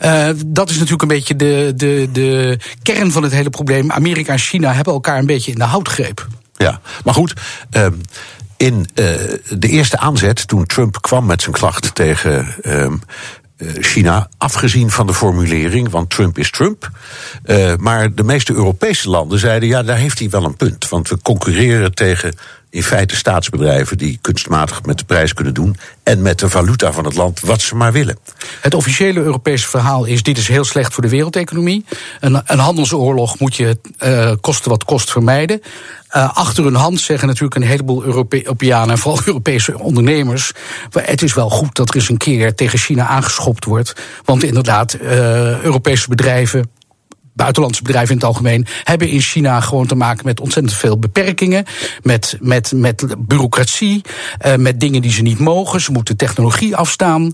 Uh, 0.06 0.30
dat 0.46 0.70
is 0.70 0.76
natuurlijk 0.76 1.02
een 1.02 1.08
beetje 1.08 1.36
de, 1.36 1.74
de, 1.76 2.10
de 2.12 2.60
kern 2.82 3.12
van 3.12 3.24
het 3.24 3.32
hele 3.32 3.50
probleem. 3.50 3.92
Amerika 3.92 4.32
en 4.32 4.40
China 4.40 4.74
hebben 4.74 4.94
elkaar 4.94 5.18
een 5.18 5.26
beetje 5.26 5.52
in 5.52 5.58
de 5.58 5.64
houtgreep. 5.64 6.28
Ja, 6.58 6.82
maar 7.04 7.14
goed. 7.14 7.34
Uh, 7.72 7.86
in 8.58 8.74
uh, 8.74 9.06
de 9.50 9.68
eerste 9.68 9.98
aanzet, 9.98 10.48
toen 10.48 10.66
Trump 10.66 11.02
kwam 11.02 11.26
met 11.26 11.42
zijn 11.42 11.56
klacht 11.56 11.96
tegen 11.96 12.56
uh, 12.62 12.92
China, 13.58 14.30
afgezien 14.38 14.92
van 14.92 15.08
de 15.08 15.14
formulering, 15.14 15.90
want 15.90 16.10
Trump 16.10 16.38
is 16.38 16.52
Trump. 16.52 16.90
Uh, 17.46 17.76
maar 17.76 18.14
de 18.14 18.24
meeste 18.24 18.54
Europese 18.54 19.10
landen 19.10 19.40
zeiden: 19.40 19.70
ja, 19.70 19.84
daar 19.84 19.98
heeft 19.98 20.20
hij 20.20 20.30
wel 20.30 20.44
een 20.44 20.56
punt. 20.56 20.90
Want 20.90 21.10
we 21.10 21.18
concurreren 21.22 21.94
tegen 21.94 22.36
in 22.74 22.84
feite 22.84 23.16
staatsbedrijven 23.16 23.98
die 23.98 24.20
kunstmatig 24.22 24.84
met 24.84 24.98
de 24.98 25.06
prijs 25.06 25.34
kunnen 25.34 25.54
doen. 25.54 25.78
en 26.04 26.22
met 26.22 26.40
de 26.40 26.50
valuta 26.50 26.92
van 26.92 27.06
het 27.06 27.16
land 27.16 27.40
wat 27.40 27.62
ze 27.62 27.76
maar 27.76 27.92
willen. 27.92 28.18
Het 28.62 28.74
officiële 28.74 29.20
Europese 29.20 29.68
verhaal 29.68 30.06
is: 30.06 30.24
dit 30.24 30.38
is 30.38 30.48
heel 30.48 30.64
slecht 30.64 30.94
voor 30.94 31.04
de 31.04 31.10
wereldeconomie. 31.10 31.86
Een, 32.20 32.42
een 32.46 32.60
handelsoorlog 32.60 33.40
moet 33.40 33.56
je 33.56 33.78
uh, 34.00 34.32
kosten 34.42 34.70
wat 34.70 34.84
kost 34.84 35.12
vermijden. 35.12 35.62
Uh, 36.16 36.38
achter 36.38 36.64
hun 36.64 36.76
hand 36.76 37.00
zeggen 37.00 37.28
natuurlijk 37.28 37.56
een 37.56 37.68
heleboel 37.68 38.04
Europeanen 38.04 38.90
en 38.90 38.98
vooral 38.98 39.22
Europese 39.26 39.80
ondernemers. 39.80 40.52
Het 40.92 41.22
is 41.22 41.34
wel 41.34 41.50
goed 41.50 41.76
dat 41.76 41.90
er 41.90 41.96
eens 41.96 42.10
een 42.10 42.18
keer 42.18 42.56
tegen 42.56 42.80
China 42.80 43.08
aangeschopt 43.08 43.66
wordt. 43.66 43.96
Want 44.26 44.44
inderdaad, 44.44 44.98
uh, 45.02 45.62
Europese 45.62 46.10
bedrijven 46.10 46.70
buitenlandse 47.34 47.84
bedrijven 47.84 48.10
in 48.10 48.16
het 48.16 48.26
algemeen 48.26 48.68
hebben 48.84 49.10
in 49.10 49.22
China 49.22 49.60
gewoon 49.60 49.88
te 49.88 49.96
maken 49.96 50.26
met 50.26 50.40
ontzettend 50.40 50.76
veel 50.76 51.00
beperkingen, 51.00 51.66
met, 52.02 52.38
met, 52.40 52.72
met 52.76 53.16
bureaucratie, 53.18 54.02
uh, 54.46 54.56
met 54.56 54.80
dingen 54.80 55.02
die 55.02 55.12
ze 55.12 55.22
niet 55.22 55.40
mogen. 55.40 55.82
Ze 55.82 55.92
moeten 55.92 56.18
technologie 56.18 56.76
afstaan, 56.76 57.34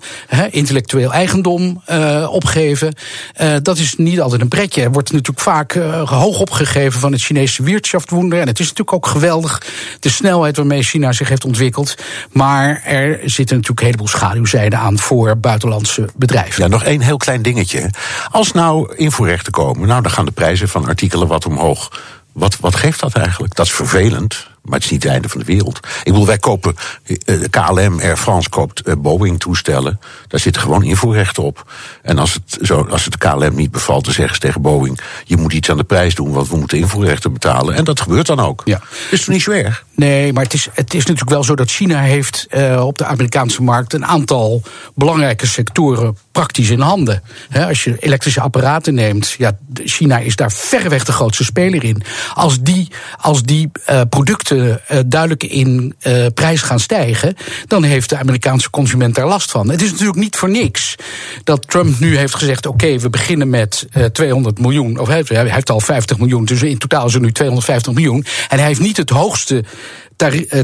intellectueel 0.51 1.13
eigendom 1.13 1.81
uh, 1.89 2.27
opgeven. 2.31 2.93
Uh, 3.41 3.55
dat 3.61 3.77
is 3.77 3.95
niet 3.95 4.21
altijd 4.21 4.41
een 4.41 4.47
pretje. 4.47 4.81
Er 4.81 4.91
wordt 4.91 5.11
natuurlijk 5.11 5.39
vaak 5.39 5.73
hoog 6.05 6.39
opgegeven 6.39 6.99
van 6.99 7.11
het 7.11 7.21
Chinese 7.21 7.63
Wirtschaftswunder. 7.63 8.39
En 8.39 8.47
het 8.47 8.59
is 8.59 8.67
natuurlijk 8.69 8.93
ook 8.93 9.07
geweldig 9.07 9.61
de 9.99 10.09
snelheid 10.09 10.57
waarmee 10.57 10.83
China 10.83 11.11
zich 11.11 11.29
heeft 11.29 11.45
ontwikkeld. 11.45 11.95
Maar 12.31 12.81
er 12.83 13.19
zitten 13.23 13.55
natuurlijk 13.55 13.79
een 13.79 13.85
heleboel 13.85 14.07
schaduwzijden 14.07 14.79
aan 14.79 14.99
voor 14.99 15.37
buitenlandse 15.37 16.07
bedrijven. 16.15 16.63
Ja, 16.63 16.69
nog 16.69 16.83
één 16.83 17.01
heel 17.01 17.17
klein 17.17 17.41
dingetje. 17.41 17.89
Als 18.31 18.51
nou 18.51 18.95
invoerrechten 18.95 19.51
komen 19.51 19.87
nou, 19.89 20.01
dan 20.01 20.11
gaan 20.11 20.25
de 20.25 20.31
prijzen 20.31 20.69
van 20.69 20.85
artikelen 20.85 21.27
wat 21.27 21.45
omhoog. 21.45 22.01
Wat, 22.31 22.59
wat 22.59 22.75
geeft 22.75 22.99
dat 22.99 23.13
eigenlijk? 23.13 23.55
Dat 23.55 23.65
is 23.65 23.71
vervelend, 23.71 24.47
maar 24.69 24.77
het 24.77 24.87
is 24.87 24.91
niet 24.91 25.03
het 25.03 25.11
einde 25.11 25.29
van 25.29 25.39
de 25.39 25.45
wereld. 25.45 25.77
Ik 25.77 26.03
bedoel, 26.03 26.25
wij 26.25 26.37
kopen, 26.37 26.75
uh, 27.05 27.43
KLM, 27.49 27.99
Air 27.99 28.17
France 28.17 28.49
koopt 28.49 28.87
uh, 28.87 28.93
Boeing-toestellen. 28.97 29.99
Daar 30.27 30.39
zitten 30.39 30.61
gewoon 30.61 30.83
invoerrechten 30.83 31.43
op. 31.43 31.71
En 32.01 32.17
als 32.17 32.33
het, 32.33 32.57
zo, 32.61 32.87
als 32.89 33.05
het 33.05 33.17
KLM 33.17 33.55
niet 33.55 33.71
bevalt, 33.71 34.05
dan 34.05 34.13
zeggen 34.13 34.33
ze 34.33 34.41
tegen 34.41 34.61
Boeing... 34.61 34.99
je 35.25 35.37
moet 35.37 35.53
iets 35.53 35.69
aan 35.69 35.77
de 35.77 35.83
prijs 35.83 36.15
doen, 36.15 36.31
want 36.31 36.49
we 36.49 36.57
moeten 36.57 36.77
invoerrechten 36.77 37.33
betalen. 37.33 37.75
En 37.75 37.83
dat 37.83 38.01
gebeurt 38.01 38.25
dan 38.25 38.39
ook. 38.39 38.61
Ja. 38.65 38.81
Is 39.11 39.19
toch 39.19 39.33
niet 39.33 39.41
zo 39.41 39.51
erg? 39.51 39.85
Nee, 39.95 40.33
maar 40.33 40.43
het 40.43 40.53
is, 40.53 40.67
het 40.73 40.93
is 40.93 40.99
natuurlijk 40.99 41.29
wel 41.29 41.43
zo 41.43 41.55
dat 41.55 41.71
China 41.71 41.99
heeft 41.99 42.47
op 42.79 42.97
de 42.97 43.05
Amerikaanse 43.05 43.61
markt... 43.61 43.93
een 43.93 44.05
aantal 44.05 44.61
belangrijke 44.95 45.47
sectoren 45.47 46.17
praktisch 46.31 46.69
in 46.69 46.79
handen. 46.79 47.23
He, 47.49 47.67
als 47.67 47.83
je 47.83 47.97
elektrische 47.99 48.41
apparaten 48.41 48.93
neemt, 48.93 49.35
ja, 49.37 49.57
China 49.73 50.17
is 50.17 50.35
daar 50.35 50.51
verreweg 50.51 51.03
de 51.03 51.11
grootste 51.11 51.43
speler 51.43 51.83
in. 51.83 52.03
Als 52.33 52.61
die, 52.61 52.91
als 53.17 53.43
die 53.43 53.71
producten 54.09 54.58
uh, 54.59 54.99
duidelijk 55.05 55.43
in 55.43 55.95
uh, 56.07 56.25
prijs 56.33 56.61
gaan 56.61 56.79
stijgen, 56.79 57.35
dan 57.67 57.83
heeft 57.83 58.09
de 58.09 58.17
Amerikaanse 58.17 58.69
consument 58.69 59.15
daar 59.15 59.27
last 59.27 59.51
van. 59.51 59.69
Het 59.69 59.81
is 59.81 59.91
natuurlijk 59.91 60.19
niet 60.19 60.35
voor 60.35 60.49
niks 60.49 60.95
dat 61.43 61.67
Trump 61.67 61.99
nu 61.99 62.17
heeft 62.17 62.35
gezegd: 62.35 62.65
oké, 62.65 62.97
we 62.97 63.09
beginnen 63.09 63.49
met 63.49 63.87
200 64.11 64.59
miljoen, 64.59 64.99
of 64.99 65.07
hij, 65.07 65.23
hij 65.27 65.49
heeft 65.49 65.69
al 65.69 65.79
50 65.79 66.17
miljoen, 66.17 66.45
dus 66.45 66.61
in 66.61 66.77
totaal 66.77 67.11
er 67.11 67.19
nu 67.19 67.31
250 67.31 67.93
miljoen. 67.93 68.25
En 68.49 68.57
hij 68.57 68.67
heeft 68.67 68.79
niet 68.79 68.97
het 68.97 69.09
hoogste 69.09 69.63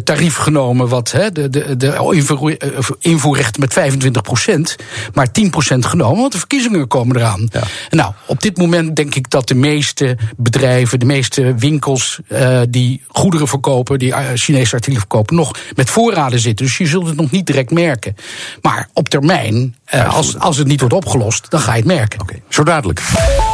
tarief 0.03 0.35
genomen, 0.35 0.87
wat 0.87 1.11
hè, 1.11 1.31
de, 1.31 1.49
de, 1.49 1.77
de 1.77 2.95
invoerrechten 2.99 3.61
met 3.61 3.73
25 3.73 4.21
procent, 4.21 4.75
maar 5.13 5.31
10 5.31 5.49
procent 5.49 5.85
genomen, 5.85 6.19
want 6.19 6.31
de 6.31 6.37
verkiezingen 6.37 6.87
komen 6.87 7.15
eraan. 7.15 7.47
Ja. 7.51 7.63
Nou, 7.89 8.13
op 8.25 8.41
dit 8.41 8.57
moment 8.57 8.95
denk 8.95 9.15
ik 9.15 9.29
dat 9.29 9.47
de 9.47 9.55
meeste 9.55 10.17
bedrijven, 10.37 10.99
de 10.99 11.05
meeste 11.05 11.55
winkels 11.57 12.19
uh, 12.27 12.61
die 12.69 13.01
goederen 13.07 13.47
verkopen, 13.47 13.99
die 13.99 14.13
Chinese 14.33 14.73
artikelen 14.73 14.99
verkopen, 14.99 15.35
nog 15.35 15.55
met 15.75 15.89
voorraden 15.89 16.39
zitten. 16.39 16.65
Dus 16.65 16.77
je 16.77 16.85
zult 16.85 17.07
het 17.07 17.15
nog 17.15 17.31
niet 17.31 17.45
direct 17.45 17.71
merken. 17.71 18.15
Maar 18.61 18.89
op 18.93 19.09
termijn, 19.09 19.75
uh, 19.95 20.15
als, 20.15 20.39
als 20.39 20.57
het 20.57 20.67
niet 20.67 20.79
wordt 20.79 20.95
opgelost, 20.95 21.49
dan 21.49 21.59
ga 21.59 21.71
je 21.71 21.77
het 21.77 21.87
merken. 21.87 22.21
Okay. 22.21 22.41
Zo 22.49 22.63
dadelijk. 22.63 23.01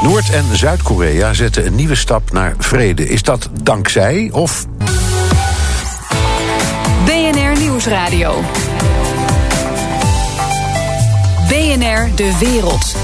Noord- 0.02 0.30
en 0.30 0.58
Zuid-Korea 0.58 1.34
zetten 1.34 1.66
een 1.66 1.76
nieuwe 1.76 1.96
stap 1.96 2.32
naar 2.32 2.56
vrede. 2.58 3.10
Is 3.10 3.24
dat 3.24 3.50
dankzij 3.64 4.30
of 4.32 4.68
Nieuwsradio. 7.86 8.42
BNR 11.48 12.16
De 12.16 12.38
Wereld. 12.40 12.96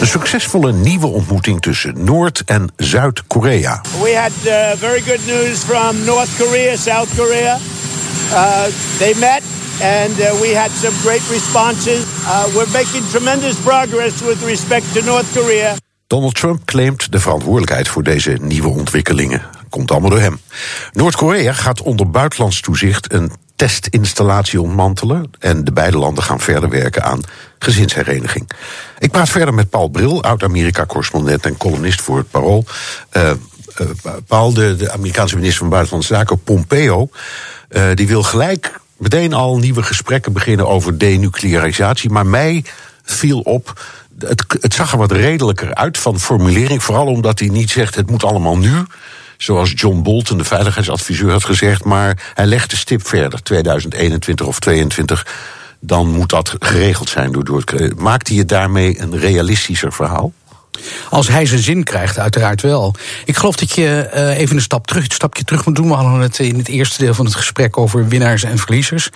Een 0.00 0.06
succesvolle 0.06 0.72
nieuwe 0.72 1.06
ontmoeting 1.06 1.60
tussen 1.60 2.04
Noord- 2.04 2.42
en 2.46 2.72
Zuid-Korea. 2.76 3.80
We 4.02 4.16
had 4.16 4.30
uh, 4.46 4.78
very 4.78 5.00
good 5.00 5.26
news 5.26 5.58
from 5.58 6.04
North 6.04 6.36
Korea, 6.36 6.76
South 6.76 7.08
Korea. 7.16 7.58
Uh, 8.32 8.62
they 8.98 9.14
met 9.14 9.42
and 9.82 10.20
uh, 10.20 10.40
we 10.40 10.54
had 10.54 10.70
some 10.70 10.94
great 11.02 11.30
responses. 11.30 12.04
Uh, 12.26 12.50
we're 12.54 12.72
making 12.72 13.02
tremendous 13.10 13.60
progress 13.60 14.22
with 14.22 14.42
respect 14.42 14.84
to 14.94 15.02
North 15.02 15.34
Korea. 15.34 15.83
Donald 16.14 16.34
Trump 16.34 16.64
claimt 16.64 17.12
de 17.12 17.20
verantwoordelijkheid 17.20 17.88
voor 17.88 18.02
deze 18.02 18.38
nieuwe 18.40 18.68
ontwikkelingen. 18.68 19.42
Komt 19.68 19.90
allemaal 19.90 20.10
door 20.10 20.20
hem. 20.20 20.40
Noord-Korea 20.92 21.52
gaat 21.52 21.82
onder 21.82 22.10
buitenlands 22.10 22.60
toezicht 22.60 23.12
een 23.12 23.32
testinstallatie 23.56 24.60
ontmantelen. 24.60 25.30
En 25.38 25.64
de 25.64 25.72
beide 25.72 25.98
landen 25.98 26.24
gaan 26.24 26.40
verder 26.40 26.68
werken 26.68 27.02
aan 27.04 27.20
gezinshereniging. 27.58 28.50
Ik 28.98 29.10
praat 29.10 29.28
verder 29.28 29.54
met 29.54 29.70
Paul 29.70 29.88
Bril, 29.88 30.22
oud-Amerika-correspondent 30.22 31.46
en 31.46 31.56
columnist 31.56 32.00
voor 32.00 32.16
het 32.16 32.30
Parool. 32.30 32.64
Uh, 33.16 33.30
uh, 33.80 33.86
Paul, 34.26 34.52
de, 34.52 34.76
de, 34.76 34.92
Amerikaanse 34.92 35.34
minister 35.34 35.60
van 35.60 35.68
Buitenlandse 35.68 36.14
Zaken, 36.14 36.42
Pompeo, 36.42 37.08
uh, 37.70 37.86
die 37.94 38.06
wil 38.06 38.22
gelijk 38.22 38.80
meteen 38.96 39.32
al 39.32 39.58
nieuwe 39.58 39.82
gesprekken 39.82 40.32
beginnen 40.32 40.68
over 40.68 40.98
denuclearisatie. 40.98 42.10
Maar 42.10 42.26
mij 42.26 42.64
viel 43.04 43.40
op. 43.40 43.82
Het, 44.28 44.44
het 44.60 44.74
zag 44.74 44.92
er 44.92 44.98
wat 44.98 45.12
redelijker 45.12 45.74
uit 45.74 45.98
van 45.98 46.20
formulering. 46.20 46.82
Vooral 46.82 47.06
omdat 47.06 47.38
hij 47.38 47.48
niet 47.48 47.70
zegt: 47.70 47.94
het 47.94 48.10
moet 48.10 48.24
allemaal 48.24 48.56
nu 48.56 48.84
zoals 49.36 49.72
John 49.74 50.02
Bolton, 50.02 50.38
de 50.38 50.44
veiligheidsadviseur, 50.44 51.30
had 51.30 51.44
gezegd. 51.44 51.84
Maar 51.84 52.32
hij 52.34 52.46
legt 52.46 52.70
de 52.70 52.76
stip 52.76 53.06
verder, 53.06 53.42
2021 53.42 54.46
of 54.46 54.58
2022. 54.58 55.26
Dan 55.80 56.08
moet 56.08 56.30
dat 56.30 56.54
geregeld 56.58 57.08
zijn 57.08 57.32
door, 57.32 57.62
het. 57.64 58.00
Maakt 58.00 58.28
hij 58.28 58.36
het 58.36 58.48
daarmee 58.48 59.00
een 59.00 59.18
realistischer 59.18 59.92
verhaal? 59.92 60.32
Als 61.10 61.28
hij 61.28 61.46
zijn 61.46 61.62
zin 61.62 61.84
krijgt, 61.84 62.18
uiteraard 62.18 62.62
wel. 62.62 62.94
Ik 63.24 63.36
geloof 63.36 63.56
dat 63.56 63.72
je 63.72 64.10
uh, 64.14 64.38
even 64.38 64.56
een 64.56 64.62
stap 64.62 64.86
terug, 64.86 65.04
een 65.04 65.10
stapje 65.10 65.44
terug 65.44 65.66
moet 65.66 65.76
doen. 65.76 65.88
We 65.88 65.94
hadden 65.94 66.20
het 66.20 66.38
in 66.38 66.58
het 66.58 66.68
eerste 66.68 66.98
deel 66.98 67.14
van 67.14 67.24
het 67.24 67.34
gesprek 67.34 67.78
over 67.78 68.08
winnaars 68.08 68.42
en 68.42 68.58
verliezers. 68.58 69.08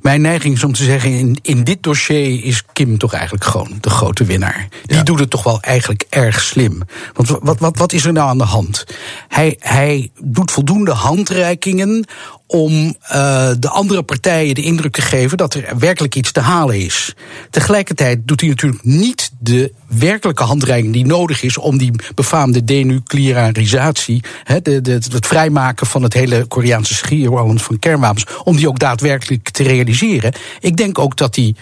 Mijn 0.00 0.20
neiging 0.20 0.54
is 0.54 0.64
om 0.64 0.72
te 0.72 0.84
zeggen: 0.84 1.10
in, 1.10 1.38
in 1.42 1.64
dit 1.64 1.82
dossier 1.82 2.44
is 2.44 2.62
Kim 2.72 2.98
toch 2.98 3.12
eigenlijk 3.12 3.44
gewoon 3.44 3.78
de 3.80 3.90
grote 3.90 4.24
winnaar. 4.24 4.68
Die 4.84 4.96
ja. 4.96 5.02
doet 5.02 5.18
het 5.18 5.30
toch 5.30 5.42
wel 5.42 5.60
eigenlijk 5.60 6.04
erg 6.08 6.40
slim. 6.40 6.82
Want 7.12 7.28
wat, 7.42 7.58
wat, 7.58 7.78
wat 7.78 7.92
is 7.92 8.04
er 8.04 8.12
nou 8.12 8.28
aan 8.28 8.38
de 8.38 8.44
hand? 8.44 8.84
Hij, 9.28 9.56
hij 9.58 10.10
doet 10.20 10.50
voldoende 10.50 10.92
handreikingen 10.92 12.06
om 12.46 12.72
uh, 13.12 13.50
de 13.58 13.68
andere 13.68 14.02
partijen 14.02 14.54
de 14.54 14.62
indruk 14.62 14.92
te 14.92 15.00
geven 15.00 15.36
dat 15.36 15.54
er 15.54 15.78
werkelijk 15.78 16.14
iets 16.14 16.32
te 16.32 16.40
halen 16.40 16.80
is. 16.80 17.14
Tegelijkertijd 17.50 18.18
doet 18.24 18.40
hij 18.40 18.48
natuurlijk 18.48 18.84
niet 18.84 19.30
de 19.38 19.72
werkelijke 19.88 20.42
handreiking 20.42 20.92
die 20.92 21.06
nodig 21.06 21.42
is 21.42 21.58
om 21.58 21.78
die 21.78 21.92
befaamde 22.14 22.64
denuclearisatie, 22.64 24.22
de, 24.62 24.80
de, 24.80 24.92
het 24.92 25.26
vrijmaken 25.26 25.86
van 25.86 26.02
het 26.02 26.12
hele 26.12 26.44
Koreaanse 26.44 26.94
schiereiland 26.94 27.62
van 27.62 27.78
kernwapens, 27.78 28.26
om 28.44 28.56
die 28.56 28.68
ook 28.68 28.78
daadwerkelijk 28.78 29.50
te 29.50 29.62
realiseren. 29.62 30.32
Ik 30.60 30.76
denk 30.76 30.98
ook 30.98 31.16
dat 31.16 31.36
hij 31.36 31.54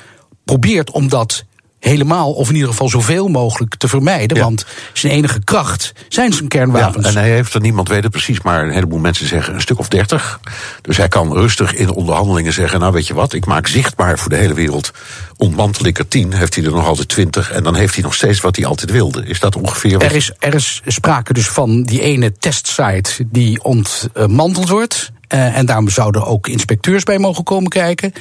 probeert 0.44 0.90
om 0.90 1.08
dat 1.08 1.44
helemaal, 1.84 2.32
of 2.32 2.48
in 2.48 2.54
ieder 2.54 2.70
geval 2.70 2.88
zoveel 2.88 3.28
mogelijk 3.28 3.74
te 3.74 3.88
vermijden. 3.88 4.36
Ja. 4.36 4.42
Want 4.42 4.66
zijn 4.92 5.12
enige 5.12 5.44
kracht 5.44 5.92
zijn 6.08 6.32
zijn 6.32 6.48
kernwapens. 6.48 7.04
Ja, 7.04 7.10
en 7.10 7.16
hij 7.16 7.30
heeft 7.30 7.54
er, 7.54 7.60
niemand 7.60 7.88
weet 7.88 8.02
het 8.02 8.12
precies, 8.12 8.40
maar 8.40 8.62
een 8.62 8.70
heleboel 8.70 8.98
mensen 8.98 9.26
zeggen 9.26 9.54
een 9.54 9.60
stuk 9.60 9.78
of 9.78 9.88
dertig. 9.88 10.40
Dus 10.80 10.96
hij 10.96 11.08
kan 11.08 11.32
rustig 11.32 11.74
in 11.74 11.90
onderhandelingen 11.90 12.52
zeggen: 12.52 12.80
Nou, 12.80 12.92
weet 12.92 13.06
je 13.06 13.14
wat, 13.14 13.32
ik 13.32 13.46
maak 13.46 13.66
zichtbaar 13.66 14.18
voor 14.18 14.30
de 14.30 14.36
hele 14.36 14.54
wereld. 14.54 14.90
Ontmantel 15.36 15.86
ik 15.86 15.98
er 15.98 16.08
tien, 16.08 16.32
heeft 16.32 16.54
hij 16.54 16.64
er 16.64 16.70
nog 16.70 16.86
altijd 16.86 17.08
twintig. 17.08 17.50
En 17.50 17.62
dan 17.62 17.74
heeft 17.74 17.94
hij 17.94 18.02
nog 18.02 18.14
steeds 18.14 18.40
wat 18.40 18.56
hij 18.56 18.64
altijd 18.64 18.90
wilde. 18.90 19.26
Is 19.26 19.40
dat 19.40 19.56
ongeveer 19.56 19.92
wat... 19.92 20.02
Er 20.02 20.14
is, 20.14 20.32
er 20.38 20.54
is 20.54 20.82
sprake 20.86 21.32
dus 21.32 21.48
van 21.48 21.82
die 21.82 22.00
ene 22.00 22.32
testsite 22.32 23.10
die 23.26 23.62
ontmanteld 23.62 24.68
wordt. 24.68 25.12
Uh, 25.34 25.56
en 25.56 25.66
daarom 25.66 25.88
zouden 25.88 26.26
ook 26.26 26.48
inspecteurs 26.48 27.02
bij 27.02 27.18
mogen 27.18 27.44
komen 27.44 27.70
kijken. 27.70 28.12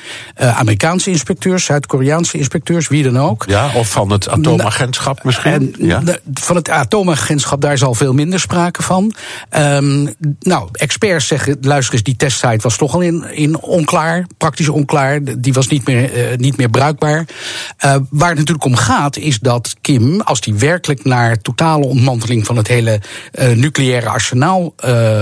Uh, 0.42 0.60
Amerikaanse 0.60 1.10
inspecteurs, 1.10 1.66
Zuid-Koreaanse 1.66 2.38
inspecteurs, 2.38 2.88
wie 2.88 3.04
dan 3.04 3.20
ook. 3.20 3.46
Ja, 3.48 3.72
of 3.76 3.90
van 3.90 4.10
het 4.10 4.30
atoomagentschap 4.30 5.24
misschien. 5.24 5.52
En, 5.52 5.74
ja. 5.78 6.02
Van 6.34 6.56
het 6.56 6.70
atoomagentschap, 6.70 7.62
daar 7.62 7.74
is 7.74 7.84
al 7.84 7.94
veel 7.94 8.14
minder 8.14 8.40
sprake 8.40 8.84
van. 8.84 9.14
Um, 9.58 10.14
nou, 10.40 10.70
experts 10.72 11.28
zeggen, 11.28 11.58
luister 11.62 11.94
eens, 11.94 12.04
die 12.04 12.16
testsite 12.16 12.62
was 12.62 12.78
toch 12.78 12.94
al 12.94 13.02
in, 13.02 13.26
in 13.32 13.60
onklaar, 13.60 14.26
praktisch 14.38 14.70
onklaar. 14.70 15.20
Die 15.40 15.54
was 15.54 15.68
niet 15.68 15.88
meer, 15.88 16.32
uh, 16.32 16.38
niet 16.38 16.58
meer 16.58 16.70
bruikbaar. 16.70 17.26
waar 18.10 18.30
het 18.30 18.38
natuurlijk 18.38 18.66
om 18.66 18.76
gaat, 18.76 19.18
is 19.18 19.40
dat 19.40 19.76
Kim, 19.82 20.22
als 20.22 20.42
die 20.42 20.54
werkelijk 20.54 21.04
naar 21.04 21.42
totale 21.42 21.86
ontmanteling 21.86 22.46
van 22.46 22.58
het 22.58 22.68
hele 22.68 23.02
nucleaire 23.56 24.10
arsenaal 24.10 24.74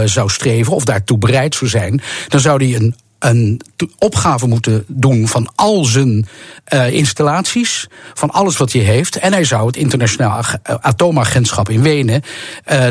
zou 0.05 0.29
streven, 0.29 0.73
of 0.73 0.83
daartoe 0.83 1.17
bereid 1.17 1.55
zou 1.55 1.69
zijn, 1.69 1.79
dan 2.27 2.39
zou 2.39 2.65
hij 2.65 2.75
een 2.75 2.95
een 3.21 3.61
opgave 3.97 4.47
moeten 4.47 4.83
doen 4.87 5.27
van 5.27 5.51
al 5.55 5.85
zijn 5.85 6.27
uh, 6.73 6.93
installaties, 6.93 7.87
van 8.13 8.29
alles 8.29 8.57
wat 8.57 8.71
hij 8.71 8.81
heeft. 8.81 9.15
En 9.15 9.33
hij 9.33 9.43
zou 9.43 9.65
het 9.65 9.75
internationaal 9.75 10.43
atoomagentschap 10.63 11.69
in 11.69 11.81
Wenen 11.81 12.21
uh, 12.71 12.87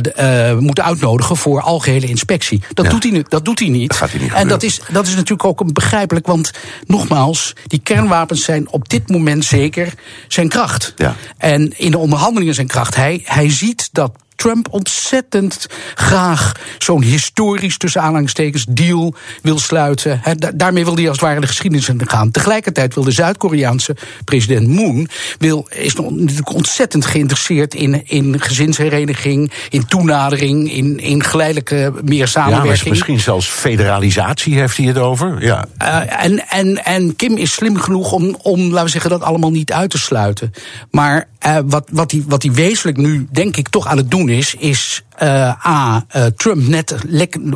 uh, 0.53 0.59
moeten 0.59 0.85
uitnodigen 0.85 1.37
voor 1.37 1.61
algehele 1.61 2.07
inspectie. 2.07 2.63
Dat, 2.75 2.85
ja. 2.85 2.91
doet, 2.91 3.03
hij, 3.03 3.25
dat 3.29 3.45
doet 3.45 3.59
hij 3.59 3.69
niet. 3.69 3.89
Dat 3.89 3.97
gaat 3.97 4.11
hij 4.11 4.21
niet 4.21 4.33
en 4.33 4.49
dat 4.49 4.63
is, 4.63 4.81
dat 4.93 5.07
is 5.07 5.15
natuurlijk 5.15 5.45
ook 5.45 5.73
begrijpelijk, 5.73 6.27
want 6.27 6.51
nogmaals, 6.87 7.53
die 7.67 7.81
kernwapens 7.83 8.45
zijn 8.45 8.69
op 8.69 8.89
dit 8.89 9.09
moment 9.09 9.45
zeker 9.45 9.95
zijn 10.29 10.49
kracht. 10.49 10.95
Ja. 10.97 11.17
En 11.37 11.79
in 11.79 11.91
de 11.91 11.99
onderhandelingen 11.99 12.55
zijn 12.55 12.67
kracht. 12.67 12.95
Hij, 12.95 13.23
hij 13.25 13.51
ziet 13.51 13.89
dat 13.93 14.13
Trump 14.41 14.69
ontzettend 14.71 15.67
graag 15.95 16.53
zo'n 16.79 17.03
historisch, 17.03 17.77
tussen 17.77 18.03
aanhalingstekens, 18.03 18.65
deal 18.69 19.15
wil 19.43 19.59
sluiten. 19.59 20.21
He, 20.23 20.35
da 20.35 20.51
daarmee 20.55 20.85
wil 20.85 20.95
hij 20.95 21.09
als 21.09 21.17
het 21.17 21.27
ware 21.27 21.41
de 21.41 21.47
geschiedenis 21.47 21.89
in 21.89 22.09
gaan. 22.09 22.31
Tegelijkertijd 22.31 22.95
wil 22.95 23.05
de 23.05 23.11
Zuid-Koreaanse 23.11 23.97
president 24.25 24.69
Moon 24.69 25.09
wil, 25.39 25.69
is 25.71 25.95
natuurlijk 25.95 26.55
ontzettend 26.55 27.07
geïnteresseerd 27.07 27.75
in, 27.75 28.07
in 28.07 28.41
gezinshereniging, 28.41 29.53
in 29.69 29.87
toenadering, 29.87 30.73
in, 30.73 30.99
in 30.99 31.25
geleidelijke 31.25 31.93
meer 32.05 32.29
samenwerking. 32.29 32.83
Ja, 32.83 32.91
misschien 32.91 33.21
zelfs 33.21 33.49
federalisatie 33.49 34.55
heeft 34.55 34.77
hij 34.77 34.87
het 34.87 34.99
over. 34.99 35.45
Ja. 35.45 35.65
Uh, 35.83 36.25
en, 36.25 36.49
en, 36.49 36.85
en 36.85 37.17
Kim 37.17 37.37
is 37.37 37.53
slim 37.53 37.77
genoeg 37.77 38.13
om, 38.13 38.37
om, 38.43 38.61
laten 38.61 38.85
we 38.85 38.91
zeggen, 38.91 39.11
dat 39.11 39.23
allemaal 39.23 39.51
niet 39.51 39.73
uit 39.73 39.91
te 39.91 39.99
sluiten. 39.99 40.53
Maar 40.91 41.29
uh, 41.47 41.59
wat, 41.65 41.89
wat, 41.93 42.11
hij, 42.11 42.25
wat 42.27 42.43
hij 42.43 42.53
wezenlijk 42.53 42.97
nu, 42.97 43.27
denk 43.31 43.57
ik, 43.57 43.69
toch 43.69 43.87
aan 43.87 43.97
het 43.97 44.11
doen 44.11 44.29
is, 44.29 44.55
is 44.55 45.05
uh, 45.23 45.67
A, 45.67 46.05
uh, 46.17 46.25
Trump 46.37 46.67
net 46.67 46.95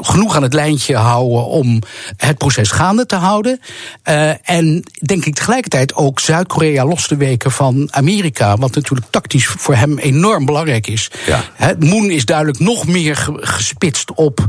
genoeg 0.00 0.36
aan 0.36 0.42
het 0.42 0.52
lijntje 0.52 0.96
houden 0.96 1.46
om 1.46 1.82
het 2.16 2.38
proces 2.38 2.70
gaande 2.70 3.06
te 3.06 3.16
houden. 3.16 3.60
Uh, 4.08 4.50
en 4.50 4.82
denk 5.02 5.24
ik 5.24 5.34
tegelijkertijd 5.34 5.94
ook 5.94 6.20
Zuid-Korea 6.20 6.86
los 6.86 7.06
te 7.06 7.16
weken 7.16 7.50
van 7.50 7.88
Amerika, 7.90 8.56
wat 8.56 8.74
natuurlijk 8.74 9.10
tactisch 9.10 9.46
voor 9.46 9.74
hem 9.74 9.98
enorm 9.98 10.44
belangrijk 10.44 10.86
is. 10.86 11.10
Ja. 11.26 11.40
He, 11.54 11.72
Moon 11.78 12.10
is 12.10 12.24
duidelijk 12.24 12.58
nog 12.58 12.86
meer 12.86 13.28
gespitst 13.40 14.12
op, 14.14 14.46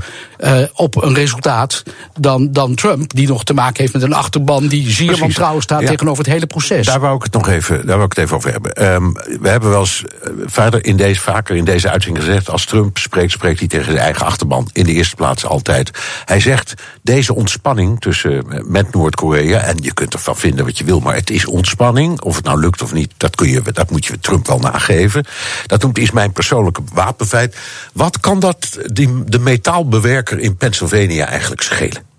op 0.73 1.03
een 1.03 1.13
resultaat 1.13 1.83
dan, 2.19 2.51
dan 2.51 2.75
Trump, 2.75 3.13
die 3.13 3.27
nog 3.27 3.43
te 3.43 3.53
maken 3.53 3.81
heeft 3.81 3.93
met 3.93 4.01
een 4.01 4.13
achterban 4.13 4.67
die 4.67 4.89
zeer 4.89 5.17
wantrouwend 5.17 5.63
staat 5.63 5.81
ja. 5.81 5.87
tegenover 5.87 6.23
het 6.23 6.33
hele 6.33 6.47
proces. 6.47 6.85
Daar 6.85 6.99
wou 6.99 7.15
ik 7.15 7.23
het 7.23 7.33
nog 7.33 7.47
even, 7.47 7.75
daar 7.85 7.95
wou 7.95 8.03
ik 8.03 8.15
het 8.15 8.25
even 8.25 8.37
over 8.37 8.51
hebben. 8.51 8.93
Um, 8.93 9.13
we 9.13 9.49
hebben 9.49 9.69
wel 9.69 9.79
eens 9.79 10.03
verder 10.45 10.85
in 10.85 10.97
deze, 10.97 11.21
vaker 11.21 11.55
in 11.55 11.65
deze 11.65 11.89
uitzending 11.89 12.25
gezegd, 12.25 12.49
als 12.49 12.65
Trump 12.65 12.97
spreekt, 13.05 13.31
spreekt 13.31 13.59
hij 13.59 13.67
tegen 13.67 13.85
zijn 13.85 13.97
eigen 13.97 14.25
achterban. 14.25 14.69
In 14.73 14.83
de 14.83 14.91
eerste 14.91 15.15
plaats 15.15 15.45
altijd. 15.45 15.91
Hij 16.25 16.39
zegt, 16.39 16.73
deze 17.01 17.35
ontspanning 17.35 17.99
tussen 18.01 18.63
met 18.65 18.93
Noord-Korea, 18.93 19.59
en 19.59 19.77
je 19.81 19.93
kunt 19.93 20.13
ervan 20.13 20.37
vinden 20.37 20.65
wat 20.65 20.77
je 20.77 20.83
wil, 20.83 20.99
maar 20.99 21.15
het 21.15 21.29
is 21.29 21.45
ontspanning. 21.45 22.21
Of 22.21 22.35
het 22.35 22.45
nou 22.45 22.59
lukt 22.59 22.81
of 22.81 22.93
niet, 22.93 23.13
dat, 23.17 23.35
kun 23.35 23.49
je, 23.49 23.61
dat 23.61 23.91
moet 23.91 24.05
je 24.05 24.19
Trump 24.19 24.47
wel 24.47 24.59
nageven. 24.59 25.25
Dat 25.65 25.97
is 25.97 26.11
mijn 26.11 26.31
persoonlijke 26.31 26.81
wapenfeit. 26.93 27.57
Wat 27.93 28.19
kan 28.19 28.39
dat 28.39 28.79
die, 28.85 29.23
de 29.23 29.39
metaalbewerker 29.39 30.39
in 30.39 30.55
Pennsylvania 30.55 31.27
eigenlijk 31.27 31.61
schelen? 31.61 32.14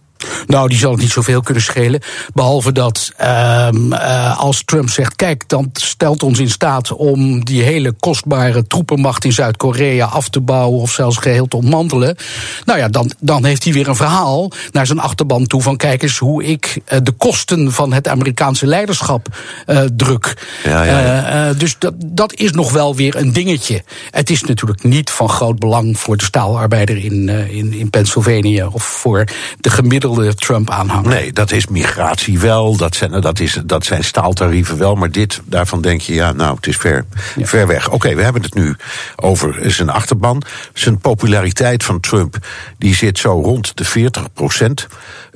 Nou, 0.46 0.68
die 0.68 0.78
zal 0.78 0.90
het 0.90 1.00
niet 1.00 1.10
zoveel 1.10 1.40
kunnen 1.40 1.62
schelen. 1.62 2.00
Behalve 2.34 2.72
dat 2.72 3.12
um, 3.20 3.92
uh, 3.92 4.38
als 4.38 4.62
Trump 4.64 4.90
zegt: 4.90 5.16
kijk, 5.16 5.48
dan 5.48 5.70
stelt 5.72 6.22
ons 6.22 6.38
in 6.38 6.50
staat 6.50 6.92
om 6.92 7.44
die 7.44 7.62
hele 7.62 7.92
kostbare 7.92 8.66
troepenmacht 8.66 9.24
in 9.24 9.32
Zuid-Korea 9.32 10.06
af 10.06 10.28
te 10.28 10.40
bouwen 10.40 10.80
of 10.80 10.92
zelfs 10.92 11.16
geheel 11.16 11.48
te 11.48 11.56
ontmantelen. 11.56 12.16
Nou 12.64 12.78
ja, 12.78 12.88
dan, 12.88 13.10
dan 13.18 13.44
heeft 13.44 13.64
hij 13.64 13.72
weer 13.72 13.88
een 13.88 13.96
verhaal 13.96 14.50
naar 14.72 14.86
zijn 14.86 14.98
achterban 14.98 15.46
toe 15.46 15.62
van: 15.62 15.76
kijk 15.76 16.02
eens 16.02 16.18
hoe 16.18 16.44
ik 16.44 16.80
uh, 16.92 16.98
de 17.02 17.12
kosten 17.12 17.72
van 17.72 17.92
het 17.92 18.08
Amerikaanse 18.08 18.66
leiderschap 18.66 19.28
uh, 19.66 19.80
druk. 19.96 20.34
Ja, 20.64 20.82
ja, 20.84 21.00
ja. 21.00 21.52
dus 21.52 21.76
dat, 21.78 21.94
dat 22.06 22.34
is 22.34 22.50
nog 22.50 22.72
wel 22.72 22.94
weer 22.94 23.16
een 23.16 23.32
dingetje. 23.32 23.82
Het 24.10 24.30
is 24.30 24.42
natuurlijk 24.42 24.82
niet 24.82 25.10
van 25.10 25.28
groot 25.28 25.58
belang 25.58 25.98
voor 25.98 26.16
de 26.16 26.24
staalarbeider 26.24 27.04
in, 27.04 27.28
in, 27.28 27.72
in 27.72 27.90
Pennsylvania 27.90 28.66
of 28.66 28.82
voor 28.82 29.24
de 29.60 29.70
gemiddelde 29.70 30.05
Trump 30.14 30.70
aanhanger. 30.70 31.08
Nee, 31.08 31.32
dat 31.32 31.52
is 31.52 31.66
migratie 31.66 32.38
wel, 32.38 32.76
dat 32.76 32.94
zijn, 32.94 33.20
dat 33.20 33.40
is, 33.40 33.60
dat 33.64 33.84
zijn 33.84 34.04
staaltarieven 34.04 34.78
wel, 34.78 34.94
maar 34.94 35.10
dit, 35.10 35.40
daarvan 35.44 35.80
denk 35.80 36.00
je, 36.00 36.14
ja, 36.14 36.32
nou, 36.32 36.56
het 36.56 36.66
is 36.66 36.76
ver, 36.76 37.04
ja. 37.36 37.46
ver 37.46 37.66
weg. 37.66 37.86
Oké, 37.86 37.94
okay, 37.94 38.16
we 38.16 38.22
hebben 38.22 38.42
het 38.42 38.54
nu 38.54 38.76
over 39.16 39.70
zijn 39.70 39.90
achterban. 39.90 40.42
Zijn 40.72 40.98
populariteit 40.98 41.84
van 41.84 42.00
Trump, 42.00 42.36
die 42.78 42.94
zit 42.94 43.18
zo 43.18 43.40
rond 43.40 43.76
de 43.76 43.84
40 43.84 44.32
procent. 44.32 44.86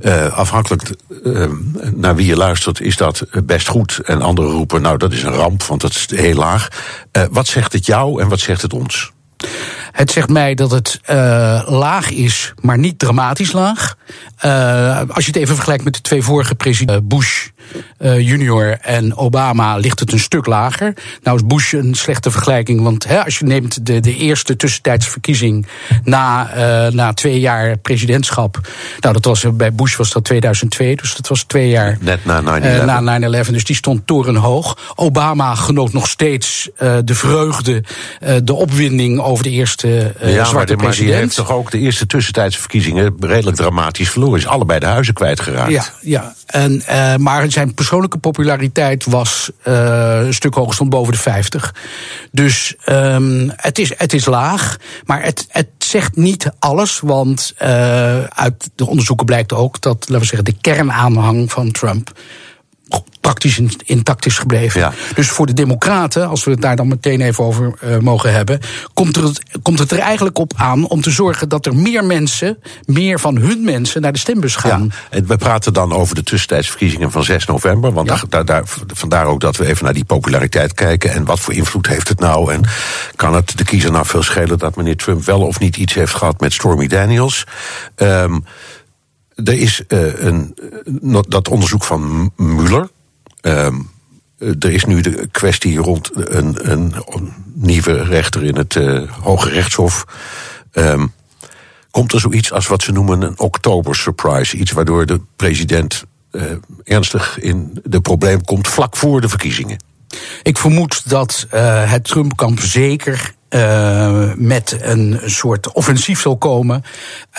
Uh, 0.02 0.32
afhankelijk 0.32 0.90
uh, 1.24 1.46
naar 1.94 2.16
wie 2.16 2.26
je 2.26 2.36
luistert, 2.36 2.80
is 2.80 2.96
dat 2.96 3.26
best 3.44 3.68
goed. 3.68 4.00
En 4.04 4.22
anderen 4.22 4.50
roepen, 4.50 4.82
nou, 4.82 4.96
dat 4.96 5.12
is 5.12 5.22
een 5.22 5.34
ramp, 5.34 5.62
want 5.62 5.80
dat 5.80 5.90
is 5.90 6.06
heel 6.10 6.34
laag. 6.34 6.68
Uh, 7.12 7.22
wat 7.30 7.46
zegt 7.46 7.72
het 7.72 7.86
jou 7.86 8.22
en 8.22 8.28
wat 8.28 8.40
zegt 8.40 8.62
het 8.62 8.72
ons? 8.72 9.12
Het 9.92 10.10
zegt 10.10 10.28
mij 10.28 10.54
dat 10.54 10.70
het 10.70 11.00
uh, 11.10 11.62
laag 11.66 12.10
is, 12.10 12.52
maar 12.60 12.78
niet 12.78 12.98
dramatisch 12.98 13.52
laag. 13.52 13.96
Uh, 14.44 15.00
als 15.08 15.24
je 15.24 15.30
het 15.30 15.40
even 15.40 15.54
vergelijkt 15.54 15.84
met 15.84 15.94
de 15.94 16.00
twee 16.00 16.22
vorige 16.22 16.54
presidenten, 16.54 17.08
Bush 17.08 17.46
uh, 17.98 18.20
junior 18.20 18.78
en 18.80 19.16
Obama 19.16 19.76
ligt 19.76 20.00
het 20.00 20.12
een 20.12 20.18
stuk 20.18 20.46
lager. 20.46 20.94
Nou 21.22 21.36
is 21.36 21.46
Bush 21.46 21.72
een 21.72 21.94
slechte 21.94 22.30
vergelijking, 22.30 22.82
want 22.82 23.08
hè, 23.08 23.24
als 23.24 23.38
je 23.38 23.44
neemt 23.44 23.86
de, 23.86 24.00
de 24.00 24.16
eerste 24.16 24.56
tussentijdse 24.56 25.10
verkiezing 25.10 25.66
na, 26.04 26.50
uh, 26.56 26.92
na 26.92 27.12
twee 27.12 27.40
jaar 27.40 27.78
presidentschap. 27.78 28.60
Nou, 29.00 29.14
dat 29.14 29.24
was, 29.24 29.44
bij 29.52 29.72
Bush 29.72 29.96
was 29.96 30.12
dat 30.12 30.24
2002, 30.24 30.96
dus 30.96 31.14
dat 31.14 31.28
was 31.28 31.42
twee 31.42 31.68
jaar 31.68 31.98
Net 32.00 32.24
na 32.24 32.60
9-11. 32.60 32.64
uh, 32.64 33.00
na 33.00 33.44
9-11. 33.44 33.50
Dus 33.50 33.64
die 33.64 33.76
stond 33.76 34.06
torenhoog. 34.06 34.92
Obama 34.94 35.54
genoot 35.54 35.92
nog 35.92 36.08
steeds 36.08 36.68
de 37.04 37.14
vreugde, 37.14 37.84
de 38.44 38.54
opwinding 38.54 39.20
over 39.20 39.44
de 39.44 39.50
eerste 39.50 40.14
ja, 40.20 40.44
zwarte 40.44 40.54
maar, 40.54 40.66
de, 40.66 40.76
maar 40.76 40.84
president. 40.84 41.10
die 41.10 41.20
heeft 41.20 41.34
toch 41.34 41.50
ook 41.50 41.70
de 41.70 41.78
eerste 41.78 42.06
tussentijdse 42.06 42.58
verkiezingen 42.58 43.14
redelijk 43.20 43.56
dramatisch 43.56 43.99
verloren. 44.08 44.38
Is 44.38 44.46
allebei 44.46 44.78
de 44.78 44.86
huizen 44.86 45.14
kwijtgeraakt. 45.14 45.70
Ja, 45.70 45.84
ja. 46.00 46.34
En, 46.46 46.82
uh, 46.90 47.16
maar 47.16 47.50
zijn 47.50 47.74
persoonlijke 47.74 48.18
populariteit 48.18 49.04
was 49.04 49.50
uh, 49.68 50.20
een 50.24 50.34
stuk 50.34 50.54
hoger, 50.54 50.74
stond 50.74 50.90
boven 50.90 51.12
de 51.12 51.18
50. 51.18 51.74
Dus 52.32 52.74
um, 52.86 53.52
het, 53.56 53.78
is, 53.78 53.98
het 53.98 54.12
is 54.12 54.24
laag, 54.24 54.76
maar 55.04 55.22
het, 55.22 55.46
het 55.48 55.68
zegt 55.78 56.16
niet 56.16 56.50
alles. 56.58 57.00
Want 57.00 57.54
uh, 57.62 58.22
uit 58.22 58.70
de 58.74 58.86
onderzoeken 58.86 59.26
blijkt 59.26 59.52
ook 59.52 59.80
dat, 59.80 59.96
laten 59.98 60.18
we 60.18 60.24
zeggen, 60.36 60.44
de 60.44 60.60
kernaanhang 60.60 61.52
van 61.52 61.70
Trump 61.70 62.12
praktisch 63.20 63.60
intact 63.84 64.26
is 64.26 64.38
gebleven. 64.38 64.80
Ja. 64.80 64.92
Dus 65.14 65.28
voor 65.28 65.46
de 65.46 65.52
Democraten, 65.52 66.28
als 66.28 66.44
we 66.44 66.50
het 66.50 66.60
daar 66.60 66.76
dan 66.76 66.88
meteen 66.88 67.20
even 67.20 67.44
over 67.44 67.74
uh, 67.84 67.98
mogen 67.98 68.32
hebben, 68.32 68.60
komt, 68.94 69.16
er 69.16 69.22
het, 69.22 69.42
komt 69.62 69.78
het 69.78 69.90
er 69.90 69.98
eigenlijk 69.98 70.38
op 70.38 70.52
aan 70.56 70.88
om 70.88 71.00
te 71.00 71.10
zorgen 71.10 71.48
dat 71.48 71.66
er 71.66 71.76
meer 71.76 72.04
mensen, 72.04 72.58
meer 72.84 73.20
van 73.20 73.36
hun 73.36 73.64
mensen, 73.64 74.00
naar 74.00 74.12
de 74.12 74.18
stembus 74.18 74.56
gaan. 74.56 74.90
Ja, 74.90 75.16
en 75.18 75.26
we 75.26 75.36
praten 75.36 75.72
dan 75.72 75.92
over 75.92 76.14
de 76.14 76.22
tussentijdsverkiezingen 76.22 77.10
van 77.10 77.24
6 77.24 77.46
november. 77.46 77.92
Want 77.92 78.08
ja. 78.08 78.22
daar, 78.28 78.44
daar, 78.44 78.62
vandaar 78.86 79.26
ook 79.26 79.40
dat 79.40 79.56
we 79.56 79.66
even 79.66 79.84
naar 79.84 79.94
die 79.94 80.04
populariteit 80.04 80.74
kijken. 80.74 81.12
En 81.12 81.24
wat 81.24 81.40
voor 81.40 81.54
invloed 81.54 81.86
heeft 81.86 82.08
het 82.08 82.20
nou? 82.20 82.52
En 82.52 82.62
kan 83.16 83.34
het 83.34 83.58
de 83.58 83.64
kiezer 83.64 83.92
nou 83.92 84.06
veel 84.06 84.22
schelen 84.22 84.58
dat 84.58 84.76
meneer 84.76 84.96
Trump 84.96 85.24
wel 85.24 85.40
of 85.40 85.58
niet 85.58 85.76
iets 85.76 85.94
heeft 85.94 86.14
gehad 86.14 86.40
met 86.40 86.52
Stormy 86.52 86.86
Daniels? 86.86 87.46
Um, 87.96 88.44
er 89.44 89.60
is 89.60 89.82
uh, 89.88 90.22
een, 90.22 90.56
dat 91.28 91.48
onderzoek 91.48 91.84
van 91.84 92.32
Mueller. 92.36 92.88
Um, 93.42 93.90
er 94.38 94.72
is 94.72 94.84
nu 94.84 95.00
de 95.00 95.28
kwestie 95.30 95.78
rond 95.78 96.10
een, 96.14 96.70
een, 96.70 96.94
nieuwe 97.54 98.04
rechter 98.04 98.44
in 98.44 98.56
het 98.56 98.74
uh, 98.74 99.10
Hoge 99.10 99.48
Rechtshof. 99.48 100.04
Um, 100.72 101.12
komt 101.90 102.12
er 102.12 102.20
zoiets 102.20 102.52
als 102.52 102.66
wat 102.66 102.82
ze 102.82 102.92
noemen 102.92 103.22
een 103.22 103.38
oktober 103.38 103.96
surprise? 103.96 104.56
Iets 104.56 104.72
waardoor 104.72 105.06
de 105.06 105.20
president 105.36 106.04
ernstig 106.84 107.38
in 107.38 107.80
de 107.84 108.00
probleem 108.00 108.44
komt 108.44 108.68
vlak 108.68 108.96
voor 108.96 109.20
de 109.20 109.28
verkiezingen. 109.28 109.82
Ik 110.42 110.58
vermoed 110.58 111.08
dat 111.08 111.46
het 111.50 112.04
Trump-kamp 112.04 112.60
zeker 112.60 113.34
uh, 113.50 114.32
met 114.36 114.76
een 114.80 115.20
soort 115.24 115.72
offensief 115.72 116.20
zal 116.20 116.36
komen. 116.36 116.84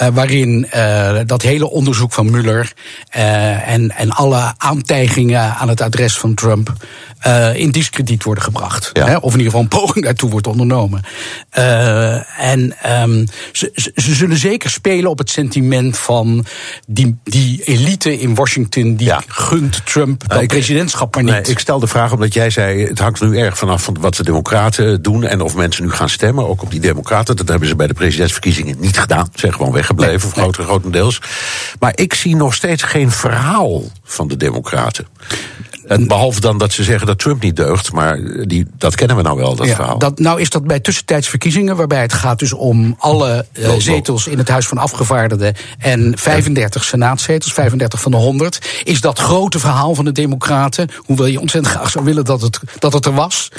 Uh, 0.02 0.08
waarin 0.08 0.70
uh, 0.76 1.20
dat 1.26 1.42
hele 1.42 1.70
onderzoek 1.70 2.14
van 2.14 2.32
Mueller 2.32 2.74
en, 3.10 3.92
en 3.92 4.10
alle 4.10 4.54
aantijgingen 4.58 5.56
aan 5.56 5.70
het 5.70 5.82
adres 5.82 6.18
van 6.18 6.34
Trump 6.34 6.74
in 7.54 7.72
discrediet 7.72 8.24
worden 8.24 8.44
gebracht. 8.44 8.90
Ja. 8.94 9.06
Hè, 9.06 9.16
of 9.16 9.34
in 9.34 9.40
ieder 9.40 9.46
geval 9.46 9.62
een 9.62 9.68
poging 9.68 10.06
daartoe 10.06 10.30
wordt 10.30 10.48
ondernomen. 10.48 11.04
en 12.38 12.76
um, 13.02 13.26
ze, 13.52 13.92
ze, 13.96 14.14
zullen 14.14 14.38
zeker 14.38 14.70
spelen 14.70 15.10
op 15.10 15.18
het 15.18 15.30
sentiment 15.30 15.98
van 15.98 16.46
die, 16.88 17.20
die 17.24 17.64
elite 17.64 18.20
in 18.20 18.36
Washington 18.36 18.96
die 18.96 19.08
ja. 19.08 19.22
gunt 19.28 19.86
Trump 19.86 20.28
dat 20.28 20.48
presidentschap 20.48 21.16
maar 21.16 21.24
niet. 21.24 21.34
Nee, 21.34 21.42
ik 21.42 21.60
stel 21.60 21.80
de 21.80 21.88
vraag 21.88 22.14
omdat 22.14 22.34
jij 22.34 22.50
zei: 22.50 22.86
het 22.86 23.00
hangt 23.00 23.22
nu 23.22 23.38
erg 23.38 23.58
vanaf 23.58 23.84
van 23.84 23.98
wat 24.00 24.16
de 24.16 24.24
Democraten 24.24 25.02
doen 25.02 25.24
en 25.24 25.42
of 25.42 25.56
mensen 25.56 25.84
nu 25.84 25.92
gaan 25.92 26.01
stemmen, 26.10 26.48
ook 26.48 26.62
op 26.62 26.72
die 26.72 26.80
Democraten. 26.80 27.36
Dat 27.36 27.48
hebben 27.48 27.68
ze 27.68 27.76
bij 27.76 27.88
de 27.88 27.94
presidentsverkiezingen 27.94 28.76
niet 28.80 29.00
gedaan. 29.00 29.26
Ze 29.32 29.40
zijn 29.40 29.54
gewoon 29.54 29.72
weggebleven, 29.72 30.30
nee, 30.30 30.44
grote, 30.44 30.64
grotendeels. 30.64 31.22
Maar 31.80 31.92
ik 31.96 32.14
zie 32.14 32.36
nog 32.36 32.54
steeds 32.54 32.84
geen 32.84 33.12
verhaal 33.12 33.84
van 34.04 34.28
de 34.28 34.38
Democraten. 34.38 35.08
En 35.88 36.08
behalve 36.08 36.40
dan 36.40 36.58
dat 36.58 36.72
ze 36.72 36.84
zeggen 36.84 37.08
dat 37.08 37.20
Trump 37.20 37.42
niet 37.42 37.56
deugt, 37.56 37.92
maar 37.92 38.20
die, 38.48 38.66
dat 38.78 38.96
kennen 38.96 39.16
we 39.16 39.22
nou 39.22 39.38
wel, 39.38 39.56
dat 39.56 39.68
ja, 39.68 39.76
verhaal. 39.76 39.98
Dat, 39.98 40.20
nou 40.20 40.42
is 40.42 40.50
dat 40.50 40.64
bij 40.64 40.80
tussentijdsverkiezingen, 40.80 41.76
waarbij 41.76 42.02
het 42.02 42.14
gaat 42.14 42.40
dus 42.40 42.54
om 42.54 42.96
alle 42.98 43.46
uh, 43.54 43.72
zetels 43.78 44.28
in 44.28 44.38
het 44.38 44.48
Huis 44.48 44.68
van 44.68 44.78
Afgevaardigden 44.78 45.56
en 45.78 46.14
35 46.18 46.84
senaatzetels, 46.84 47.54
35 47.54 48.02
van 48.02 48.12
de 48.12 48.18
100, 48.18 48.82
is 48.84 49.02
dat 49.02 49.20
grote 49.20 49.60
verhaal 49.60 49.96
van 49.96 50.06
de 50.06 50.12
Democraten, 50.12 50.90
hoewel 50.96 51.26
je 51.26 51.40
ontzettend 51.40 51.74
graag 51.74 51.90
zou 51.90 52.06
willen 52.06 52.26
dat 52.26 52.42
het, 52.42 52.60
dat 52.80 52.94
het 52.94 53.06
er 53.06 53.14
was, 53.14 53.52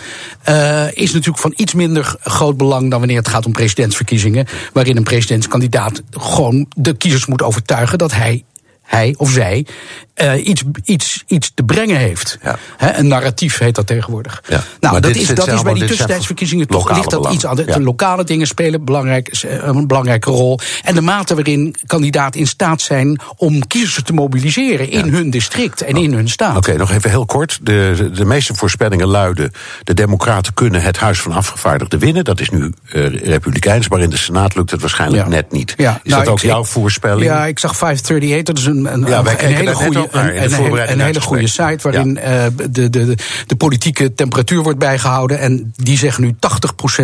uh, 0.48 0.86
is 0.92 1.12
natuurlijk 1.12 1.42
van 1.42 1.52
iets 1.56 1.74
minder 1.74 2.16
groot 2.20 2.56
belang 2.56 2.90
dan 2.90 2.98
wanneer 2.98 3.16
het 3.16 3.28
gaat 3.28 3.46
om 3.46 3.52
presidentsverkiezingen, 3.52 4.46
waarin 4.72 4.96
een 4.96 5.02
presidentskandidaat 5.02 6.02
gewoon 6.10 6.66
de 6.76 6.96
kiezers 6.96 7.26
moet 7.26 7.42
overtuigen 7.42 7.98
dat 7.98 8.12
hij 8.12 8.44
hij 8.82 9.14
of 9.16 9.30
zij 9.30 9.66
uh, 10.14 10.46
iets, 10.46 10.62
iets, 10.84 11.24
iets 11.26 11.50
te 11.54 11.62
brengen 11.62 11.96
heeft. 11.96 12.38
Ja. 12.42 12.58
He, 12.76 12.98
een 12.98 13.06
narratief 13.06 13.58
heet 13.58 13.74
dat 13.74 13.86
tegenwoordig. 13.86 14.42
Ja. 14.48 14.62
Nou, 14.80 15.00
dat 15.00 15.14
is, 15.14 15.28
dat 15.28 15.48
is 15.48 15.62
bij 15.62 15.74
die 15.74 15.84
tussentijdsverkiezingen 15.84 16.66
toch 16.66 16.96
ligt 16.96 17.10
dat 17.10 17.32
iets 17.32 17.46
aan. 17.46 17.56
De, 17.56 17.64
ja. 17.66 17.80
lokale 17.80 18.24
dingen 18.24 18.46
spelen 18.46 18.84
belangrijk, 18.84 19.44
een 19.62 19.86
belangrijke 19.86 20.30
rol. 20.30 20.58
En 20.82 20.94
de 20.94 21.00
mate 21.00 21.34
waarin 21.34 21.74
kandidaten 21.86 22.40
in 22.40 22.46
staat 22.46 22.80
zijn 22.80 23.20
om 23.36 23.66
kiezers 23.66 24.02
te 24.02 24.12
mobiliseren 24.12 24.90
in 24.90 25.08
hun 25.08 25.30
district 25.30 25.82
en 25.82 25.96
oh. 25.96 26.02
in 26.02 26.12
hun 26.12 26.28
staat. 26.28 26.56
Oké, 26.56 26.58
okay, 26.58 26.74
nog 26.74 26.90
even 26.90 27.10
heel 27.10 27.26
kort. 27.26 27.58
De, 27.62 28.10
de 28.14 28.24
meeste 28.24 28.54
voorspellingen 28.54 29.06
luiden: 29.06 29.52
de 29.84 29.94
Democraten 29.94 30.54
kunnen 30.54 30.82
het 30.82 30.98
Huis 30.98 31.20
van 31.20 31.32
Afgevaardigden 31.32 31.98
winnen. 31.98 32.24
Dat 32.24 32.40
is 32.40 32.50
nu 32.50 32.72
uh, 32.92 33.06
republikeins, 33.08 33.88
maar 33.88 34.00
in 34.00 34.10
de 34.10 34.16
Senaat 34.16 34.54
lukt 34.54 34.70
het 34.70 34.80
waarschijnlijk 34.80 35.26
net 35.26 35.52
niet. 35.52 35.74
Ja. 35.76 36.00
Is 36.02 36.10
nou, 36.10 36.24
dat 36.24 36.32
ook 36.32 36.42
ik, 36.42 36.48
jouw 36.48 36.64
voorspelling? 36.64 37.24
Ja, 37.24 37.46
ik 37.46 37.58
zag 37.58 37.76
538, 37.76 38.54
dat 38.54 38.58
is 38.58 38.66
een, 38.66 38.92
een, 38.92 39.06
ja, 39.06 39.18
een, 39.18 39.44
een 39.44 39.54
hele 39.54 39.74
goede, 39.74 40.08
een, 40.12 40.42
een, 40.42 40.90
een 40.90 41.00
hele 41.00 41.20
goede 41.20 41.46
site 41.46 41.78
waarin 41.80 42.18
ja. 42.22 42.44
uh, 42.44 42.52
de, 42.70 42.90
de, 42.90 43.14
de 43.46 43.56
politieke 43.56 44.14
temperatuur 44.14 44.62
wordt 44.62 44.78
bijgehouden. 44.78 45.38
En 45.38 45.72
die 45.76 45.98
zeggen 45.98 46.24
nu 46.24 46.34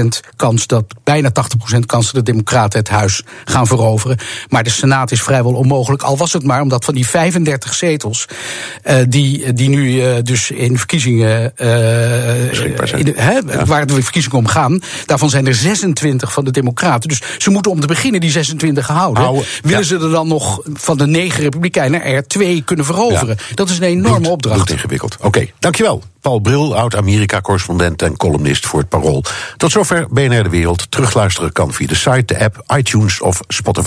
80% 0.01 0.07
kans 0.37 0.67
dat, 0.67 0.85
bijna 1.05 1.31
80% 1.77 1.79
kans 1.87 2.13
dat 2.13 2.15
de 2.15 2.33
Democraten 2.33 2.79
het 2.79 2.89
huis 2.89 3.23
gaan 3.45 3.67
veroveren. 3.67 4.19
Maar 4.49 4.65
de 4.65 4.71
Senaat 4.71 5.11
is 5.11 5.23
vrijwel 5.23 5.53
onmogelijk. 5.53 6.03
Al 6.03 6.17
was 6.17 6.33
het 6.33 6.45
maar 6.45 6.61
omdat 6.61 6.85
van 6.85 6.95
die 6.95 7.07
35 7.07 7.75
zetels, 7.75 8.29
uh, 8.85 8.97
die, 9.09 9.53
die 9.53 9.69
nu 9.69 9.93
uh, 9.93 10.15
dus 10.23 10.51
in 10.51 10.79
verkiezingen. 10.79 11.43
In 11.43 13.05
de, 13.05 13.13
hè, 13.17 13.33
ja. 13.33 13.65
waar 13.65 13.87
de 13.87 14.03
verkiezingen 14.03 14.39
om 14.39 14.47
gaan, 14.47 14.81
daarvan 15.07 15.31
zijn 15.31 15.47
er 15.47 15.55
26 15.55 16.33
van 16.33 16.45
de 16.45 16.51
Democraten. 16.51 17.09
Dus 17.09 17.23
ze 17.39 17.51
moeten 17.51 17.71
om 17.71 17.81
te 17.81 17.87
beginnen 17.87 18.21
die 18.21 18.31
26 18.31 18.87
houden. 18.87 19.45
Willen 19.63 19.79
ja. 19.79 19.83
ze 19.83 19.95
er 19.95 20.11
dan 20.11 20.29
nog 20.29 20.61
van 20.75 20.99
de 20.99 21.07
negen 21.07 21.43
Republikeinen 21.43 22.03
er 22.05 22.27
twee 22.27 22.63
kunnen 22.63 22.85
veroveren? 22.95 23.37
Ja. 23.49 23.55
Dat 23.55 23.69
is 23.69 23.77
een 23.77 23.83
enorme 23.85 24.19
bloed, 24.19 24.33
opdracht. 24.33 24.57
Bloed 24.57 24.71
ingewikkeld. 24.71 25.17
Oké, 25.17 25.27
okay, 25.27 25.53
dankjewel. 25.59 26.03
Paul 26.21 26.41
Bril, 26.41 26.77
oud-Amerika-correspondent 26.77 28.03
en 28.03 28.17
columnist 28.17 28.67
voor 28.67 28.79
het 28.81 28.89
Parool. 28.89 29.25
Tot 29.57 29.71
zover 29.71 30.07
BNR 30.11 30.43
De 30.43 30.49
Wereld. 30.49 30.91
Terugluisteren 30.91 31.53
kan 31.53 31.73
via 31.73 31.87
de 31.87 31.95
site, 31.95 32.25
de 32.25 32.39
app, 32.39 32.65
iTunes 32.77 33.21
of 33.21 33.41
Spotify. 33.49 33.87